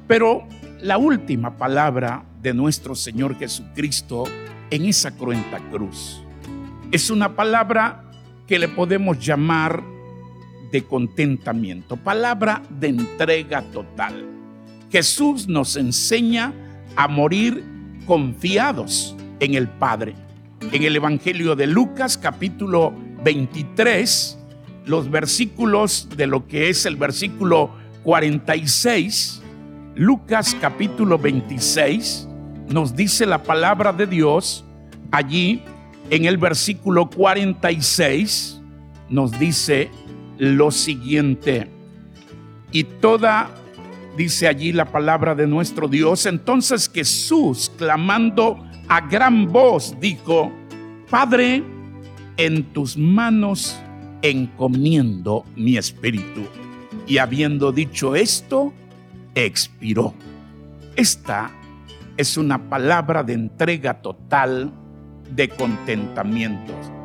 Pero 0.08 0.48
la 0.82 0.98
última 0.98 1.58
palabra 1.58 2.24
de 2.42 2.54
nuestro 2.54 2.96
Señor 2.96 3.38
Jesucristo 3.38 4.26
en 4.70 4.86
esa 4.86 5.12
cruenta 5.12 5.60
cruz 5.72 6.22
es 6.92 7.10
una 7.10 7.36
palabra 7.36 8.04
que 8.48 8.58
le 8.58 8.68
podemos 8.68 9.20
llamar 9.20 9.84
de 10.72 10.84
contentamiento, 10.84 11.98
palabra 11.98 12.62
de 12.70 12.90
entrega 12.90 13.62
total. 13.72 14.26
Jesús 14.92 15.48
nos 15.48 15.76
enseña 15.76 16.54
a 16.96 17.08
morir 17.08 17.64
confiados 18.06 19.16
en 19.40 19.56
el 19.56 19.68
Padre. 19.68 20.16
En 20.72 20.84
el 20.84 20.96
Evangelio 20.96 21.56
de 21.56 21.68
Lucas 21.68 22.18
capítulo 22.18 22.94
23, 23.24 24.38
los 24.86 25.10
versículos 25.10 26.10
de 26.16 26.28
lo 26.28 26.48
que 26.48 26.70
es 26.70 26.86
el 26.86 26.96
versículo 26.96 27.72
46, 28.04 29.42
Lucas 29.96 30.56
capítulo 30.60 31.18
26, 31.18 32.28
nos 32.70 32.96
dice 32.96 33.26
la 33.26 33.44
palabra 33.44 33.94
de 33.94 34.08
Dios 34.08 34.66
allí 35.12 35.64
en 36.10 36.26
el 36.26 36.38
versículo 36.38 37.10
46, 37.10 38.60
nos 39.10 39.38
dice 39.40 39.92
lo 40.40 40.72
siguiente. 40.72 41.70
Y 42.72 42.86
toda, 42.86 43.52
dice 44.18 44.48
allí 44.48 44.72
la 44.72 44.86
palabra 44.86 45.36
de 45.36 45.46
nuestro 45.46 45.88
Dios, 45.88 46.26
entonces 46.26 46.90
Jesús, 46.92 47.72
clamando 47.78 48.66
a 48.88 49.02
gran 49.02 49.48
voz, 49.48 49.96
dijo, 50.00 50.52
Padre, 51.10 51.64
en 52.38 52.64
tus 52.74 52.98
manos 52.98 53.78
encomiendo 54.22 55.46
mi 55.56 55.78
espíritu. 55.78 56.48
Y 57.06 57.18
habiendo 57.18 57.72
dicho 57.72 58.16
esto, 58.16 58.74
expiró. 59.36 60.14
Esta 60.96 61.52
es 62.18 62.38
una 62.38 62.70
palabra 62.70 63.24
de 63.24 63.34
entrega 63.34 64.02
total, 64.02 64.72
de 65.34 65.50
contentamiento. 65.50 66.99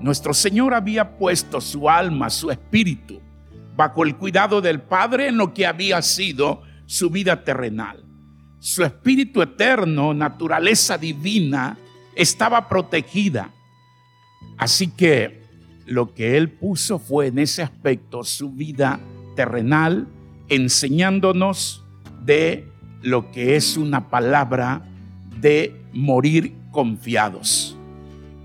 Nuestro 0.00 0.32
Señor 0.32 0.74
había 0.74 1.16
puesto 1.16 1.60
su 1.60 1.90
alma, 1.90 2.30
su 2.30 2.50
espíritu, 2.50 3.20
bajo 3.76 4.04
el 4.04 4.16
cuidado 4.16 4.60
del 4.60 4.80
Padre 4.80 5.28
en 5.28 5.36
lo 5.36 5.52
que 5.52 5.66
había 5.66 6.00
sido 6.02 6.62
su 6.86 7.10
vida 7.10 7.44
terrenal. 7.44 8.04
Su 8.60 8.84
espíritu 8.84 9.42
eterno, 9.42 10.14
naturaleza 10.14 10.98
divina, 10.98 11.76
estaba 12.14 12.68
protegida. 12.68 13.50
Así 14.56 14.88
que 14.88 15.42
lo 15.86 16.12
que 16.14 16.36
Él 16.36 16.50
puso 16.50 16.98
fue 16.98 17.28
en 17.28 17.38
ese 17.38 17.62
aspecto 17.62 18.24
su 18.24 18.50
vida 18.50 19.00
terrenal, 19.36 20.08
enseñándonos 20.48 21.84
de 22.24 22.68
lo 23.02 23.30
que 23.30 23.56
es 23.56 23.76
una 23.76 24.10
palabra 24.10 24.82
de 25.40 25.80
morir 25.92 26.54
confiados. 26.72 27.77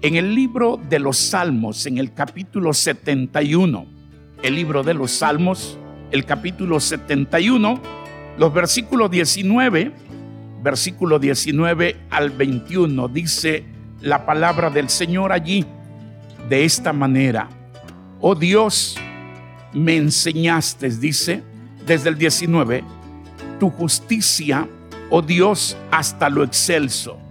En 0.04 0.18
el 0.18 0.36
libro 0.36 0.78
de 0.90 1.00
los 1.00 1.18
Salmos, 1.18 1.86
en 1.86 1.98
el 1.98 2.14
capítulo 2.14 2.74
71, 2.74 3.86
el 4.44 4.54
libro 4.54 4.84
de 4.84 4.94
los 4.94 5.12
Salmos, 5.12 5.80
el 6.12 6.26
capítulo 6.26 6.82
71, 6.82 7.80
los 8.38 8.54
versículos 8.54 9.10
19, 9.10 9.94
versículo 10.62 11.20
19 11.20 11.96
al 12.10 12.32
21, 12.32 13.08
dice 13.08 13.64
la 14.02 14.26
palabra 14.26 14.70
del 14.70 14.90
Señor 14.90 15.32
allí 15.32 15.66
de 16.50 16.66
esta 16.66 16.92
manera. 16.92 17.48
Oh 18.20 18.36
Dios, 18.36 18.98
me 19.72 19.96
enseñaste, 19.96 20.90
dice, 20.90 21.44
desde 21.86 22.10
el 22.10 22.18
19, 22.18 22.84
tu 23.58 23.70
justicia, 23.70 24.68
oh 25.10 25.22
Dios, 25.22 25.78
hasta 25.92 26.30
lo 26.30 26.44
excelso 26.44 27.23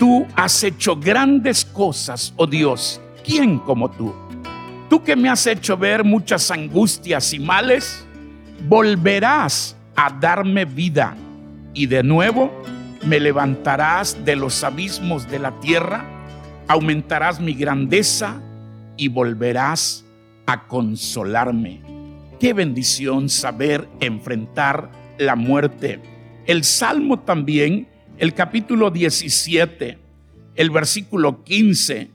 Tú 0.00 0.26
has 0.34 0.64
hecho 0.64 0.96
grandes 0.96 1.62
cosas, 1.62 2.32
oh 2.36 2.46
Dios. 2.46 3.02
¿Quién 3.22 3.58
como 3.58 3.90
tú? 3.90 4.14
Tú 4.88 5.04
que 5.04 5.14
me 5.14 5.28
has 5.28 5.46
hecho 5.46 5.76
ver 5.76 6.04
muchas 6.04 6.50
angustias 6.50 7.34
y 7.34 7.38
males, 7.38 8.06
volverás 8.66 9.76
a 9.94 10.08
darme 10.08 10.64
vida 10.64 11.14
y 11.74 11.84
de 11.84 12.02
nuevo 12.02 12.50
me 13.04 13.20
levantarás 13.20 14.24
de 14.24 14.36
los 14.36 14.64
abismos 14.64 15.28
de 15.28 15.38
la 15.38 15.60
tierra, 15.60 16.02
aumentarás 16.66 17.38
mi 17.38 17.52
grandeza 17.52 18.40
y 18.96 19.08
volverás 19.08 20.06
a 20.46 20.66
consolarme. 20.66 21.82
Qué 22.40 22.54
bendición 22.54 23.28
saber 23.28 23.86
enfrentar 24.00 24.90
la 25.18 25.36
muerte. 25.36 26.00
El 26.46 26.64
Salmo 26.64 27.20
también 27.20 27.89
el 28.20 28.34
capítulo 28.34 28.90
17, 28.90 29.98
el 30.54 30.70
versículo 30.70 31.42
15. 31.42 32.10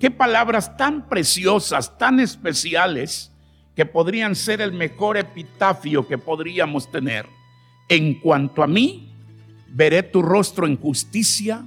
Qué 0.00 0.10
palabras 0.10 0.76
tan 0.76 1.08
preciosas, 1.08 1.96
tan 1.96 2.18
especiales, 2.18 3.30
que 3.76 3.86
podrían 3.86 4.34
ser 4.34 4.60
el 4.60 4.72
mejor 4.72 5.16
epitafio 5.16 6.08
que 6.08 6.18
podríamos 6.18 6.90
tener. 6.90 7.26
En 7.88 8.14
cuanto 8.14 8.64
a 8.64 8.66
mí, 8.66 9.12
veré 9.68 10.02
tu 10.02 10.22
rostro 10.22 10.66
en 10.66 10.76
justicia, 10.76 11.64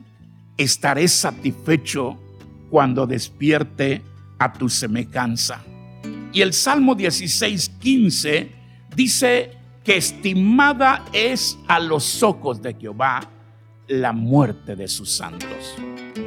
estaré 0.57 1.07
satisfecho 1.07 2.19
cuando 2.69 3.07
despierte 3.07 4.01
a 4.37 4.51
tu 4.51 4.67
semejanza. 4.67 5.63
Y 6.33 6.41
el 6.41 6.51
Salmo 6.51 6.93
16, 6.93 7.69
15 7.79 8.51
dice 8.97 9.51
que 9.85 9.95
estimada 9.95 11.05
es 11.13 11.57
a 11.69 11.79
los 11.79 12.21
ojos 12.21 12.61
de 12.61 12.73
Jehová 12.73 13.31
la 13.87 14.11
muerte 14.11 14.75
de 14.75 14.87
sus 14.87 15.11
santos. 15.11 15.75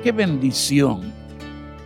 Qué 0.03 0.13
bendición 0.13 1.13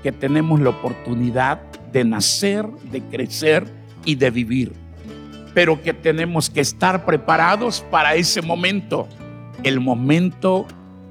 que 0.02 0.12
tenemos 0.12 0.60
la 0.60 0.70
oportunidad 0.70 1.60
de 1.92 2.04
nacer, 2.04 2.66
de 2.90 3.02
crecer 3.02 3.66
y 4.04 4.14
de 4.14 4.30
vivir. 4.30 4.72
Pero 5.52 5.82
que 5.82 5.92
tenemos 5.92 6.50
que 6.50 6.60
estar 6.60 7.04
preparados 7.04 7.84
para 7.90 8.14
ese 8.14 8.42
momento, 8.42 9.08
el 9.62 9.80
momento 9.80 10.66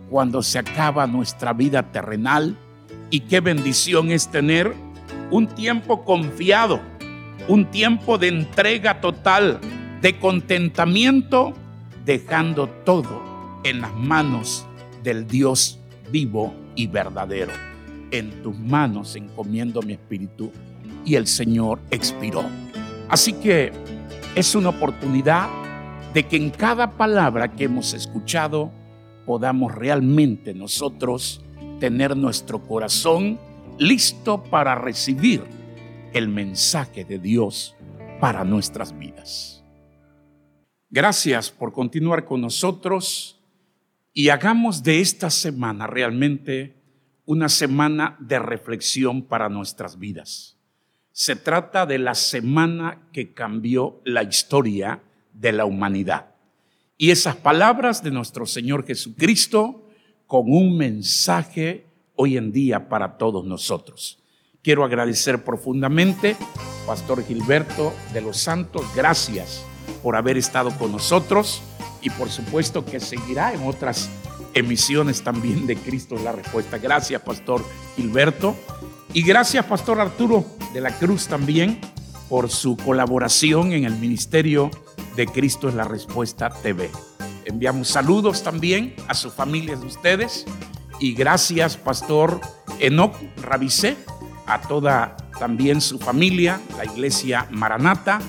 cuando 0.09 0.41
se 0.43 0.59
acaba 0.59 1.07
nuestra 1.07 1.53
vida 1.53 1.91
terrenal. 1.91 2.55
Y 3.09 3.21
qué 3.21 3.39
bendición 3.39 4.11
es 4.11 4.29
tener 4.29 4.73
un 5.31 5.47
tiempo 5.47 6.03
confiado, 6.05 6.79
un 7.47 7.65
tiempo 7.65 8.17
de 8.17 8.29
entrega 8.29 9.01
total, 9.01 9.59
de 10.01 10.19
contentamiento, 10.19 11.53
dejando 12.05 12.67
todo 12.67 13.32
en 13.63 13.81
las 13.81 13.93
manos 13.93 14.65
del 15.03 15.27
Dios 15.27 15.79
vivo 16.11 16.53
y 16.75 16.87
verdadero. 16.87 17.51
En 18.11 18.43
tus 18.43 18.57
manos 18.57 19.15
encomiendo 19.15 19.81
mi 19.81 19.93
espíritu 19.93 20.51
y 21.05 21.15
el 21.15 21.27
Señor 21.27 21.79
expiró. 21.89 22.43
Así 23.09 23.33
que 23.33 23.71
es 24.35 24.55
una 24.55 24.69
oportunidad 24.69 25.49
de 26.13 26.27
que 26.27 26.37
en 26.37 26.51
cada 26.51 26.91
palabra 26.91 27.51
que 27.53 27.65
hemos 27.65 27.93
escuchado 27.93 28.71
podamos 29.25 29.73
realmente 29.73 30.53
nosotros 30.53 31.41
tener 31.79 32.15
nuestro 32.15 32.61
corazón 32.61 33.39
listo 33.79 34.43
para 34.43 34.75
recibir 34.75 35.43
el 36.13 36.27
mensaje 36.27 37.03
de 37.03 37.17
Dios 37.17 37.75
para 38.19 38.43
nuestras 38.43 38.97
vidas. 38.97 39.63
Gracias 40.89 41.49
por 41.49 41.73
continuar 41.73 42.25
con 42.25 42.41
nosotros 42.41 43.42
y 44.13 44.29
hagamos 44.29 44.83
de 44.83 45.01
esta 45.01 45.29
semana 45.29 45.87
realmente 45.87 46.75
una 47.25 47.49
semana 47.49 48.15
de 48.19 48.37
reflexión 48.39 49.23
para 49.23 49.49
nuestras 49.49 49.97
vidas. 49.97 50.57
Se 51.11 51.35
trata 51.35 51.85
de 51.85 51.99
la 51.99 52.15
semana 52.15 53.07
que 53.11 53.33
cambió 53.33 54.01
la 54.03 54.23
historia 54.23 55.01
de 55.33 55.51
la 55.51 55.65
humanidad. 55.65 56.27
Y 56.97 57.11
esas 57.11 57.35
palabras 57.35 58.03
de 58.03 58.11
nuestro 58.11 58.45
Señor 58.45 58.85
Jesucristo 58.85 59.89
con 60.27 60.51
un 60.51 60.77
mensaje 60.77 61.85
hoy 62.15 62.37
en 62.37 62.51
día 62.51 62.89
para 62.89 63.17
todos 63.17 63.45
nosotros. 63.45 64.19
Quiero 64.61 64.83
agradecer 64.83 65.43
profundamente, 65.43 66.37
Pastor 66.85 67.23
Gilberto 67.25 67.93
de 68.13 68.21
los 68.21 68.37
Santos, 68.37 68.83
gracias 68.95 69.65
por 70.01 70.15
haber 70.15 70.37
estado 70.37 70.71
con 70.77 70.91
nosotros 70.91 71.61
y 72.03 72.09
por 72.11 72.29
supuesto 72.29 72.85
que 72.85 72.99
seguirá 72.99 73.53
en 73.53 73.65
otras 73.65 74.09
emisiones 74.53 75.23
también 75.23 75.65
de 75.65 75.75
Cristo 75.75 76.15
la 76.23 76.31
Respuesta. 76.31 76.77
Gracias, 76.77 77.21
Pastor 77.21 77.63
Gilberto. 77.95 78.55
Y 79.13 79.21
gracias, 79.21 79.65
Pastor 79.65 79.99
Arturo 79.99 80.45
de 80.73 80.81
la 80.81 80.91
Cruz 80.97 81.27
también, 81.27 81.79
por 82.29 82.49
su 82.49 82.77
colaboración 82.77 83.73
en 83.73 83.85
el 83.85 83.95
Ministerio 83.95 84.71
de 85.15 85.27
Cristo 85.27 85.69
es 85.69 85.75
la 85.75 85.83
Respuesta 85.83 86.49
TV. 86.49 86.89
Enviamos 87.45 87.89
saludos 87.89 88.41
también 88.41 88.95
a 89.07 89.13
sus 89.13 89.33
familias 89.33 89.81
de 89.81 89.87
ustedes 89.87 90.45
y 90.99 91.13
gracias, 91.13 91.77
Pastor 91.77 92.41
Enoch 92.79 93.13
Rabicé, 93.37 93.97
a 94.47 94.61
toda 94.61 95.17
también 95.37 95.81
su 95.81 95.99
familia, 95.99 96.59
la 96.77 96.85
iglesia 96.85 97.47
Maranata. 97.51 98.19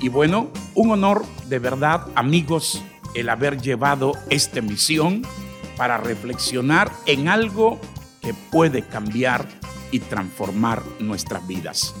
Y 0.00 0.08
bueno, 0.08 0.50
un 0.74 0.92
honor 0.92 1.24
de 1.48 1.58
verdad, 1.58 2.06
amigos, 2.14 2.82
el 3.14 3.28
haber 3.28 3.60
llevado 3.60 4.12
esta 4.30 4.60
misión 4.60 5.22
para 5.76 5.98
reflexionar 5.98 6.90
en 7.06 7.28
algo 7.28 7.80
que 8.20 8.34
puede 8.34 8.82
cambiar 8.82 9.46
y 9.90 10.00
transformar 10.00 10.82
nuestras 10.98 11.46
vidas. 11.46 11.94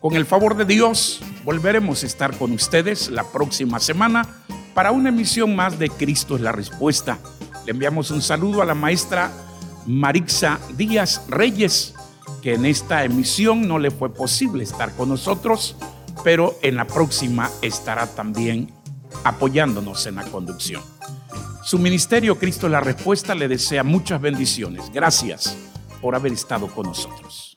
Con 0.00 0.16
el 0.16 0.26
favor 0.26 0.56
de 0.56 0.66
Dios, 0.66 1.22
volveremos 1.44 2.02
a 2.02 2.06
estar 2.06 2.36
con 2.36 2.52
ustedes 2.52 3.08
la 3.08 3.24
próxima 3.24 3.80
semana 3.80 4.28
para 4.74 4.90
una 4.90 5.08
emisión 5.08 5.56
más 5.56 5.78
de 5.78 5.88
Cristo 5.88 6.36
es 6.36 6.42
la 6.42 6.52
Respuesta. 6.52 7.18
Le 7.64 7.72
enviamos 7.72 8.10
un 8.10 8.20
saludo 8.20 8.60
a 8.60 8.66
la 8.66 8.74
maestra 8.74 9.32
Marixa 9.86 10.58
Díaz 10.76 11.22
Reyes, 11.28 11.94
que 12.42 12.54
en 12.54 12.66
esta 12.66 13.04
emisión 13.04 13.66
no 13.66 13.78
le 13.78 13.90
fue 13.90 14.12
posible 14.12 14.64
estar 14.64 14.94
con 14.94 15.08
nosotros, 15.08 15.76
pero 16.22 16.54
en 16.60 16.76
la 16.76 16.86
próxima 16.86 17.50
estará 17.62 18.06
también 18.06 18.73
apoyándonos 19.22 20.06
en 20.06 20.16
la 20.16 20.24
conducción. 20.24 20.82
Su 21.62 21.78
ministerio 21.78 22.38
Cristo 22.38 22.68
la 22.68 22.80
Respuesta 22.80 23.34
le 23.34 23.48
desea 23.48 23.82
muchas 23.82 24.20
bendiciones. 24.20 24.90
Gracias 24.92 25.56
por 26.02 26.14
haber 26.14 26.32
estado 26.32 26.68
con 26.68 26.86
nosotros. 26.86 27.53